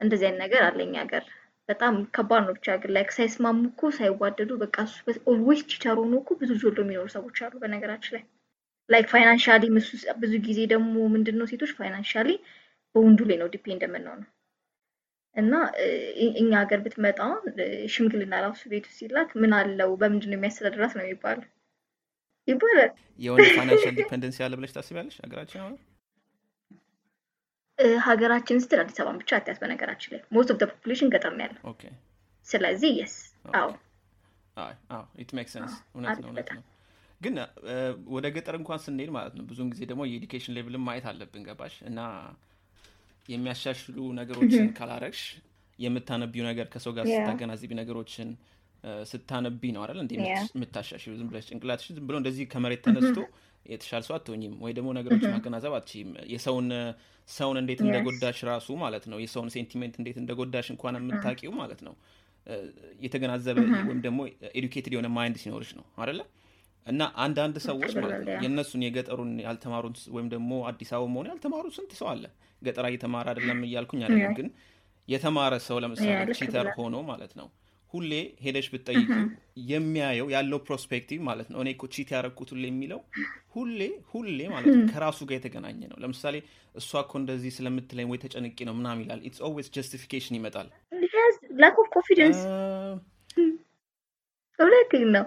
እንደዚህ 0.00 0.26
አይነት 0.28 0.40
ነገር 0.44 0.62
እኛ 0.68 0.92
ሀገር 1.00 1.24
በጣም 1.68 1.94
ከባድ 2.14 2.42
ነው። 2.46 2.54
ብቻ 2.56 2.76
ግን 2.82 2.92
like 2.96 3.10
ሳይስማሙ 3.16 3.60
እኮ 3.68 3.90
ሳይዋደዱ 3.98 4.50
በቃ 4.62 4.76
እሱ 4.88 4.96
always 5.32 5.62
cheater 5.70 5.96
ሆኖ 6.02 6.14
እኮ 6.22 6.30
ብዙ 6.40 6.52
ጆሎ 6.62 6.78
የሚኖሩ 6.84 7.06
ሰዎች 7.14 7.38
አሉ። 7.44 7.54
በነገራችን 7.62 8.14
ላይ 8.16 8.24
like 8.88 9.06
financially 9.12 9.64
ብዙ 10.22 10.32
ጊዜ 10.46 10.60
ደግሞ 10.72 10.94
ምንድን 11.14 11.36
ነው 11.40 11.48
ሴቶች 11.50 11.72
financially 11.78 12.30
በወንዱ 12.94 13.20
ላይ 13.30 13.38
ነው 13.42 13.48
depend 13.54 13.82
የምንሆነው 13.86 14.28
እና 15.36 15.52
እኛ 16.40 16.50
ሀገር 16.60 16.80
ብትመጣ 16.84 17.18
ሽምግልና 17.92 18.34
ራሱ 18.44 18.62
ቤቱ 18.72 18.86
ሲላክ 18.96 19.30
ምን 19.42 19.52
አለው? 19.58 19.90
በምንድን 20.00 20.30
ነው 20.32 20.38
የሚያስተዳድራት 20.38 20.92
ነው 20.98 21.04
የሚባለው? 21.04 21.46
ይባላል። 22.48 22.90
የሆነ 23.20 23.44
ፋይናንሻል 23.50 23.94
ዲፔንደንስ 23.98 24.36
ያለ 24.42 24.52
ብለሽ 24.58 24.72
ታስቢያለሽ 24.76 25.16
ሀገራችን 25.24 25.60
አሁን? 25.62 25.74
ሀገራችን 28.06 28.60
ስትል 28.62 28.80
አዲስ 28.82 28.98
አበባን 29.00 29.18
ብቻ 29.20 29.30
አትያት። 29.38 29.58
በነገራችን 29.62 30.10
ላይ። 30.14 30.20
most 30.34 30.50
of 30.54 30.70
population 30.72 31.08
ገጠር 31.14 31.32
ነው 31.38 31.44
ያለው። 31.46 31.62
ስለዚህ 32.48 32.90
yes 33.00 33.14
አዎ። 33.56 33.70
it 35.22 35.30
make 35.36 35.48
sense 35.52 35.74
እውነት 35.94 36.18
ነው 36.22 36.28
እውነት 36.30 36.48
ነው። 36.56 36.62
ግን 37.20 37.34
ወደ 38.14 38.26
ገጠር 38.36 38.54
እንኳን 38.58 38.80
ስንሄድ 38.84 39.10
ማለት 39.16 39.34
ነው 39.38 39.44
ብዙውን 39.50 39.68
ጊዜ 39.72 39.82
ደግሞ 39.90 40.02
የ 40.06 40.15
education 40.15 40.54
level 40.56 40.75
ን 40.75 40.82
ማየት 40.86 41.06
አለብን። 41.10 41.44
ገባሽ? 41.48 41.74
እና 41.90 42.00
የሚያሻሽሉ 43.28 43.98
ነገሮችን 44.18 44.66
ካላረግሽ 44.78 45.22
የምታነቢው 45.78 46.44
ነገር 46.48 46.66
ከሰው 46.72 46.92
ጋር 46.96 47.04
ስታገናዝቢ 47.10 47.72
ነገሮችን 47.78 48.28
ስታነቢ 49.06 49.62
ነው 49.74 49.80
አይደል? 49.82 49.98
እንደ 50.02 50.12
የምታሻሽሉ 50.54 51.12
ዝም 51.18 51.28
ብለሽ 51.30 51.44
ጭንቅላትሽ 51.50 51.88
ዝም 51.96 52.04
ብሎ 52.08 52.16
እንደዚህ 52.20 52.44
ከመሬት 52.52 52.80
ተነስቶ 52.86 53.18
የተሻለ 53.66 54.02
ሰው 54.06 54.14
አትሆኝም 54.16 54.54
ወይ 54.64 54.72
ደግሞ 54.78 54.88
ነገሮችን 54.98 55.32
ማገናዘብ 55.34 55.72
አትችይም። 55.78 56.10
የሰውን 56.32 56.68
ሰውን 57.28 57.58
እንዴት 57.60 57.80
እንደጎዳሽ 57.84 58.38
ራሱ 58.50 58.68
ማለት 58.82 59.04
ነው። 59.12 59.18
የሰውን 59.24 59.50
sentiment 59.54 59.94
እንዴት 60.00 60.16
እንደጎዳሽ 60.22 60.68
እንኳን 60.74 60.98
የምታውቂው 61.00 61.52
ማለት 61.60 61.82
ነው። 61.86 61.94
የተገናዘበ 63.04 63.56
ወይም 63.82 64.00
ደግሞ 64.06 64.20
educated 64.54 64.92
የሆነ 64.94 65.08
mind 65.16 65.36
ሲኖርሽ 65.42 65.70
ነው 65.78 65.84
አደለ 66.02 66.20
እና 66.86 67.02
አንዳንድ 67.24 67.56
ሰዎች 67.66 67.92
ማለት 67.98 68.20
ነው 68.26 68.34
የእነሱን 68.44 68.84
የገጠሩን 68.86 69.32
ያልተማሩን 69.44 69.94
ወይም 70.14 70.28
ደግሞ 70.32 70.52
አዲስ 70.70 70.90
አበባ 70.94 71.08
መሆኑ 71.14 71.26
ያልተማሩ 71.32 71.66
ስንት 71.76 71.92
ሰው 72.00 72.08
አለ። 72.12 72.24
ገጠራ 72.62 72.86
እየተማረ 72.92 73.26
አይደለም 73.32 73.60
እያልኩኝ 73.68 74.00
አይደለም 74.06 74.34
ግን 74.38 74.48
የተማረ 75.08 75.54
ሰው 75.66 75.76
ለምሳሌ 75.84 76.10
cheater 76.38 76.66
ሆኖ 76.76 76.96
ማለት 77.08 77.32
ነው 77.38 77.46
ሁሌ 77.92 78.12
ሄደሽ 78.44 78.66
ብትጠይቅ 78.72 79.08
የሚያየው 79.70 80.28
ያለው 80.34 80.58
prospective 80.66 81.18
ማለት 81.26 81.48
ነው። 81.52 81.58
እኔ 81.62 81.70
እኮ 81.74 81.84
cheat 81.94 82.10
ያደረግኩት 82.14 82.50
ሁሌ 82.54 82.64
የሚለው 82.70 83.00
ሁሌ 83.56 83.80
ሁሌ 84.12 84.38
ማለት 84.52 84.72
ነው 84.74 84.86
ከራሱ 84.92 85.18
ጋር 85.28 85.36
የተገናኘ 85.38 85.80
ነው። 85.90 85.98
ለምሳሌ 86.02 86.36
እሷ 86.74 86.90
እኮ 87.04 87.12
እንደዚህ 87.20 87.52
ስለምትለኝ 87.56 88.06
ወይ 88.12 88.20
ተጨንቄ 88.22 88.58
ነው 88.68 88.74
ምናም 88.78 89.02
ይላል። 89.04 89.20
it's 89.28 89.42
always 89.48 89.68
justification 89.76 90.36
ይመጣል። 90.38 90.70
እውነቴን 94.58 95.08
ነው 95.16 95.26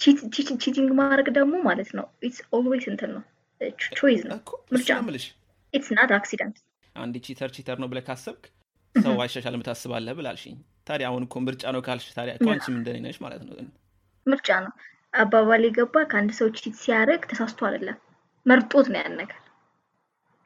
cheating 0.00 0.90
ማድረግ 1.00 1.28
ደግሞ 1.38 1.54
ማለት 1.66 1.90
ነው 1.98 2.06
it's 2.22 2.40
always 2.52 2.86
እንትን 2.92 3.10
ነው 3.16 3.22
choice 3.96 4.22
ነው 4.30 4.38
ምርጫ 4.74 4.90
it's 5.74 5.90
not 5.98 6.10
accident 6.18 6.56
አንድ 6.96 7.14
cheater 7.26 7.50
cheater 7.54 7.78
ነው 7.82 7.88
ብለህ 7.92 8.04
ካሰብክ 8.08 8.44
ሰው 8.94 9.14
አይሻሻልም 9.22 9.62
ታስባለህ 9.68 10.14
ብለሽኛል 10.18 10.56
ታዲያ 10.86 11.06
አሁን 11.10 11.22
እኮ 11.26 11.40
ምርጫ 11.46 11.72
ነው 11.74 11.80
ካልሽ 11.86 12.08
ታዲያ 12.16 12.32
እኮ 12.36 12.48
አንቺም 12.52 12.76
እንደኔ 12.78 12.98
ነሽ 13.06 13.16
ማለት 13.24 13.42
ነው 13.46 13.54
ምርጫ 14.26 14.48
ነው። 14.64 14.72
አባባሌ 15.14 15.62
ገባህ 15.66 15.96
አንድ 16.10 16.30
ሰው 16.38 16.48
cheat 16.56 16.76
ሲያደርግ 16.82 17.22
ተሳስቶ 17.30 17.60
አይደለም 17.68 17.98
መርጦት 18.46 18.86
ነው 18.92 18.98
ያን 19.00 19.14
ነገር። 19.20 19.40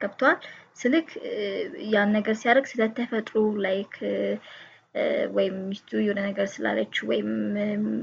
ገብቶሃል 0.01 0.37
ስልህ 0.75 1.07
ያን 1.93 2.11
ነገር 2.17 2.35
ሲያደርግ 2.41 2.65
ስለተፈጥሮ 2.71 3.35
like 3.65 3.95
ወይም 5.35 5.55
ሚስቱ 5.67 5.89
የሆነ 5.99 6.19
ነገር 6.27 6.47
ስላለች 6.53 6.95
ወይም 7.09 7.29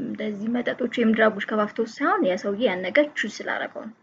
እንደዚህ 0.09 0.51
መጠጦች 0.57 0.95
ወይም 0.99 1.15
drug 1.17 1.32
ኦች 1.32 1.47
ከባፍቶ 1.51 1.87
ሳይሆን 1.95 2.27
ያ 2.29 2.37
ሰውዬ 2.43 2.63
ያን 2.67 2.85
ነገር 2.87 3.07
choose 3.17 3.33
ስላደረገው 3.39 3.83
ነው 3.87 3.95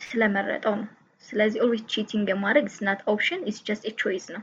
ስለመረጠው 0.00 0.74
ነው። 0.80 0.88
ስለዚህ 1.24 1.62
always 1.64 1.84
cheating 1.92 2.28
ማድረግ 2.30 2.66
it's 2.76 2.90
not 2.90 3.00
option 3.12 3.42
it's 3.50 3.58
just 3.66 3.84
choice 4.00 4.26
ነው 4.34 4.42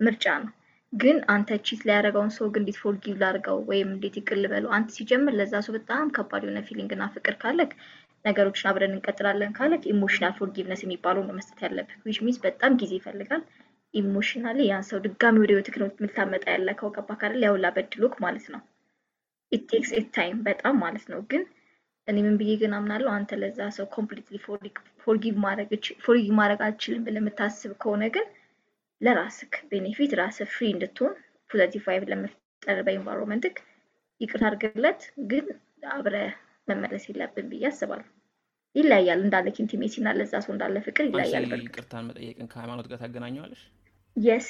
ምርጫ 0.00 0.26
ነው። 0.42 0.50
ግን 0.92 1.18
አንተ 1.34 1.50
cheat 1.66 1.82
ላይ 1.86 1.94
ያደረገውን 1.96 2.30
ሰው 2.36 2.46
ግን 2.54 2.62
እንዴት 2.62 2.78
forgive 2.80 3.14
ላድርገው 3.22 3.58
ወይም 3.70 3.88
እንዴት 3.94 4.14
ይቅር 4.20 4.38
ልበለው? 4.42 4.70
አንተ 4.76 4.88
ሲጀምር 4.96 5.34
ለዛ 5.38 5.54
ሰው 5.66 5.72
በጣም 5.76 6.10
ከባድ 6.16 6.42
የሆነ 6.44 6.60
feeling 6.68 6.90
እና 6.96 7.04
ፍቅር 7.14 7.34
ካለክ 7.42 7.70
ነገሮችን 8.24 8.68
አብረን 8.70 8.94
እንቀጥላለን 8.96 9.54
ካለክ 9.58 9.84
emotional 9.92 10.34
forgiveness 10.38 10.82
የሚባለው 10.84 11.22
ነው 11.28 11.34
መስጠት 11.38 11.60
ያለብህ 11.66 12.02
which 12.06 12.18
means 12.24 12.38
በጣም 12.44 12.72
ጊዜ 12.82 12.92
ይፈልጋል 12.98 13.42
emotionally 13.94 14.58
ያን 14.66 14.84
ሰው 14.88 14.98
ድጋሚ 15.04 15.36
ወደ 15.40 15.50
ህይወትህ 15.52 15.74
ነው 15.80 15.88
የምታመጣ 15.90 16.44
ያለከው 16.52 16.92
ገባ 16.96 17.10
ካለ 17.20 17.42
ያውላ 17.46 17.66
በድሎክ 17.76 18.14
ማለት 18.24 18.46
ነው። 18.54 18.60
it 19.52 19.72
time 20.16 20.38
በጣም 20.46 20.76
ማለት 20.84 21.04
ነው። 21.12 21.20
ግን 21.30 21.42
እኔ 22.08 22.16
ምን 22.26 22.36
ብዬ 22.40 22.52
ግን 22.60 22.72
አምናለሁ? 22.76 23.08
አንተ 23.16 23.32
ለዛ 23.42 23.58
ሰው 23.76 23.86
completely 23.96 24.36
forgive 25.04 25.34
ማድረግ 26.38 26.60
አልችልም 26.66 27.04
ብለህ 27.06 27.20
የምታስብ 27.22 27.72
ከሆነ 27.82 28.04
ግን 28.16 28.26
ለራስክ 29.00 29.52
benefit 29.70 30.12
ራስህ 30.20 30.48
free 30.52 30.64
እንድትሆን 30.72 31.14
positive 31.50 31.82
vibe 31.86 32.02
ለመፍጠር 32.10 32.78
በ 32.86 32.95
environment 32.95 33.47
ክ 33.47 33.56
ይቅርታ 34.20 34.44
አድርግለት 34.50 35.00
ግን 35.30 35.46
አብሮ 35.92 36.16
መመለስ 36.68 37.04
የለብን 37.10 37.46
ብዬ 37.52 37.64
አስባለሁ። 37.70 38.08
ይለያያል። 38.76 39.20
እንዳለ 39.24 39.46
intimacy 39.56 39.94
እና 40.00 40.10
ለዛ 40.18 40.34
ሰው 40.44 40.52
እንዳለ 40.54 40.76
ፍቅር 40.86 41.04
ይለያያል። 41.08 41.46
ይቅርታን 41.64 42.06
መጠየቅን 42.10 42.50
ከሃይማኖት 42.52 42.86
ጋር 42.90 43.00
ታገናኘዋለሽ 43.02 43.62
yes 44.16 44.48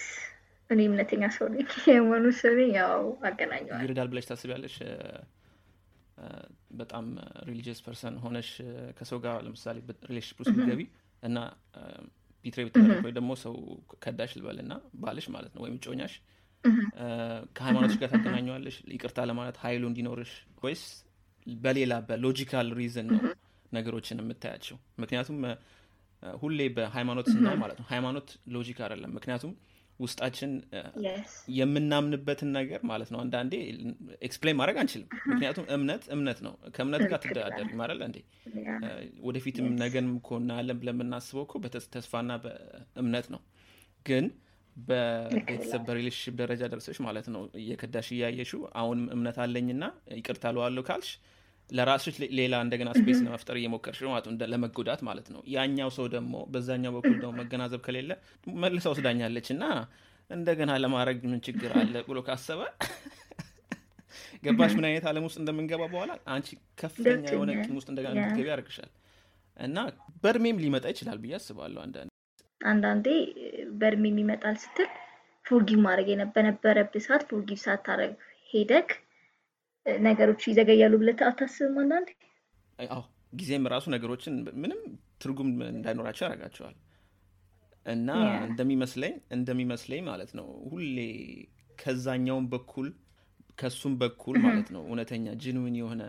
እኔ 0.71 0.81
እምነተኛ 0.89 1.25
ሰው 1.37 1.47
ነኝ። 1.53 1.67
የመኑ 1.93 2.25
ሰው 2.41 2.57
ያው 2.77 3.01
አገናኘዋል 3.29 3.83
ይረዳል 3.85 4.09
ብለሽ 4.13 4.27
ታስቢያለሽ? 4.31 4.77
በጣም 6.81 7.07
religious 7.49 7.81
person 7.85 8.15
ሆነሽ 8.25 8.49
ከሰው 8.99 9.19
ጋር 9.25 9.37
ለምሳሌ 9.47 9.77
relationship 10.11 10.39
ውስጥ 10.43 10.53
ብትገቢ 10.57 10.81
እና 11.23 11.39
betray 12.45 12.61
ብትደረግ 12.67 13.05
ወይ 13.07 13.13
ደግሞ 13.19 13.33
ሰው 13.43 13.55
ከዳሽ 14.05 14.33
ልበል 14.39 14.59
እና 14.65 14.73
ባልሽ 15.03 15.27
ማለት 15.35 15.53
ነው 15.57 15.63
ወይም 15.65 15.77
ጮኛሽ 15.85 16.15
ከሃይማኖቶች 17.57 17.97
ጋር 18.03 18.11
ታገናኘዋለሽ? 18.15 18.77
ይቅርታ 18.95 19.19
ለማለት 19.31 19.57
ሀይሉ 19.65 19.85
እንዲኖርሽ 19.91 20.33
ወይስ 20.63 20.83
በሌላ 21.47 21.93
በ 22.09 22.22
logical 22.22 22.69
reason 22.79 23.09
ነው 23.13 23.21
ነገሮችን 23.73 24.21
የምታያቸው? 24.23 24.77
ምክንያቱም 25.03 25.39
ሁሌ 26.41 26.61
በሃይማኖት 26.77 27.27
ስናይ 27.33 27.57
ማለት 27.63 27.79
ነው። 27.81 27.87
ሃይማኖት 27.89 28.29
logic 28.55 28.79
አይደለም። 28.85 29.13
ምክንያቱም 29.17 29.53
ውስጣችን 30.01 30.53
የምናምንበትን 31.57 32.51
ነገር 32.57 32.81
ማለት 32.91 33.09
ነው። 33.13 33.19
አንዳንዴ 33.25 33.53
explain 34.27 34.57
ማድረግ 34.61 34.77
አንችልም። 34.83 35.09
ምክንያቱም 35.31 35.67
እምነት 35.77 36.05
እምነት 36.15 36.39
ነው። 36.47 36.55
ከእምነት 36.75 37.03
ጋር 37.11 37.21
ትደራደሪያለሽ 37.25 38.01
እንዴ? 38.09 38.19
ወደፊትም 39.27 39.69
ነገን 39.83 40.09
እኮ 40.15 40.39
እናያለን 40.41 40.79
ብለን 40.81 40.97
የምናስበው 40.97 41.45
እኮ 41.47 41.55
በተስፋና 41.65 42.33
በእምነት 42.45 43.29
ነው። 43.35 43.43
ግን 44.07 44.27
በቤተሰብ 44.77 45.83
በ 45.87 45.93
relationship 45.93 46.35
ደረጃ 46.41 46.63
ደርሰሽ 46.73 46.99
ማለት 47.07 47.27
ነው 47.35 47.43
እየከዳሽ 47.63 48.09
እያየሽው 48.15 48.53
አሁንም 48.81 49.07
እምነት 49.17 49.39
አለኝና 49.45 49.85
ይቅርታ 50.19 50.53
እለዋለሁ 50.57 50.83
ካልሽ 50.89 51.11
ለራስሽ 51.73 52.17
ሌላ 52.39 52.55
እንደገና 52.65 52.91
space 52.99 53.19
ለመፍጠር 53.25 53.57
እየሞከርሽ 53.59 54.01
ማለት 54.09 54.27
ነው 54.29 54.47
ለመጎዳት 54.53 55.01
ማለት 55.09 55.29
ነው። 55.35 55.41
ያኛው 55.55 55.91
ሰው 55.97 56.07
ደግሞ 56.15 56.35
በዛኛው 56.53 56.93
በኩል 56.97 57.17
ደግሞ 57.17 57.33
መገናዘብ 57.41 57.81
ከሌለ 57.87 58.13
መልሳ 58.63 58.87
ወስዳኛለች 58.93 59.49
እና 59.55 59.65
እንደገና 60.31 60.73
ለማድረግ 60.83 61.21
ምን 61.27 61.41
ችግር 61.47 61.71
አለ 61.81 61.95
ብሎ 62.09 62.19
ካሰበ 62.27 62.61
ገባሽ? 64.45 64.73
ምን 64.77 64.87
አይነት 64.89 65.05
አለም 65.11 65.25
ውስጥ 65.27 65.39
እንደምንገባ 65.41 65.83
በኋላ 65.93 66.13
አንቺ 66.35 66.49
ከፍተኛ 66.79 67.25
የሆነ 67.35 67.51
ቂም 67.61 67.77
ውስጥ 67.79 67.89
እንደገና 67.93 68.13
እንድትገቢ 68.17 68.49
ያደርግሻል። 68.51 68.91
እና 69.57 69.79
በእድሜም 70.23 70.61
ሊመጣ 70.63 70.85
ይችላል 70.93 71.19
ብዬ 71.23 71.35
አስባለሁ 71.39 71.81
አንዳንድ 71.85 72.11
አንዳንዴ 72.61 73.07
በእድሜም 73.81 74.19
ይመጣል 74.23 74.57
ስትል 74.63 74.91
forgive 75.45 75.79
ማድረግ 75.87 76.09
በነበረብህ 76.35 77.05
ሰዓት 77.07 77.23
forgive 77.31 77.59
ሳታረግ 77.65 78.13
ሄደክ 78.51 78.91
ነገሮች 80.03 80.43
ይዘገያሉ 80.49 80.93
ብለህ 81.01 81.21
አታስብም? 81.29 81.77
አንዳንዴ 81.83 82.09
አዎ 82.79 83.03
ጊዜም 83.35 83.65
ራሱ 83.73 83.85
ነገሮችን 83.95 84.35
ምንም 84.63 84.81
ትርጉም 85.23 85.51
እንዳይኖራቸው 85.71 86.25
ያደርጋቸዋል። 86.27 86.75
እና 87.87 88.09
እንደሚመስለኝ 88.47 89.15
እንደሚመስለኝ 89.37 90.03
ማለት 90.09 90.31
ነው 90.39 90.49
ሁሌ 90.71 90.99
ከዛኛውን 91.79 92.47
በኩል 92.53 92.89
ከሱም 93.59 93.95
በኩል 94.03 94.37
ማለት 94.45 94.69
ነው 94.75 94.83
እውነተኛ 94.87 95.27
genuine 95.43 95.77
የሆነ 95.81 96.03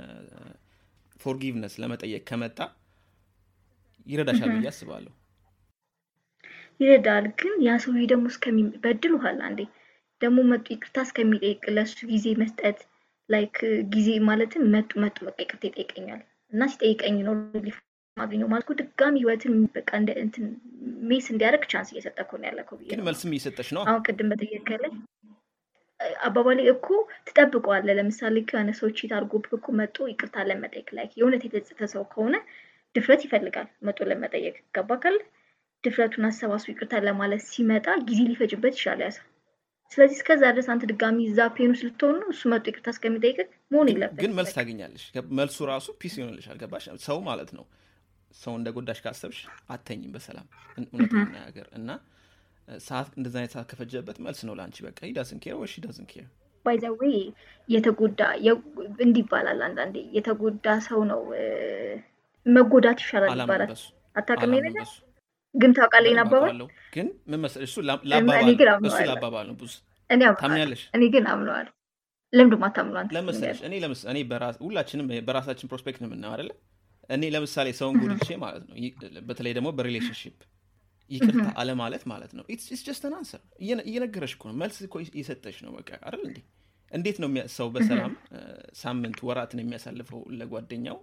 forgiveness 1.19 1.73
ለመጠየቅ 1.81 2.23
ከመጣ 2.29 2.59
ይረዳሻል 4.07 4.49
ብዬ 4.55 4.67
አስባለሁ። 4.71 5.13
ይረዳል። 6.79 7.25
ግን 7.39 7.53
ያ 7.65 7.73
ሰውዬ 7.83 8.05
ደግሞ 8.11 8.25
እስከሚበድሉሃል 8.31 9.39
አንዴ 9.47 9.59
ደግሞ 10.21 10.39
መጡ 10.51 10.65
ይቅርታ 10.73 10.97
እስከሚጠይቅ 11.07 11.63
ለሱ 11.75 11.95
ጊዜ 12.11 12.27
መስጠት 12.41 12.79
like 13.33 13.57
ጊዜ 13.93 14.09
ማለትም 14.27 14.63
መጡ 14.73 14.91
መጡ 15.03 15.17
በቃ 15.27 15.37
ይቅርታ 15.43 15.63
ይጠይቀኛል 15.69 16.21
እና 16.53 16.67
ሲጠይቀኝ 16.71 17.17
ነው 17.27 17.35
ማግኘው 18.17 18.47
ማለት 18.51 18.67
ድጋሚ 18.81 19.15
ህይወትን 19.21 19.53
በቃ 19.75 19.89
እንደ 19.99 20.11
እንትን 20.23 20.43
mess 21.09 21.25
እንዲያደርግ 21.33 21.63
chance 21.71 21.89
እየሰጠ 21.93 22.17
እኮ 22.25 22.31
ነው 22.39 22.47
ያለከው 22.49 22.77
ብዬ 22.79 22.89
ግን 22.91 23.01
መልስም 23.07 23.31
እየሰጠች 23.33 23.69
ነው። 23.75 23.81
አሁን 23.87 24.03
ቅድም 24.07 24.29
በጠየቀለኝ 24.31 24.93
አባባሌ 26.27 26.59
እኮ 26.71 26.87
ትጠብቀዋለህ። 27.27 27.97
ለምሳሌ 27.99 28.37
ከሆነ 28.47 28.71
ሰዎች 28.79 28.97
አድርጎብህ 29.07 29.53
እኮ 29.57 29.67
መጦ 29.79 29.97
ይቅርታ 30.11 30.45
ለመጠየቅ 30.49 30.89
ላይ 30.97 31.07
የእውነት 31.13 31.43
የተጸጸተ 31.47 31.89
ሰው 31.93 32.03
ከሆነ 32.13 32.35
ድፍረት 32.95 33.21
ይፈልጋል 33.25 33.67
መጦ 33.87 33.99
ለመጠየቅ 34.09 34.55
ገባ 34.77 34.97
ካለ 35.03 35.17
ድፍረቱን 35.83 36.27
አሰባስቦ 36.27 36.69
ይቅርታ 36.71 36.99
ለማለት 37.05 37.43
ሲመጣ 37.47 37.87
ጊዜ 38.09 38.19
ሊፈጅበት 38.29 38.75
ይችላል 38.77 39.01
ያ 39.03 39.11
ሰው። 39.17 39.25
ስለዚህ 39.93 40.15
እስከዛ 40.17 40.43
ድረስ 40.53 40.67
አንተ 40.73 40.83
ድጋሚ 40.91 41.17
እዛ 41.29 41.39
pain 41.55 41.71
ውስጥ 41.73 41.83
ልትሆን 41.87 42.15
ነው። 42.21 42.29
እሱ 42.33 42.41
መጡ 42.51 42.65
ይቅርታ 42.71 42.89
እስከሚጠይቅ 42.95 43.37
መሆን 43.71 43.87
የለበት። 43.91 44.19
ግን 44.21 44.31
መልስ 44.37 44.51
ታገኛለሽ። 44.57 45.05
መልሱ 45.39 45.57
ራሱ 45.71 45.87
peace 46.01 46.15
ይሆንልሻል። 46.19 46.57
ገባሽ? 46.61 46.85
ሰው 47.07 47.17
ማለት 47.29 47.51
ነው 47.57 47.65
ሰው 48.35 48.53
እንደ 48.59 48.67
ጎዳሽ 48.75 48.99
ካሰብሽ 49.03 49.39
አተኝም 49.69 50.11
በሰላም 50.15 50.47
እውነት 50.83 51.11
መናገር 51.17 51.67
እና 51.77 51.89
ሰዓት 52.81 53.09
እንደዚ 53.17 53.35
አይነት 53.39 53.51
ሰዓት 53.55 53.67
ከፈጀበት 53.71 54.17
መልስ 54.25 54.39
ነው 54.47 54.53
ለአንቺ 54.57 54.77
በቃ 54.85 54.99
he 55.07 55.14
doesn't 55.14 55.39
care 55.43 55.55
ወይ 55.59 55.69
he 55.73 55.80
doesn't 55.80 56.05
care 56.11 56.25
by 56.65 56.74
the 56.74 56.88
way 56.88 57.01
የተጎዳ 57.69 58.19
እንዲህ 59.03 59.21
ይባላል 59.23 59.59
አንዳንዴ 59.67 59.95
የተጎዳ 60.17 60.75
ሰው 60.87 60.99
ነው 61.11 61.21
መጎዳት 62.45 62.99
ይሻላል 63.03 63.31
ይባላል። 63.37 63.71
አታውቅም 64.15 64.53
ነገር 64.59 64.87
ግን 65.55 65.71
ታውቃለህ 65.73 66.09
ይሄን 66.09 66.21
አባባል? 66.23 66.59
ግን 66.95 67.07
ምን 67.27 67.39
መሰለሽ 67.43 67.67
እሱ 67.67 67.77
ለአባባል 69.07 69.45
ነው። 69.49 69.55
ብዙ 69.61 69.73
ታምኛለሽ? 70.39 70.81
እኔ 70.95 71.03
ግን 71.13 71.25
አምነዋል 71.33 71.67
ማታምነው 72.59 72.99
አንተ 73.01 73.11
ለመሰለሽ 73.15 73.59
እኔ 73.67 73.73
እኔ 74.11 74.17
ሁላችንም 74.63 75.07
በራሳችን 75.27 75.69
prospect 75.71 75.99
ነው 76.03 76.07
የምናየው 76.09 76.33
አይደለ? 76.35 76.51
እኔ 77.09 77.23
ለምሳሌ 77.29 77.69
ሰውን 77.79 77.95
ጎድቼ 78.01 78.27
ማለት 78.43 78.63
ነው 78.69 78.75
በተለይ 79.29 79.53
ደግሞ 79.57 79.69
በ 79.77 79.86
relationship 79.86 80.35
ይቅርታ 81.11 81.45
አለማለት 81.61 82.03
ማለት 82.11 82.31
ነው። 82.37 82.43
it's 82.49 82.81
just 82.87 83.03
an 83.07 83.15
answer። 83.17 83.41
እየነገረሽ 83.87 84.33
እኮ 84.37 84.43
ነው። 84.49 84.57
መልስ 84.61 84.77
እኮ 84.87 84.95
እየሰጠች 85.11 85.57
ነው 85.65 85.71
በቃ 85.77 85.89
አይደል 86.01 86.23
እንዴ? 86.27 86.37
እንዴት 86.91 87.17
ነው 87.23 87.29
ሰው 87.57 87.67
በሰላም 87.75 88.13
ሳምንት 88.75 89.19
ወራትን 89.27 89.61
የሚያሳልፈው 89.61 90.21
ለጓደኛው? 90.39 90.97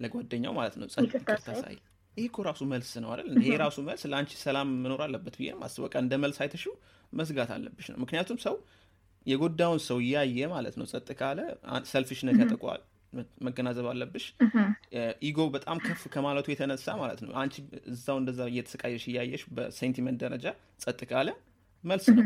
ለጓደኛው 0.00 0.52
ማለት 0.58 0.74
ነው። 0.80 0.86
ይቅርታ 1.06 1.50
ሳይል? 1.60 1.80
ይህ 2.16 2.26
እኮ 2.26 2.38
ራሱ 2.46 2.60
መልስ 2.70 2.90
ነው 3.02 3.08
አይደል? 3.12 3.28
ይሄ 3.38 3.48
ራሱ 3.64 3.76
መልስ 3.88 4.02
ለአንቺ 4.10 4.32
ሰላም 4.42 4.68
መኖር 4.82 5.00
አለበት 5.06 5.34
ብዬ 5.38 5.48
የማስበው። 5.50 5.84
በቃ 5.86 5.96
እንደ 6.04 6.14
መልስ 6.22 6.38
አይተሽው 6.42 6.74
መዝጋት 7.12 7.50
አለብሽ 7.56 7.86
ነው። 7.92 7.98
ምክንያቱም 8.02 8.38
ሰው 8.44 8.54
የጎዳውን 9.26 9.80
ሰው 9.86 9.98
እያየ 10.04 10.38
ማለት 10.52 10.74
ነው 10.80 10.86
ጸጥ 10.90 11.08
ካለ 11.20 11.40
selfish 11.92 12.20
ነት 12.20 12.36
ያጠቋል 12.42 12.82
መገናዘብ 13.46 13.86
አለብሽ። 13.90 14.24
ego 15.28 15.38
በጣም 15.54 15.78
ከፍ 15.84 16.02
ከማለቱ 16.14 16.46
የተነሳ 16.52 16.96
ማለት 17.02 17.20
ነው 17.24 17.30
አንቺ 17.42 17.54
እዛው 17.92 18.16
እንደዛ 18.22 18.40
እየተሰቃየሽ 18.50 19.04
እያየሽ 19.10 19.42
በ 19.56 19.67
sentiment 19.67 20.18
ደረጃ 20.24 20.46
ጸጥ 20.84 21.00
ካለ 21.10 21.28
መልስ 21.84 22.06
ነው። 22.16 22.24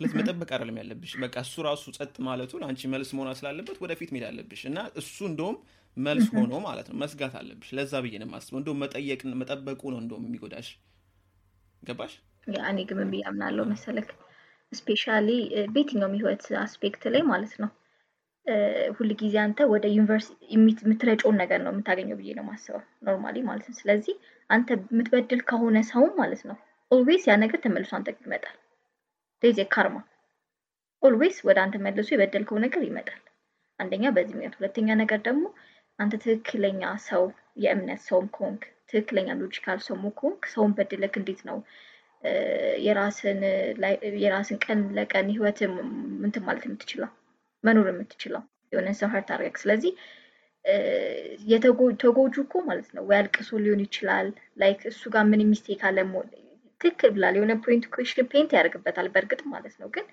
ስለዚህ 0.00 0.14
መጠበቅ 0.18 0.48
አይደለም 0.54 0.76
ያለብሽ። 0.80 1.12
በቃ 1.24 1.34
እሱ 1.44 1.62
ራሱ 1.66 1.84
ጸጥ 1.96 2.14
ማለቱ 2.26 2.52
ለአንቺ 2.62 2.88
መልስ 2.94 3.10
መሆን 3.16 3.36
ስላለበት 3.40 3.76
ወደፊት 3.84 4.10
መሄድ 4.14 4.24
አለብሽ። 4.30 4.62
እና 4.70 4.78
እሱ 5.00 5.16
እንደውም 5.30 5.56
መልስ 5.96 6.26
ሆኖ 6.34 6.52
ማለት 6.64 6.86
ነው 6.90 6.96
መስጋት 7.02 7.34
አለብሽ። 7.40 7.68
ለዛ 7.76 7.92
ብዬ 8.04 8.14
ነው 8.20 8.28
የማስበው። 8.28 8.58
እንደውም 8.60 8.80
መጠየቅ 8.84 9.20
መጠበቁ 9.40 9.82
ነው 9.92 10.00
እንደውም 10.02 10.24
የሚጎዳሽ። 10.28 10.68
ገባሽ? 11.82 12.12
እኔ 12.66 12.78
ግን 12.88 12.96
ምን 13.00 13.10
ብዬ 13.12 13.22
አምናለሁ 13.30 13.64
መሰለክ? 13.72 14.08
especially 14.72 15.28
በየትኛውም 15.72 16.14
ህይወት 16.18 16.44
aspect 16.62 17.02
ላይ 17.14 17.22
ማለት 17.30 17.54
ነው 17.62 17.70
ሁል 18.96 19.10
ጊዜ 19.20 19.34
አንተ 19.42 19.58
ወደ 19.72 19.84
universe 19.92 20.38
የምትረጨውን 20.54 21.36
ነገር 21.42 21.60
ነው 21.64 21.70
የምታገኘው 21.72 22.16
ብዬ 22.18 22.30
ነው 22.38 22.44
ማስበው 22.48 22.82
normally 23.06 23.36
ማለት 23.46 23.66
ነው። 23.70 23.76
ስለዚህ 23.78 24.16
አንተ 24.50 24.68
የምትበድል 24.90 25.40
ከሆነ 25.50 25.78
ሰውም 25.90 26.12
ማለት 26.20 26.42
ነው 26.48 26.56
always 26.90 27.24
ያ 27.30 27.36
ነገር 27.42 27.60
ተመልሶ 27.64 27.92
አንተ 27.98 28.10
ይመጣል። 28.20 28.56
that's 29.42 29.60
karma 29.72 29.96
always 31.02 31.38
ወደ 31.48 31.58
አንተ 31.64 31.76
መልሶ 31.86 32.10
የበደልከው 32.14 32.58
ነገር 32.64 32.82
ይመጣል። 32.88 33.22
አንደኛ 33.80 34.04
በዚህ 34.16 34.34
ምክንያት 34.34 34.58
ሁለተኛ 34.58 34.88
ነገር 35.00 35.20
ደግሞ 35.26 35.44
አንተ 35.98 36.14
ትክክለኛ 36.22 36.80
ሰው 37.06 37.24
የእምነት 37.62 38.00
ሰውም 38.06 38.26
ከሆንክ 38.34 38.62
ትክክለኛ 38.90 39.28
logical 39.40 39.78
ሰውም 39.86 40.04
ከሆንክ 40.18 40.42
ሰውን 40.54 40.72
በድለክ 40.76 41.14
እንዴት 41.20 41.40
ነው? 41.48 41.58
የራስን 44.20 44.58
ቀን 44.64 44.80
ለቀን 44.96 45.26
ህይወት 45.34 45.58
ምንትን 46.22 46.44
ማለት 46.46 46.64
የምትችለው? 46.66 47.10
መኖር 47.64 47.86
የምትችለው? 47.92 48.42
የሆነ 48.72 48.88
ሰው 49.00 49.08
hurt 49.12 49.28
አድርገህ። 49.34 49.60
ስለዚህ 49.62 49.92
ተጎጁ 52.02 52.34
እኮ 52.44 52.54
ማለት 52.68 52.88
ነው። 52.96 53.02
ወይ 53.08 53.16
አልቅሶ 53.20 53.50
ሊሆን 53.64 53.82
ይችላል። 53.86 54.28
like 54.62 54.80
እሱ 54.90 55.02
ጋር 55.14 55.24
ምን 55.30 55.42
mistake 55.50 55.82
አለ 55.88 55.98
ትክክል 56.80 57.10
ብላል 57.14 57.34
የሆነ 57.38 57.52
point 57.64 57.84
question 57.92 58.26
point 58.30 58.50
ያደርግበታል 58.56 59.06
በእርግጥ 59.12 59.42
ማለት 59.52 59.74
ነው። 59.80 59.88
ግን 59.94 60.06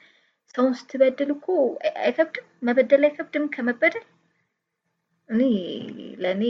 ሰውን 0.55 0.73
ስትበድል 0.79 1.29
እኮ 1.35 1.47
አይከብድም? 2.01 2.45
መበደል 2.67 3.03
አይከብድም? 3.07 3.45
ከመበደል 3.53 4.05
እኔ 5.31 5.41
ለእኔ 6.23 6.43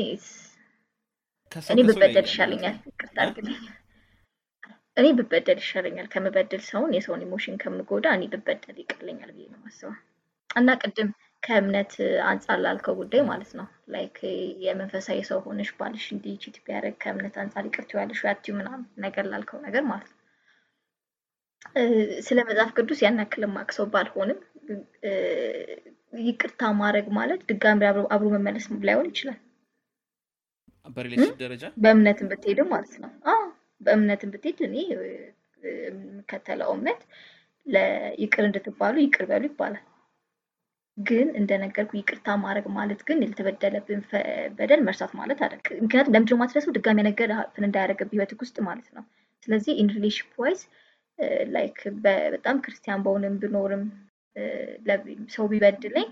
እኔ 1.71 1.79
ብበደል 1.87 2.25
ይሻለኛል። 2.27 2.75
ይቅርታ 2.89 3.17
አድርግልኝ 3.23 3.57
እኔ 4.97 5.07
ብበደል 5.17 5.59
ይሻለኛል 5.63 6.07
ከምበደል 6.13 6.61
ሰውን 6.69 6.93
የሰውን 6.95 7.25
emotion 7.25 7.57
ከምጎዳ 7.61 8.05
እኔ 8.17 8.23
ብበደል 8.33 8.77
ይቀለኛል 8.81 9.31
ብዬ 9.35 9.45
ነው 9.53 9.59
ማስበው 9.63 9.93
እና 10.55 10.69
ቅድም 10.81 11.09
ከእምነት 11.43 11.93
አንጻር 12.29 12.57
ላልከው 12.63 12.95
ጉዳይ 12.99 13.21
ማለት 13.29 13.51
ነው። 13.59 13.67
like 13.93 14.17
የመንፈሳዊ 14.65 15.19
ሰው 15.29 15.39
ሆነሽ 15.45 15.69
ባልሽ 15.77 16.05
እንዲህ 16.15 16.33
cheat 16.43 16.57
ቢያደርግ 16.65 16.97
ከእምነት 17.03 17.35
አንጻር 17.41 17.63
ይቅርት 17.69 17.91
ያለሽ 17.95 18.21
ያትዩ 18.27 18.53
ምናምን 18.59 18.83
ነገር 19.05 19.25
ላልከው 19.31 19.61
ነገር 19.67 19.85
ማለት 19.91 20.09
ነው። 20.11 20.17
ስለ 22.25 22.39
መጽሐፍ 22.47 22.71
ቅዱስ 22.77 22.99
ያን 23.03 23.19
ያክል 23.21 23.43
ሰው 23.71 23.85
ባልሆንም 23.93 24.39
ይቅርታ 26.13 26.61
ማድረግ 26.79 27.07
ማለት 27.17 27.41
ድጋሚ 27.49 27.81
አብሮ 28.09 28.27
መመለስ 28.35 28.65
ላይሆን 28.87 29.07
ይችላል። 29.11 29.39
በ 30.97 31.05
relation 31.05 31.35
ደረጃ? 31.41 31.63
በእምነትን 31.83 32.29
ብትሄድም 32.31 32.69
ማለት 32.73 32.95
ነው። 33.03 33.11
በእምነትን 33.81 34.31
ብትሄድ 34.33 34.59
እኔ 34.67 34.75
የምከተለው 34.89 36.69
እምነት 36.75 37.01
ለይቅር 37.65 38.43
እንድትባሉ 38.47 38.95
ይቅር 39.03 39.23
በሉ 39.29 39.43
ይባላል። 39.49 39.85
ግን 40.97 41.27
እንደነገርኩ 41.39 41.91
ይቅርታ 41.97 42.29
ማድረግ 42.41 42.65
ማለት 42.77 43.01
ግን 43.07 43.19
ያልተበደለብን 43.23 44.01
በደል 44.57 44.81
መርሳት 44.87 45.11
ማለት 45.19 45.39
አለ 45.45 45.53
ምክንያቱም 45.79 46.13
ለምንድነው 46.15 46.39
ማትረሰው 46.41 46.75
ድጋሚ 46.77 46.99
ነገር 47.07 47.29
happen 47.37 47.67
እንዳያደረገብህ 47.67 48.15
ህይወትክ 48.15 48.41
ውስጥ 48.45 48.57
ማለት 48.67 48.87
ነው። 48.97 49.03
ስለዚህ 49.47 49.73
in 49.81 49.89
relationship 49.95 50.33
wise 50.41 50.61
like 51.53 51.77
በጣም 52.03 52.57
ክርስቲያን 52.65 53.03
በሆንም 53.05 53.35
ብኖርም 53.41 53.83
ሰው 55.35 55.45
ቢበድለኝ 55.51 56.09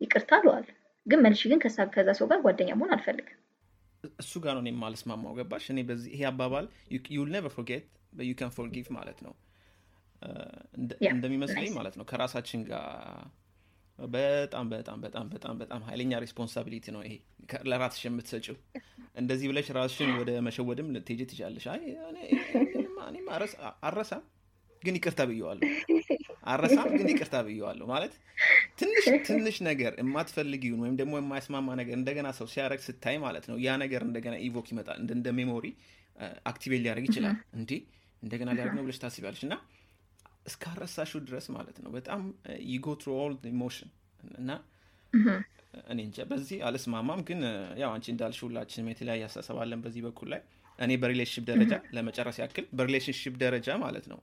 ይቅርታ 0.00 0.30
አለዋል 0.38 0.66
ግን 1.06 1.20
መልሽ 1.24 1.42
ግን 1.50 1.58
ከዛ 1.94 2.10
ሰው 2.18 2.26
ጋር 2.30 2.40
ጓደኛ 2.46 2.70
መሆን 2.80 2.92
አልፈልግም 2.96 3.40
እሱ 4.20 4.32
ጋር 4.44 4.54
ነው 4.56 4.70
የማልስማማው 4.70 5.34
ገባሽ 5.38 5.66
እኔ 5.72 5.80
በዚህ 5.88 6.10
ይሄ 6.16 6.22
አባባል 6.30 6.66
you'll 7.16 7.30
never 7.34 7.52
forget 7.56 7.86
you 8.22 8.32
can 8.40 8.52
forgive 8.56 8.88
ማለት 8.98 9.18
ነው 9.26 9.32
እንደሚመስለኝ 11.14 11.70
ማለት 11.78 11.94
ነው 12.00 12.04
ከራሳችን 12.10 12.60
ጋር 12.68 12.84
በጣም 13.98 14.66
በጣም 14.72 14.98
በጣም 15.04 15.26
በጣም 15.34 15.54
በጣም 15.62 15.80
ኃይለኛ 15.88 16.12
responsibility 16.24 16.86
ነው 16.96 17.02
ይሄ 17.06 17.14
ለራስሽ 17.70 18.02
የምትሰጭው 18.06 18.56
እንደዚህ 19.20 19.46
ብለሽ 19.50 19.68
ራስሽን 19.78 20.10
ወደ 20.20 20.30
መሸወድም 20.46 20.88
ልትሄጂ 20.94 21.20
ትችላለሽ 21.30 21.66
አይ 21.74 21.82
አረሳም 23.88 24.24
ግን 24.84 24.94
ይቅርታ 24.98 25.22
ብየዋለሁ። 25.28 25.68
አረሳም 26.46 26.88
ግን 26.94 27.08
ይቅርታ 27.12 27.36
ብየዋለሁ። 27.46 27.86
ማለት 27.92 28.14
ትንሽ 28.80 29.04
ትንሽ 29.28 29.56
ነገር 29.68 29.92
የማትፈልጊውን 30.00 30.80
ወይም 30.84 30.96
ደግሞ 31.00 31.14
የማያስማማ 31.20 31.76
ነገር 31.80 31.94
እንደገና 31.98 32.28
ሰው 32.38 32.46
ሲያደረግ 32.52 32.80
ስታይ 32.86 33.16
ማለት 33.24 33.44
ነው 33.50 33.56
ያ 33.64 33.76
ነገር 33.82 34.02
እንደገና 34.08 34.34
evoke 34.46 34.66
ይመጣል። 34.72 34.98
እንደ 35.10 35.28
memory 35.38 35.66
activate 36.50 36.82
ሊያደርግ 36.84 37.06
ይችላል። 37.08 37.36
እንዲህ 37.58 37.80
እንደገና 38.22 38.50
ሊያደርግ 38.56 38.76
ነው 38.78 38.84
ብለሽ 38.86 38.98
ታስቢያለሽ? 39.02 39.42
እና 39.46 39.54
እስካረሳሹ 40.46 41.12
ድረስ 41.26 41.46
ማለት 41.56 41.76
ነው 41.84 41.90
በጣም 41.96 42.20
you 42.68 42.79
go 42.79 42.86
through 43.00 43.10
all 43.20 43.34
emotion 43.52 43.90
እና 44.38 44.50
እኔ 45.84 45.98
እንጃ 46.06 46.18
በዚህ 46.30 46.58
አልስማማም። 46.66 47.20
ግን 47.28 47.40
ያው 47.80 47.90
አንቺ 47.94 48.06
እንዳልሽ 48.12 48.40
ሁላችንም 48.46 48.90
የተለያየ 48.92 49.24
አስተሳሰብ 49.28 49.56
አለን 49.62 49.80
በዚህ 49.84 50.02
በኩል 50.06 50.28
ላይ። 50.34 50.42
እኔ 50.78 50.92
በ 51.02 51.08
relationship 51.08 51.44
ደረጃ 51.50 51.74
ለመጨረስ 51.96 52.36
ያክል 52.42 52.64
በ 52.78 52.86
relationship 52.86 53.34
ደረጃ 53.42 53.68
ማለት 53.82 54.06
ነው 54.12 54.20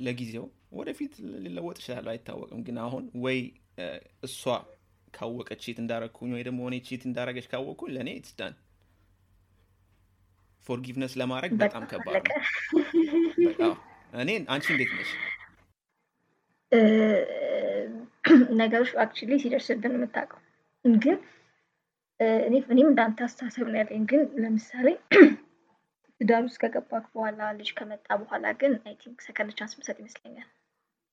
ለጊዜው 0.00 0.46
ወደፊት 0.72 1.12
ሊለወጥ 1.44 1.76
ይችላል 1.80 2.08
አይታወቅም። 2.12 2.60
ግን 2.66 2.76
አሁን 2.84 3.04
ወይ 3.24 3.38
እሷ 4.22 4.40
ካወቀች 5.14 5.60
cheat 5.64 5.78
እንዳረግኩኝ 5.82 6.30
ወይ 6.36 6.42
ደግሞ 6.46 6.60
እኔ 6.68 6.76
cheat 6.86 7.02
እንዳረገች 7.08 7.46
ካወቅኩኝ 7.50 7.90
ለእኔ 7.96 8.10
it's 8.18 8.32
done 8.38 8.54
forgiveness 10.66 11.14
ለማድረግ 11.20 11.52
በጣም 11.62 11.82
ከባድ 11.90 12.24
ነው። 13.62 13.74
እኔ 14.22 14.30
አንቺ 14.54 14.66
እንዴት 14.74 14.92
ነሽ? 14.98 15.10
ነገሮች 18.58 18.90
actually 19.02 19.32
ሲደርስብን 19.42 19.94
የምታውቀው። 19.96 20.40
ግን 20.84 21.18
እኔም 22.70 22.84
እንዳንተ 22.84 23.18
አስተሳሰብ 23.26 23.66
ነው 23.68 23.78
ያለኝ። 23.80 24.04
ግን 24.10 24.22
ለምሳሌ 24.42 24.86
ትዳር 26.20 26.42
ውስጥ 26.46 26.58
ከገባክ 26.62 27.06
በኋላ 27.12 27.40
ልጅ 27.58 27.70
ከመጣ 27.78 28.06
በኋላ 28.20 28.46
ግን 28.60 28.72
I 28.82 28.94
think 29.00 29.18
second 29.24 29.52
chance 29.58 29.72
ምሰጥ 29.78 29.96
ይመስለኛል። 30.02 30.48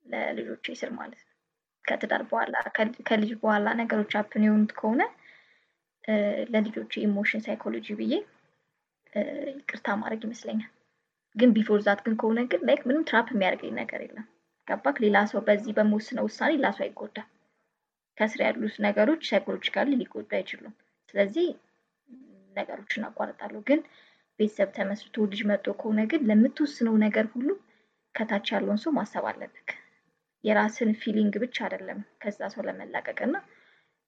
ለልጆቼ 0.05 0.75
ስል 0.79 0.91
ማለት 0.97 1.21
ነው። 1.21 1.35
ከትዳር 1.85 2.21
በኋላ 2.29 2.55
ከልጅ 3.09 3.31
በኋላ 3.41 3.67
ነገሮች 3.79 4.13
happen 4.19 4.45
የሆኑት 4.45 4.71
ከሆነ 4.77 5.01
ለልጆቼ 6.53 6.93
emotion 7.05 7.43
psychology 7.45 7.87
ብዬ 7.99 8.13
ይቅርታ 9.53 9.95
ማድረግ 10.01 10.21
ይመስለኛል። 10.27 10.69
ግን 11.35 11.49
before 11.55 11.81
that 11.85 11.99
ግን 12.05 12.15
ከሆነ 12.21 12.39
ግን 12.51 12.61
like 12.67 12.81
ምንም 12.87 13.03
trap 13.09 13.27
የሚያደርገኝ 13.33 13.73
ነገር 13.81 14.01
የለም። 14.05 14.25
ገባክ? 14.67 14.97
ሌላ 15.03 15.17
ሰው 15.31 15.39
በዚህ 15.47 15.71
በመወስነው 15.77 16.25
ውሳኔ 16.27 16.51
ሌላ 16.55 16.67
ሰው 16.77 16.83
አይጎዳም። 16.85 17.27
ከስር 18.17 18.41
ያሉት 18.45 18.75
ነገሮች 18.85 19.21
psychologically 19.29 19.89
ሊጎዱ 20.01 20.29
አይችሉም። 20.37 20.73
ስለዚህ 21.09 21.47
ነገሮችን 22.55 23.05
አቋርጣለሁ። 23.07 23.61
ግን 23.69 23.79
ቤተሰብ 24.41 24.69
ተመስርቶ 24.77 25.25
ልጅ 25.31 25.41
መጦ 25.51 25.67
ከሆነ 25.81 26.01
ግን 26.11 26.21
ለምትወስነው 26.29 26.95
ነገር 27.05 27.25
ሁሉ 27.33 27.49
ከታች 28.15 28.47
ያለውን 28.53 28.79
ሰው 28.83 28.91
ማሰብ 28.97 29.25
አለብክ 29.29 29.69
የራስን 30.43 30.91
feeling 31.01 31.33
ብቻ 31.43 31.57
አይደለም 31.65 31.99
ከዛ 32.21 32.39
ሰው 32.53 32.63
ለመላቀቅ 32.67 33.19
እና 33.27 33.35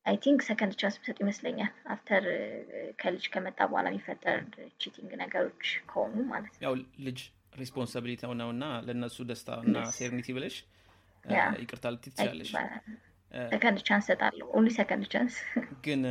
I 0.06 0.16
think 0.24 0.40
second 0.48 0.74
chance 0.80 0.96
ብሰጥ 1.02 1.18
ይመስለኛል 1.24 1.72
after 1.94 2.24
ከልጅ 3.02 3.26
ከመጣ 3.34 3.60
በኋላ 3.70 3.88
የሚፈጠር 3.92 4.40
cheating 4.82 5.12
ነገሮች 5.22 5.66
ከሆኑ 5.92 6.16
ማለት 6.32 6.54
ነው። 6.56 6.64
ያው 6.66 6.74
ልጅ 7.08 7.20
responsibility 7.62 8.22
ነው 8.42 8.50
እና 8.56 8.66
ለእነሱ 8.88 9.18
ደስታ 9.30 9.60
እና 9.66 9.78
serenity 9.98 10.28
ብለሽ 10.38 10.56
ይቅርታ 11.64 11.86
ልትይ 11.94 12.04
ትችላለሽ 12.08 12.52
second 13.52 13.80
chance 13.88 14.06
ሰጣለሁ 14.10 14.48
only 14.58 14.72
second 14.78 15.06
chance 15.14 15.36
ግን 15.86 16.02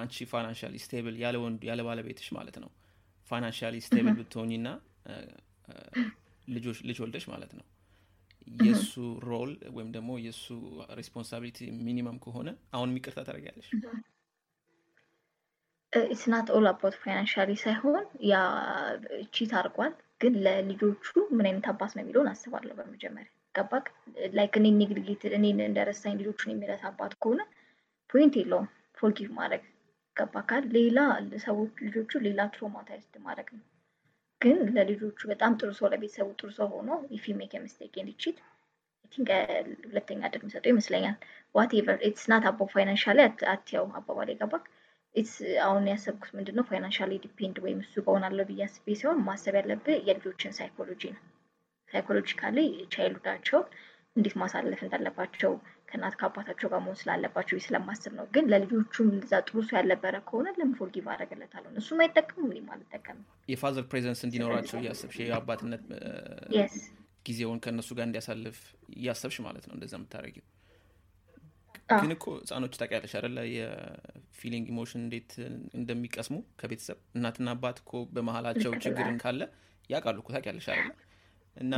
አንቺ 0.00 0.26
financially 0.32 0.76
stable 0.84 1.16
ያለ 1.68 1.80
ባለቤትሽ 1.88 2.28
ማለት 2.38 2.58
ነው 2.64 2.70
financially 3.30 3.76
stable 3.84 4.14
ብትሆኝ 4.18 4.52
ና 4.62 4.70
ልጅ 6.88 6.98
ወልደሽ 7.02 7.24
ማለት 7.32 7.52
ነው 7.58 7.66
የእሱ 8.60 8.92
role 9.26 9.50
ወይም 9.76 9.90
ደግሞ 9.96 10.10
የእሱ 10.22 10.46
responsibility 10.98 11.58
minimum 11.86 12.16
ከሆነ 12.24 12.48
አሁንም 12.74 12.96
ይቅርታ 12.98 13.20
ታደርጊያለሽ? 13.26 13.68
it's 15.92 16.24
not 16.24 16.48
all 16.56 16.66
about 16.70 16.96
financially 17.02 17.50
ሳይሆን 17.62 18.02
ያ 18.30 18.34
cheat 19.34 19.52
አድርጓል፣ 19.60 19.92
ግን 20.20 20.34
ለልጆቹ 20.44 21.06
ምን 21.36 21.46
አይነት 21.48 21.66
አባት 21.72 21.92
ነው 21.96 22.02
የሚለውን 22.02 22.28
አስባለሁ 22.32 22.74
በመጀመሪያ 22.80 23.28
ገባክ? 23.54 23.86
like 24.38 24.54
እኔ 24.60 24.66
neglect 24.80 25.22
እኔን 25.38 25.60
እንደረሳኝ 25.66 26.14
ልጆቹን 26.20 26.52
የሚረሳ 26.52 26.84
አባት 26.90 27.14
ከሆነ 27.22 27.40
point 28.10 28.34
የለውም 28.40 28.68
forgive 28.98 29.28
ማድረግ 29.38 29.62
ገባክ? 30.16 30.62
ሌላ 30.74 30.98
ሰዎች 31.44 31.74
ልጆቹ 31.86 32.12
ሌላ 32.26 32.40
traumatized 32.54 33.14
ማድረግ 33.26 33.48
ነው። 33.56 33.64
ግን 34.40 34.58
ለልጆቹ 34.76 35.20
በጣም 35.32 35.52
ጥሩ 35.60 35.70
ሰው 35.78 35.88
ለቤተሰቡ 35.92 36.28
ጥሩ 36.40 36.48
ሰው 36.58 36.68
ሆኖ 36.74 36.88
if 37.16 37.24
make 37.40 37.54
mistake 37.64 37.96
and 38.00 38.12
cheat 38.22 38.38
ሁለተኛ 39.86 40.20
እድል 40.28 40.40
የሚሰጠው 40.40 40.70
ይመስለኛል። 40.72 41.16
whatever 41.54 41.98
it's 42.08 42.24
not 42.30 42.44
about 42.50 42.68
financially 42.74 43.18
አትያው 43.52 43.86
አባባል 43.98 44.30
ገባክ? 44.40 44.64
it's 45.14 45.34
አሁን 45.64 45.84
ያሰብኩት 45.90 46.32
ምንድን 46.36 46.56
ነው 46.58 46.64
financially 46.68 47.12
depend 47.24 47.56
ወይም 47.64 47.78
እሱ 47.84 47.94
ከሆናለሁ 48.04 48.44
ብዬ 48.50 48.60
አስቤ 48.66 48.94
ሲሆን 49.00 49.24
ማሰብ 49.26 49.54
ያለብህ 49.60 49.96
የልጆችን 50.08 50.56
ሳይኮሎጂ 50.58 51.02
ነው። 51.14 51.22
psychologically 51.90 52.58
child 52.92 53.18
ኣቸውን 53.18 53.66
እንዴት 54.16 54.34
ማሳለፍ 54.40 54.80
እንዳለባቸው 54.84 55.52
ከእናት 55.88 56.14
ከአባታቸው 56.20 56.68
ጋር 56.72 56.80
መሆን 56.84 56.96
ስላለባቸው 57.00 57.58
ስለማስብ 57.64 58.12
ነው። 58.18 58.26
ግን 58.34 58.44
ለልጆቹም 58.52 59.08
እዛ 59.18 59.32
ጥሩ 59.46 59.56
ሰው 59.66 59.76
ያልነበረ 59.78 60.14
ከሆነ 60.28 60.46
ለምን 60.58 60.74
forgive 60.78 61.06
አደርግለታለሁ? 61.14 61.70
እሱም 61.80 62.00
አይጠቀምም 62.04 62.48
እኔም 62.52 62.68
አልጠቀምም። 62.74 63.24
የ 63.52 63.60
father 63.60 63.84
presence 63.90 64.20
እንዲኖራቸው 64.26 64.78
እያሰብሽ 64.80 65.18
የአባትነት 65.24 65.84
ጊዜውን 67.26 67.58
ከእነሱ 67.64 67.90
ጋር 67.98 68.06
እንዲያሳልፍ 68.08 68.58
እያሰብሽ 68.96 69.38
ማለት 69.46 69.64
ነው 69.68 69.74
እንደዛ 69.76 69.94
የምታደርጊው። 69.98 70.46
ግን 71.96 72.12
እኮ 72.14 72.26
ህጻኖች 72.36 72.74
ታውቂያለሽ 72.80 73.12
አይደለ 73.18 73.38
የ 73.54 73.79
feeling 73.79 74.66
emotion 74.72 75.00
እንዴት 75.04 75.32
እንደሚቀስሙ 75.78 76.36
ከቤተሰብ 76.60 76.98
እናትና 77.16 77.54
አባት 77.56 77.78
እኮ 77.82 78.02
በመሀላቸው 78.14 78.72
ችግርን 78.84 79.18
ካለ 79.22 79.40
ያውቃሉ 79.90 80.18
እኮ 80.22 80.30
ታውቂያለሽ 80.34 80.68
አይደለ 80.74 80.92
እና 81.56 81.72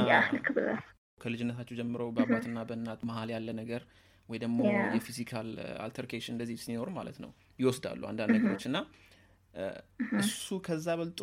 ከልጅነታቸው 1.18 1.76
ጀምሮ 1.78 2.02
በአባትና 2.14 2.58
በእናት 2.68 3.00
መሀል 3.08 3.30
ያለ 3.34 3.48
ነገር 3.58 3.82
ወይ 4.28 4.38
ደግሞ. 4.42 4.58
የ 4.94 5.05
physical 5.05 5.48
altercation 5.84 6.34
እንደዚህ 6.34 6.56
ሲኖር 6.62 6.88
ማለት 6.96 7.16
ነው 7.22 7.30
ይወስዳሉ 7.58 8.02
አንዳንድ 8.10 8.32
ነገሮች 8.36 8.64
እና 8.68 8.78
እ፣ 9.54 9.64
እሱ 10.20 10.46
ከዛ 10.66 10.86
በልጦ 10.98 11.20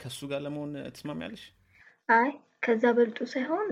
ከእሱ 0.00 0.18
ጋር 0.30 0.40
ለመሆን 0.44 0.72
ትስማሚያለሽ? 0.94 1.44
አይ 2.08 2.30
ከዛ 2.62 2.84
በልጦ 2.96 3.18
ሳይሆን 3.32 3.68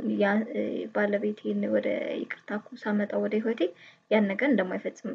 ባለቤቴን 0.95 1.61
ወደ 1.75 1.89
ይቅርታ 2.21 2.51
እኮ 2.61 2.77
ሳመጣው 2.83 3.21
ወደ 3.25 3.35
ህይወቴ 3.41 3.63
ያን 4.11 4.29
ነገር 4.31 4.49
እንደማይፈጽም 4.51 5.13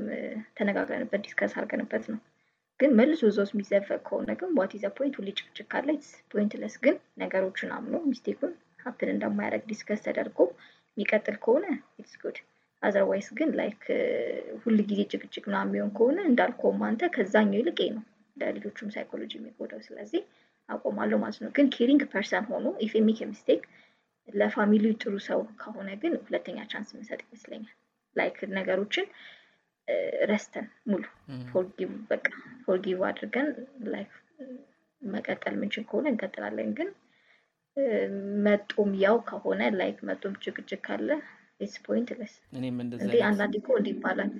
ተነጋግረንበት 0.58 1.22
discuss 1.26 1.54
አድርገንበት 1.58 2.06
ነው። 2.14 2.20
ግን 2.80 2.92
መልሶ 2.98 3.22
እዛ 3.30 3.38
ውስጥ 3.44 3.54
የሚዘፈቅ 3.56 4.00
ከሆነ 4.08 4.32
ግን 4.40 4.52
what 4.60 4.74
is 4.78 4.84
point 4.98 5.16
ሁሌ 5.20 5.30
ጭቅጭቅ 5.40 5.66
ካለ 5.72 5.90
pointless። 6.34 6.76
ግን 6.84 6.96
ነገሮችን 7.24 7.72
አምኖ 7.78 7.96
mistake 8.08 8.37
ኡን 8.37 8.54
happen 8.80 9.10
እንደማያደርግ 9.14 9.64
discuss 9.70 10.02
ተደርጎ 10.06 10.40
የሚቀጥል 10.98 11.38
ከሆነ 11.44 11.66
it's 12.00 12.14
good። 12.22 12.38
otherwise 12.82 13.28
ግን 13.38 13.50
like 13.58 13.82
ሁል 14.62 14.78
ጊዜ 14.90 15.02
ጭቅጭቅ 15.12 15.44
ምናምን 15.48 15.70
የሚሆን 15.70 15.92
ከሆነ 15.98 16.20
እንዳልከውም 16.30 16.84
አንተ 16.88 17.02
ከዛኛው 17.16 17.60
ይልቅ 17.62 17.80
ነው 17.96 18.04
ለልጆቹም 18.38 18.92
ሳይኮሎጂ 18.94 19.32
የሚጎዳው። 19.38 19.82
ስለዚህ 19.88 20.22
አቆማለሁ 20.70 21.18
ማለት 21.22 21.40
ነው። 21.44 21.52
ግን 21.56 21.68
caring 21.76 22.02
person 22.12 22.46
ሆኖ 22.50 22.66
if 22.86 22.94
make 23.06 23.20
mistake 23.30 23.62
ለ 24.34 24.46
family 24.46 24.82
ው 24.82 24.94
ጥሩ 25.02 25.14
ሰው 25.28 25.40
ከሆነ 25.62 25.90
ግን 26.02 26.14
ሁለተኛ 26.24 26.58
chance 26.72 26.90
የምንሰጥ 26.94 27.20
ይመስለኛል። 27.26 27.76
like 28.16 28.38
ነገሮችን 28.58 29.06
እ፣ 29.88 29.96
ረስተን 30.30 30.66
ሙሉ 30.90 31.04
forgive 31.52 31.80
በቃ 32.10 32.26
forgive 32.66 33.00
አድርገን 33.08 33.48
life 33.94 34.12
መቀጠል 35.02 35.56
ምንችል 35.60 35.84
ከሆነ 35.90 36.06
እንቀጥላለን። 36.12 36.70
ግን 36.78 36.90
መጦም 38.46 38.92
ያው 39.02 39.18
ከሆነ 39.28 39.62
like 39.80 40.00
መጦም 40.10 40.34
ጭቅጭቅ 40.44 40.80
ካለ 40.86 41.10
it's 41.60 41.76
pointless። 41.86 42.34
እኔም 42.58 42.78
እንደዛ 42.84 43.02
እንዴ 43.06 43.16
አንዳንዴ 43.30 43.56
እኮ 43.62 43.70
እንዲህ 43.80 43.94
ይባላል። 43.96 44.32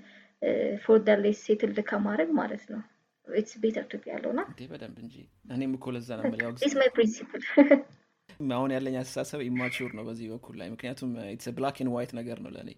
for 0.84 1.00
the 1.08 1.16
less 1.24 1.40
settle 1.48 1.80
ከማድረግ 1.90 2.30
ማለት 2.40 2.64
ነው። 2.74 2.82
it's 3.28 3.56
better 3.64 3.86
to 3.92 4.02
ያለው 4.12 4.32
ና 4.34 4.42
እንዴ 4.52 4.62
በደንብ 4.72 4.98
እንጂ። 5.04 5.16
እኔም 5.56 5.74
እኮ 5.78 5.92
ለዛ 5.96 6.10
ነው 6.18 6.24
የምልህ። 6.26 6.46
ያው 6.46 6.54
ኢትስ 6.58 6.76
ማይ 6.80 6.90
ፕሪንሲፕል። 6.96 7.44
አሁን 8.56 8.72
ያለኝ 8.76 8.96
አስተሳሰብ 9.00 9.40
immature 9.48 9.92
ነው 9.98 10.04
በዚህ 10.08 10.28
በኩል 10.34 10.56
ላይ። 10.60 10.68
ምክንያቱም 10.74 11.12
it's 11.34 11.48
black 11.58 11.78
and 11.82 11.92
white 11.96 12.12
ነገር 12.20 12.38
ነው 12.44 12.52
ለእኔ 12.56 12.72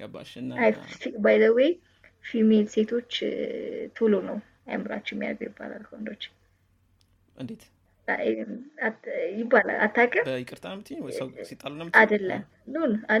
ገባሽ? 0.00 0.30
እና 0.40 0.50
by 1.24 1.36
the 1.42 1.48
way 1.58 1.70
female 2.24 2.66
ሴቶች 2.74 3.12
ቶሎ 3.96 4.14
ነው 4.28 4.36
አእምሯቸው 4.68 5.14
የሚያደርገው 5.16 5.48
ይባላል 5.50 5.82
ከወንዶች 5.86 6.24
እንዴት 7.36 7.62
ይባላል 9.38 9.76
አታውቅም? 9.84 10.24
በይቅርታ 10.28 10.64
ነው 10.68 10.74
የምትይኝ 10.76 11.00
ወይ 11.04 11.12
ሰው 11.18 11.26
ሲጣሉ 11.48 11.72
ነው 11.74 11.84
የምትይኝ? 11.84 12.00
አይደለም 12.00 12.42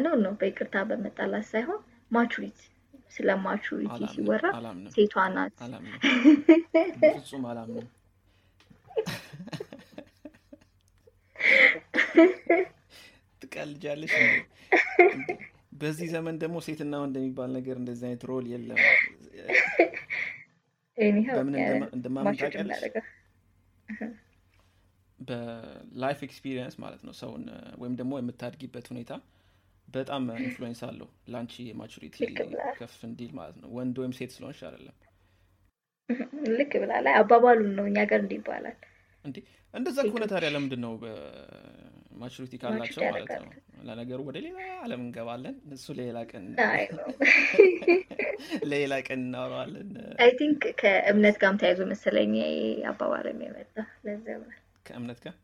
no 0.04 0.14
no 0.22 0.30
በይቅርታ 0.40 0.74
በመጣላት 0.90 1.44
ሳይሆን 1.50 1.80
maturity 2.10 2.58
ስለ 3.12 3.28
maturity 3.44 3.98
ሲወራ 4.14 4.44
ሴቷ 4.94 5.14
ናት 5.34 5.52
በፍጹም 7.02 7.44
አላምንም 7.50 7.86
ትቀልጃለሽ? 13.42 14.12
በዚህ 15.80 16.06
ዘመን 16.12 16.36
ደግሞ 16.42 16.56
ሴትና 16.66 16.94
ወንድ 17.02 17.14
የሚባል 17.20 17.50
ነገር 17.56 17.76
እንደዚህ 17.80 18.04
አይነት 18.08 18.22
role 18.30 18.44
የለም 18.52 18.78
በምን 21.36 21.54
እንደማ- 21.54 21.90
እንደማምን 21.96 22.36
ታውቂያለሽ? 22.40 22.82
በ 25.22 25.54
life 25.54 26.18
experience 26.26 26.74
ማለት 26.82 27.02
ነው። 27.06 27.14
ሰውን 27.20 27.44
ወይም 27.78 27.94
ደግሞ 28.00 28.12
የምታድጊበት 28.20 28.86
ሁኔታ 28.92 29.12
በጣም 29.88 30.22
influence 30.38 30.80
አለው። 30.88 31.08
ለአንቺ 31.28 31.54
የ 31.68 31.78
maturity 31.78 32.16
ከፍ 32.78 32.96
እንዲል 33.08 33.32
ማለት 33.38 33.56
ነው። 33.62 33.70
ወንድ 33.76 33.96
ወይም 34.02 34.12
ሴት 34.18 34.32
ስለሆንሽ 34.36 34.60
አይደለም። 34.68 34.96
ልክ 36.58 36.72
ብላል። 36.82 37.06
አይ 37.10 37.16
አባባሉን 37.20 37.72
ነው 37.78 37.84
እኛ 37.90 37.98
ጋር 38.10 38.20
እንዲህ 38.24 38.38
ይባላል። 38.40 38.78
እንዴ! 39.24 39.36
እንደዛ 39.74 39.98
ከሆነ 40.06 40.24
ታዲያ 40.30 40.48
ለምንድን 40.54 40.80
ነው 40.84 40.94
maturity 42.18 42.54
ካላቸው 42.62 43.02
ማለት 43.06 43.30
ነው? 43.38 43.50
ለነገሩ 43.82 44.18
ወደ 44.28 44.38
ሌላ 44.44 44.58
አለም 44.82 45.00
እንገባለን። 45.04 45.54
እሱ 45.76 45.86
ሌላ 46.00 46.18
ቀን 46.30 46.44
አይ 46.66 46.84
ነው። 46.98 47.06
ሌላ 48.72 48.92
ቀን 49.06 49.20
እናወራዋለን። 49.22 49.90
I 50.24 50.30
think 50.40 50.62
ከእምነት 50.80 51.36
ጋርም 51.42 51.58
ተያይዞ 51.62 51.80
መሰለኝ 51.92 52.34
አባባልም 52.90 53.40
የመጣ 53.46 53.74
ለዛ 54.06 54.26
ይሆናል። 54.34 54.61
ከእምነት 54.86 55.20
ጋር 55.24 55.34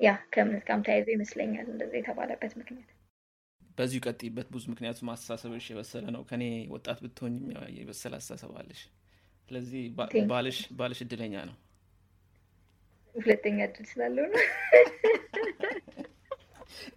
ያ 0.00 0.10
ከእምነት 0.32 0.62
ጋርም 0.66 0.82
ተያይዞ 0.86 1.08
ይመስለኛል 1.14 1.66
እንደዛ 1.72 1.92
የተባለበት 1.98 2.52
ምክንያት። 2.60 2.90
በዚሁ 3.78 4.00
ቀጥይበት 4.06 4.48
ብዙ 4.52 4.64
ምክንያቱም 4.72 5.10
አስተሳሰብሽ 5.12 5.66
የበሰለ 5.70 6.04
ነው 6.14 6.22
ከኔ 6.30 6.44
ወጣት 6.74 6.98
ብትሆኝም 7.04 7.46
ያው 7.54 7.64
የበሰለ 7.76 8.12
አስተሳሰብ 8.20 8.52
አለሽ 8.60 8.80
ስለዚህ. 9.50 9.82
ባልሽ 10.30 10.58
ባልሽ 10.78 11.00
እድለኛ 11.04 11.34
ነው 11.50 11.56
ሁለተኛ 13.14 13.58
እድል 13.68 13.86
ስላለው 13.90 14.26
ነው። 14.26 14.40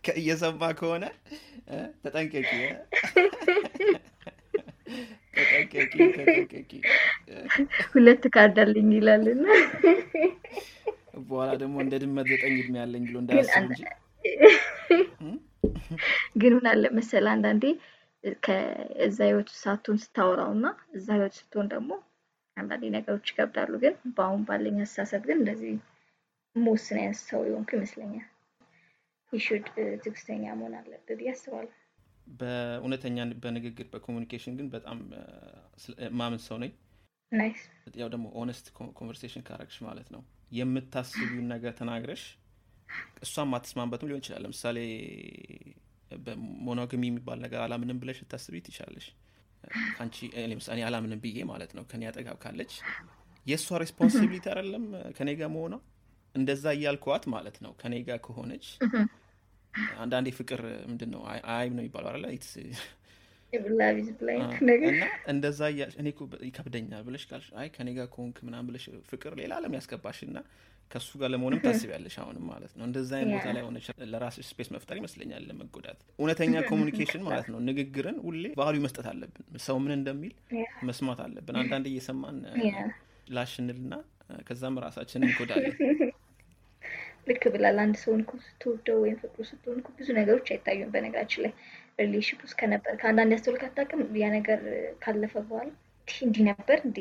እየሰማ 0.21 0.63
ከሆነ 0.79 1.03
ተጠንቀቂ? 2.03 2.49
ተጠንቀቂ 5.35 6.71
ሁለት 7.93 8.23
ካርድ 8.33 8.57
አለኝ 8.63 8.89
ይላልና 8.97 9.45
በኋላ 11.23 11.51
ደግሞ 11.61 11.75
እንደ 11.83 11.95
ድመት 12.01 12.27
ዘጠኝ 12.31 12.53
እድሜ 12.59 12.75
ያለኝ 12.81 13.03
ብሎ 13.07 13.17
እንዳያስብ 13.21 13.63
እንጂ? 13.63 13.79
ግን 16.41 16.53
ምን 16.55 16.67
አለ 16.71 16.83
መሰለህ 16.97 17.31
አንዳንዴ 17.35 17.63
ከዛ 18.45 19.17
ህይወት 19.27 19.49
ሳትሆን 19.61 19.97
ስታወራው 20.03 20.51
እና 20.55 20.65
እዛ 20.97 21.07
ህይወት 21.17 21.35
ስትሆን 21.39 21.67
ደግሞ 21.73 21.91
አንዳንዴ 22.57 22.83
ነገሮች 22.95 23.27
ይከብዳሉ። 23.31 23.73
ግን 23.83 23.95
በአሁን 24.17 24.41
ባለኝ 24.47 24.77
አስተሳሰብ 24.83 25.21
ግን 25.27 25.37
እንደዚህ 25.41 25.73
መወስን 26.55 26.97
አይነት 27.01 27.19
ሰው 27.23 27.41
የሆንኩ 27.47 27.69
ይመስለኛል። 27.77 28.27
ይሹድ 29.33 29.65
ትዕግስተኛ 29.75 30.43
መሆን 30.59 30.73
አለብህ 30.79 31.15
ብዬ 31.19 31.29
አስባለሁ። 31.33 31.71
በእውነተኛ 32.33 33.17
በንግግር 33.43 33.87
በ 33.93 34.01
communication 34.01 34.53
ግን 34.59 34.67
በጣም 34.73 34.97
ስለ- 35.77 36.11
ማምን 36.19 36.41
ሰው 36.45 36.57
ነኝ 36.63 36.71
nice 37.31 37.61
ያው 37.99 38.09
ደግሞ 38.13 38.25
honest 38.39 38.65
conversation 38.97 39.43
ካረግሽ 39.47 39.77
ማለት 39.87 40.07
ነው 40.15 40.21
የምታስቢውን 40.51 41.47
ነገር 41.53 41.73
ተናግረሽ 41.77 42.23
እሷም 43.21 43.49
ማትስማማበትም 43.51 44.09
ሊሆን 44.09 44.21
ይችላል። 44.23 44.41
ለምሳሌ 44.45 44.77
በ 46.21 46.38
monogamy 46.38 47.03
የሚባል 47.09 47.39
ነገር 47.43 47.59
አላምንም 47.65 47.99
ብለሽ 48.01 48.17
ልታስቢ 48.23 48.55
ትችላለሽ 48.65 49.05
አንቺ 50.01 50.17
ለምሳሌ 50.51 50.79
አላምንም 50.87 51.19
ብዬ 51.23 51.39
ማለት 51.51 51.71
ነው 51.77 51.83
ከኔ 51.89 52.03
አጠጋብ 52.09 52.37
ካለች 52.43 52.73
የእሷ 53.45 53.77
responsibility 53.81 54.45
አይደለም 54.51 54.83
ከኔ 55.17 55.29
ጋር 55.39 55.49
መሆኗ። 55.53 55.73
እንደዛ 56.35 56.65
እያልከዋት 56.75 57.23
ማለት 57.33 57.57
ነው 57.63 57.71
ከኔ 57.79 57.93
ጋር 58.07 58.19
ከሆነች 58.25 58.65
አንዳንዴ 59.99 60.27
ፍቅር 60.37 60.61
ምንድን 60.89 61.09
ነው 61.13 61.21
አይ- 61.31 61.43
አይብ 61.53 61.71
ነው 61.75 61.83
የሚባለው 61.83 62.09
አለ 62.11 62.25
እና 63.53 65.03
እንደዛ 65.33 65.61
እያልሽ 65.73 65.95
እኔ 66.01 66.07
ይከብደኛል 66.47 67.01
ብለሽ 67.07 67.23
ካልሽ 67.29 67.47
አይ 67.61 67.69
ከኔ 67.75 67.89
ጋር 67.97 68.07
ከሆንክ 68.13 68.37
ምናምን 68.47 68.67
ብለሽ 68.69 68.83
ፍቅር 69.09 69.33
ሌላ 69.41 69.51
አለም 69.59 69.73
ያስገባሽ 69.77 70.19
እና 70.27 70.37
ከእሱ 70.91 71.09
ጋር 71.19 71.29
ለመሆንም 71.33 71.59
ታስቢያለሽ 71.65 72.15
አሁንም 72.21 72.45
ማለት 72.51 72.71
ነው 72.77 72.83
እንደዛ 72.87 73.11
አይነት 73.17 73.35
ቦታ. 73.35 73.51
ላይ 73.55 73.63
ሆነች 73.67 73.85
ለራስሽ 74.13 74.45
space 74.49 74.69
መፍጠር 74.75 74.95
ይመስለኛል 74.99 75.43
ለመጎዳት 75.49 75.99
እውነተኛ 76.19 76.63
communication 76.71 77.21
ማለት 77.27 77.47
ነው 77.53 77.59
ንግግርን 77.67 78.17
ሁሌ 78.25 78.43
value 78.59 78.81
መስጠት 78.85 79.07
አለብን 79.11 79.45
ሰው 79.67 79.77
ምን 79.83 79.93
እንደሚል. 79.97 80.33
መስማት 80.89 81.21
አለብን 81.25 81.57
አንዳንድ 81.61 81.87
እየሰማን. 81.91 82.39
ላሽንልና 83.35 83.93
ከዛም 84.47 84.75
ራሳችንን 84.85 85.27
እንጎዳለን 85.29 85.73
ልክ 87.29 87.43
ብላል። 87.53 87.77
አንድ 87.81 87.95
ሰውን 88.03 88.21
እኮ 88.23 88.31
ስትወደው 88.45 88.97
ወይም 89.03 89.17
ፍቅሩ 89.23 89.43
ስትሆን 89.49 89.79
ብዙ 89.97 90.07
ነገሮች 90.19 90.47
አይታዩም። 90.53 90.91
በነገራችን 90.93 91.41
ላይ 91.45 91.51
relation 92.01 92.39
ውስጥ 92.43 92.55
ከነበር 92.59 92.93
ከአንዳንድ 92.99 93.33
ያስተውልክ 93.35 93.63
አታውቅም። 93.67 94.01
ያ 94.19 94.29
ነገር 94.35 94.59
ካለፈ 95.01 95.33
በኋላ 95.47 95.69
"ይህ 96.07 96.19
እንዲህ 96.25 96.43
ነበር 96.49 96.77
እንዴ? 96.87 96.97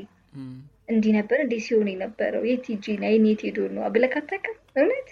እንዲህ 0.90 1.12
ነበር 1.16 1.38
እንዴ 1.42 1.55
ሲሆን 1.64 1.88
የነበረው? 1.90 2.42
የት 2.48 2.66
ሂጂ 2.70 2.86
ና 2.98 3.11
ይህን 3.11 3.26
የት 3.28 3.42
ሄዶ 3.46 3.59
ነው? 3.74 3.82
ብለህ 3.94 4.14
አታውቅም። 4.20 4.57
እውነት? 4.76 5.09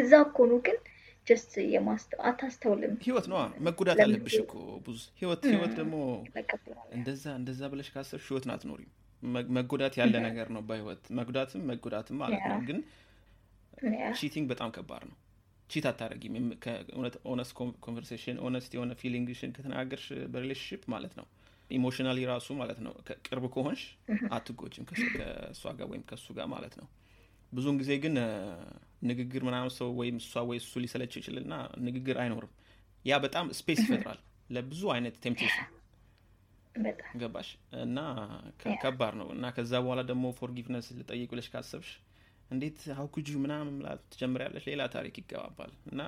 እዛ 0.00 0.12
እኮ 0.24 0.38
ነው፣ 0.50 0.58
ግን 0.66 0.76
just 1.26 1.52
የማስተው 1.72 2.20
አታስተውልም። 2.28 2.92
ህይወት 3.04 3.26
ነዋ። 3.30 3.40
መጎዳት 3.66 4.00
አለብሽ 4.04 4.34
እኮ 4.42 4.52
ብዙ 4.84 5.00
ህይወት 5.20 5.42
ህይወት 5.50 5.72
ደግሞ 5.78 5.94
እንደዛ 6.96 7.24
እንደዛ 7.38 7.60
ብለሽ 7.72 7.88
ካሰብሽ 7.94 8.26
ህይወትን 8.28 8.52
አትኖሪም። 8.54 8.90
መ- 9.22 9.48
መጎዳት 9.56 9.94
ያለ 10.00 10.14
ነገር 10.26 10.48
ነው 10.54 10.62
በህይወት። 10.68 11.02
መጉዳትም 11.18 11.62
መጎዳትም 11.70 12.16
ማለት 12.22 12.44
ነው. 12.46 12.60
ግን 12.68 12.78
cheating 14.18 14.46
በጣም 14.50 14.68
ከባድ 14.74 15.02
ነው 15.06 15.16
cheat 15.70 15.86
አታደረጊም 15.90 16.34
honest 17.30 17.52
conversation 17.84 18.36
honest 18.46 18.72
የሆነ 18.76 18.92
feeling 19.00 19.30
ሽን 19.30 19.52
ከተናገርሽ 19.56 20.04
በ 20.32 20.39
relationship 20.39 20.82
ማለት 20.94 21.14
ነው። 21.18 21.26
emotionally 21.70 22.18
ራሱ 22.30 22.48
ማለት 22.60 22.78
ነው። 22.86 22.92
ቅርብ 23.26 23.44
ከሆንሽ 23.54 23.82
አትጎጅም 24.36 24.84
ከሱ- 24.88 25.10
ከእሷ 25.14 25.72
ጋር 25.78 25.86
ወይም 25.92 26.04
ከእሱ 26.10 26.26
ጋር 26.36 26.46
ማለት 26.52 26.74
ነው። 26.80 26.86
ብዙውን 27.52 27.76
ጊዜ 27.80 27.92
ግን 28.04 28.14
ንግግር 29.02 29.42
ምናምን 29.48 29.70
ሰው 29.76 29.88
ወይም 29.98 30.16
እሷ 30.22 30.42
ወይ 30.48 30.58
እሱ 30.62 30.72
ሊሰለችው 30.84 31.18
ይችልና 31.20 31.54
ንግግር 31.86 32.16
አይኖርም። 32.22 32.52
ያ 33.04 33.18
በጣም 33.24 33.46
space 33.58 33.80
ይፈጥራል 33.84 34.20
ለብዙ 34.50 34.82
አይነት 34.94 35.16
temptation 35.24 35.66
ገባሽ? 37.16 37.48
እና. 37.82 37.98
ከባድ 38.82 39.14
ነው። 39.20 39.28
እና 39.34 39.44
ከዛ 39.54 39.72
በኋላ 39.84 40.00
ደግሞ 40.10 40.24
forgiveness 40.38 40.86
ልጠይቅ 40.98 41.28
ብለሽ 41.32 41.46
ካሰብሽ 41.52 41.90
እንዴት 42.50 42.80
ሀውኩጁ 42.96 43.28
ምናምን 43.42 43.72
ምላት 43.76 44.02
ትጀምሪያለሽ? 44.12 44.64
ሌላ 44.70 44.82
ታሪክ 44.94 45.14
ይገባባል። 45.20 45.72
እና 45.90 46.00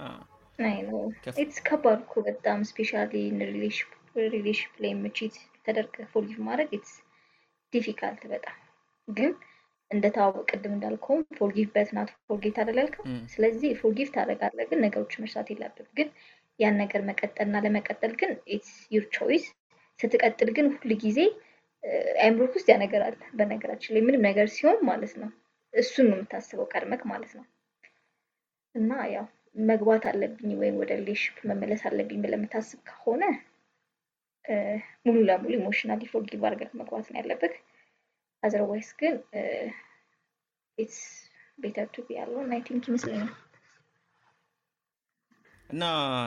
it's 1.36 1.58
ከባድ 1.66 2.00
እኮ 2.04 2.14
በጣም 2.28 2.58
especially 2.68 3.12
relationship 4.26 4.72
ላይም 4.82 4.92
cheat 5.02 5.34
ተደርገ 5.66 5.96
forgive 6.12 6.38
ማድረግ 6.46 6.70
it's 6.76 6.94
difficult 7.72 8.22
በጣም። 8.32 8.56
ግን 9.08 9.32
እንደተዋወቅ 9.90 10.46
ቅድም 10.50 10.72
እንዳልከውም 10.76 11.22
forgive 11.38 11.68
but 11.74 11.90
not 11.96 12.10
forget 12.26 12.56
አደላልከው 12.62 13.04
ስለዚህ 13.32 13.70
forgive 13.80 14.08
ታደርጋለህ 14.16 14.66
ግን 14.70 14.82
ነገሮች 14.86 15.14
መርሳት 15.22 15.48
የለብም 15.52 15.88
ግን 15.98 16.08
ያን 16.60 16.76
ነገር 16.82 17.00
መቀጠልና 17.08 17.56
ለመቀጠል 17.64 18.12
ግን 18.20 18.32
it's 18.54 18.72
your 18.94 19.04
choice። 19.16 19.44
ስትቀጥል 20.00 20.50
ግን 20.56 20.66
ሁል 20.74 20.92
ጊዜ 21.04 21.18
አይምሮክ 22.22 22.52
ውስጥ 22.56 22.68
ያ 22.72 22.78
ነገር 22.82 23.02
አለ። 23.06 23.20
በነገራችን 23.38 23.94
ላይ 23.94 24.02
ምንም 24.06 24.24
ነገር 24.28 24.46
ሲሆን 24.54 24.78
ማለት 24.88 25.14
ነው 25.22 25.30
እሱን 25.78 26.06
ነው 26.10 26.16
የምታስበው 26.18 26.66
ቀድመክ 26.72 27.02
ማለት 27.10 27.32
ነው 27.38 27.44
እና 28.74 28.92
ያው 29.14 29.26
መግባት 29.66 30.04
አለብኝ 30.10 30.50
ወይም 30.60 30.76
ወደ 30.80 30.90
relationship 31.00 31.36
መመለስ 31.50 31.82
አለብኝ 31.88 32.18
ብለህ 32.24 32.38
የምታስብ 32.38 32.80
ከሆነ 32.90 33.22
ሙሉ 35.06 35.16
ለሙሉ 35.28 35.52
emotionally 35.56 36.02
forgive 36.12 36.42
አድርገህ 36.48 36.70
መግባት 36.78 37.06
ነው 37.10 37.18
ያለብህ። 37.20 37.54
otherwise 38.42 38.90
ግን 39.00 39.14
it's 40.78 41.00
better 41.58 41.86
to 41.94 42.04
be 42.06 42.16
alone 42.18 42.52
I 42.54 42.60
think 42.66 42.84
ይመስለኛል። 42.90 43.30
እና 45.70 45.82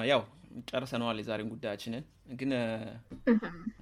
ያው 0.09 0.21
ጨርሰነዋል 0.69 1.17
የዛሬን 1.21 1.51
ጉዳያችንን። 1.51 2.03
ግን 2.39 2.51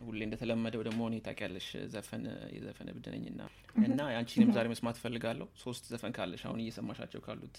ሁሌ 0.06 0.20
እንደተለመደው 0.28 0.82
ደግሞ 0.88 1.02
እኔ 1.10 1.18
ታውቂያለሽ 1.26 1.68
ዘፈን 1.94 2.24
የዘፈን 2.56 2.92
እብድ 2.94 3.08
ነኝና። 3.16 3.42
እና 3.88 4.00
አንቺንም 4.18 4.54
ዛሬ 4.58 4.68
መስማት 4.74 5.00
እፈልጋለሁ። 5.00 5.48
ሶስት 5.64 5.86
ዘፈን 5.94 6.16
ካለሽ 6.18 6.44
አሁን 6.48 6.62
እየሰማሻቸው 6.64 7.24
ካሉት 7.28 7.58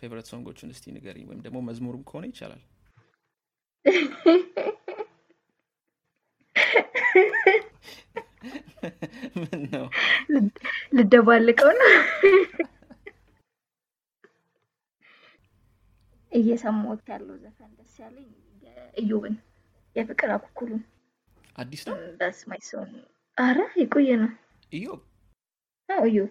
ፌቨረት 0.00 0.28
ሶንጎችን 0.30 0.72
እስቲ 0.74 0.92
ንገሪኝ። 0.94 1.26
ወይም 1.30 1.42
ደግሞ 1.46 1.60
መዝሙርም 1.68 2.04
ከሆነ 2.10 2.26
ይቻላል። 2.30 2.62
ምን 9.40 9.62
ነው 9.72 9.86
ልደባልቀው 10.96 11.70
ነው። 11.80 11.90
እየሰማሁት 16.32 17.00
ያለው 17.12 17.36
ዘፈን 17.42 17.70
ደስ 17.78 17.89
ያለኝ 18.00 18.28
የእዮብን 18.66 19.36
የፍቅር 19.96 20.30
አኩኩሉን። 20.34 20.82
አዲስ 21.56 21.82
ነው? 21.88 21.96
በስማይ 22.20 22.60
ሰውን 22.68 22.92
አረ 23.36 23.58
የቆየ 23.80 24.10
ነው። 24.22 24.30
ኢዮብ? 24.72 25.00
አዎ 25.88 26.02
እዮብ 26.08 26.30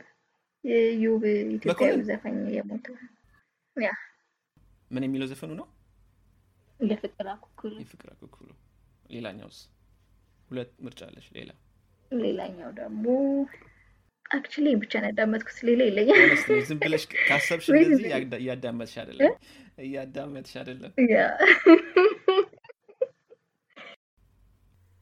የእዮብ 0.63 1.23
ኢትዮጵያዊ? 1.55 1.97
ዘፋኝ 2.09 2.37
የሞተው 2.55 2.95
ያ። 3.75 3.91
ምን 4.91 5.03
የሚለው 5.05 5.27
ዘፈኑ 5.31 5.51
ነው? 5.59 5.67
የፍቅር 6.79 7.27
አኩኩሉ። 7.33 7.73
የፍቅር 7.81 8.09
አኩኩሉ። 8.13 8.49
ሌላኛውስ? 9.11 9.59
ሁለት 10.49 10.71
ምርጫ 10.85 11.01
አለሽ 11.07 11.27
ሌላ? 11.35 11.51
ሌላኛው 12.11 12.69
ደግሞ 12.77 13.05
አክቹሊ 14.31 14.67
ብቻ 14.81 14.93
ነው 15.01 15.07
ያዳመጥኩት 15.09 15.57
ሌላ 15.69 15.81
honest 16.11 16.49
ዝም 16.67 16.79
ብለሽ 16.81 17.03
ካሰብሽ 17.29 17.67
እንደዚህ 17.73 18.09
እያዳመጥሽ 18.39 18.95
አይደለም። 19.01 19.33
እያዳመጥሽ 19.85 20.53
አይደለም። 20.61 20.91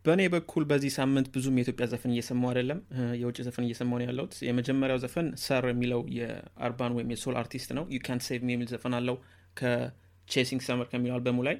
በእኔ 0.05 0.21
በኩል 0.33 0.63
በዚህ 0.69 0.91
ሳምንት 0.97 1.27
ብዙም 1.33 1.55
የኢትዮጵያ 1.59 1.85
ዘፈን 1.93 2.11
እየሰማው 2.13 2.49
አይደለም። 2.51 2.79
የውጭ 3.21 3.37
ዘፈን 3.47 3.65
እየሰማው 3.65 3.97
ነው 3.99 4.05
ያለሁት። 4.07 4.33
የመጀመሪያው 4.47 4.99
ዘፈን 5.03 5.27
SiR 5.43 5.65
የሚለው 5.71 6.01
የ 6.17 6.39
urban 6.39 6.93
ወይም 6.97 7.09
የ 7.13 7.21
soul 7.21 7.35
አርቲስት 7.41 7.71
ነው። 7.77 7.85
ዩ 7.93 7.99
ካን 8.05 8.19
ሴቭ 8.27 8.39
ሚ 8.47 8.53
የሚል 8.55 8.69
ዘፈን 8.71 8.93
አለው 8.99 9.15
ከ 9.57 9.80
Chasing 9.80 10.61
Summer 10.67 10.87
ከሚለው 10.91 11.15
አልበሙ 11.17 11.43
ላይ። 11.47 11.57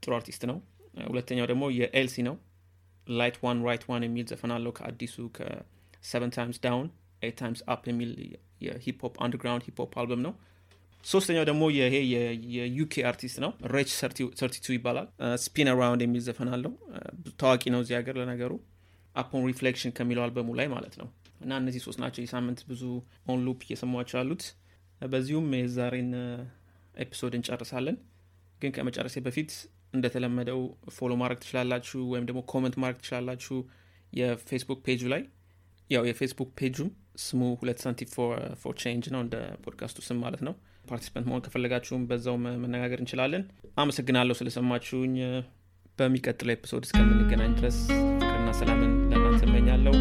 ጥሩ 0.00 0.12
አርቲስት 0.18 0.44
ነው። 0.50 0.58
ሁለተኛው 1.06 1.46
ደግሞ 1.52 1.64
የ 1.78 1.89
Elzhi 1.89 2.16
ነው። 2.28 2.36
Light 3.06 3.36
One 3.44 3.60
Right 3.66 3.84
One 3.90 4.02
የሚል 4.06 4.26
ዘፈን 4.32 4.52
አለው 4.56 4.74
ከአዲሱ 4.78 5.16
ከ 6.02 6.11
Seven 6.11 6.32
Times 6.36 6.58
Down 6.64 6.88
Eight 7.22 7.34
Times 7.40 7.60
Up 7.72 7.82
የሚል 7.90 8.10
የ 8.66 8.78
hip 8.78 8.96
hop 8.96 9.14
underground 9.24 9.64
hip 9.68 9.80
hop 9.80 9.92
አልበም 10.00 10.22
ነው። 10.26 10.32
ሶስተኛው 11.04 11.44
ደግሞ 11.48 11.62
ይሄ 11.74 11.94
የ 12.56 12.75
UK 12.75 12.94
አርቲስት 13.10 13.38
ነው። 13.44 13.50
Wretch 13.74 13.90
Thirty 14.40 14.57
Two 14.57 14.66
ይባላል። 14.76 15.06
Spin 15.44 15.68
Around 15.72 16.02
የሚል 16.04 16.22
ዘፈን 16.26 16.48
አለው። 16.54 16.72
ታዋቂ 17.40 17.62
ነው 17.74 17.80
እዚህ 17.84 17.94
ሀገር 17.98 18.16
ለነገሩ። 18.20 18.52
Upon 19.14 19.44
Reflection 19.50 19.92
ከሚለው 19.96 20.24
አልበሙ 20.26 20.48
ላይ 20.58 20.68
ማለት 20.74 20.94
ነው። 21.00 21.08
እና 21.40 21.52
እነዚህ 21.60 21.80
ሶስት 21.86 21.98
ናቸው 22.02 22.20
የሳምንት 22.24 22.60
ብዙ 22.68 22.82
on 23.30 23.40
loop 23.46 23.60
እየሰሟቸው 23.66 24.16
ያሉት። 24.20 24.44
በዚሁም 25.00 25.48
የዛሬን 25.58 26.10
episode 26.96 27.34
እንጨርሳለን። 27.38 27.96
ግን 28.60 28.70
ከመጨረሴ 28.76 29.16
በፊት 29.26 29.50
እንደተለመደው 29.94 30.60
follow 30.96 31.12
ማድረግ 31.20 31.38
ትችላላችሁ 31.42 31.98
ወይም 32.12 32.24
ደግሞ 32.28 32.40
comment 32.52 32.76
ማድረግ 32.82 32.98
ትችላላችሁ 33.02 33.56
የፌስቡክ 34.12 34.80
ፔጁ 34.86 35.02
ላይ 35.12 35.22
ያው 35.90 36.02
የፌስቡክ 36.08 36.50
page 36.58 36.73
ኡም 36.73 36.88
ስሙ 37.20 37.40
ሁለት 37.60 37.78
ሳንቲም 37.84 38.10
for 38.62 38.74
change 38.82 39.06
ነው 39.14 39.20
እንደ 39.24 39.36
ፖድካስቱ 39.64 40.04
ስም 40.08 40.20
ማለት 40.24 40.42
ነው። 40.48 40.54
participant 40.88 41.26
መሆን 41.30 41.42
ከፈለጋችሁም 41.46 42.04
በዛው 42.10 42.36
መነጋገር 42.64 43.00
እንችላለን። 43.02 43.42
አመሰግናለሁ 43.76 44.36
ስለሰማችሁኝ። 44.40 45.16
በሚቀጥለው 45.98 46.54
episode 46.54 46.84
እስከምንገናኝ 46.86 47.52
ድረስ 47.60 47.78
ፍቅርና 48.20 48.50
ሰላምን 48.60 48.92
ለእናንተ 49.10 49.42
እመኛለሁ 49.48 49.94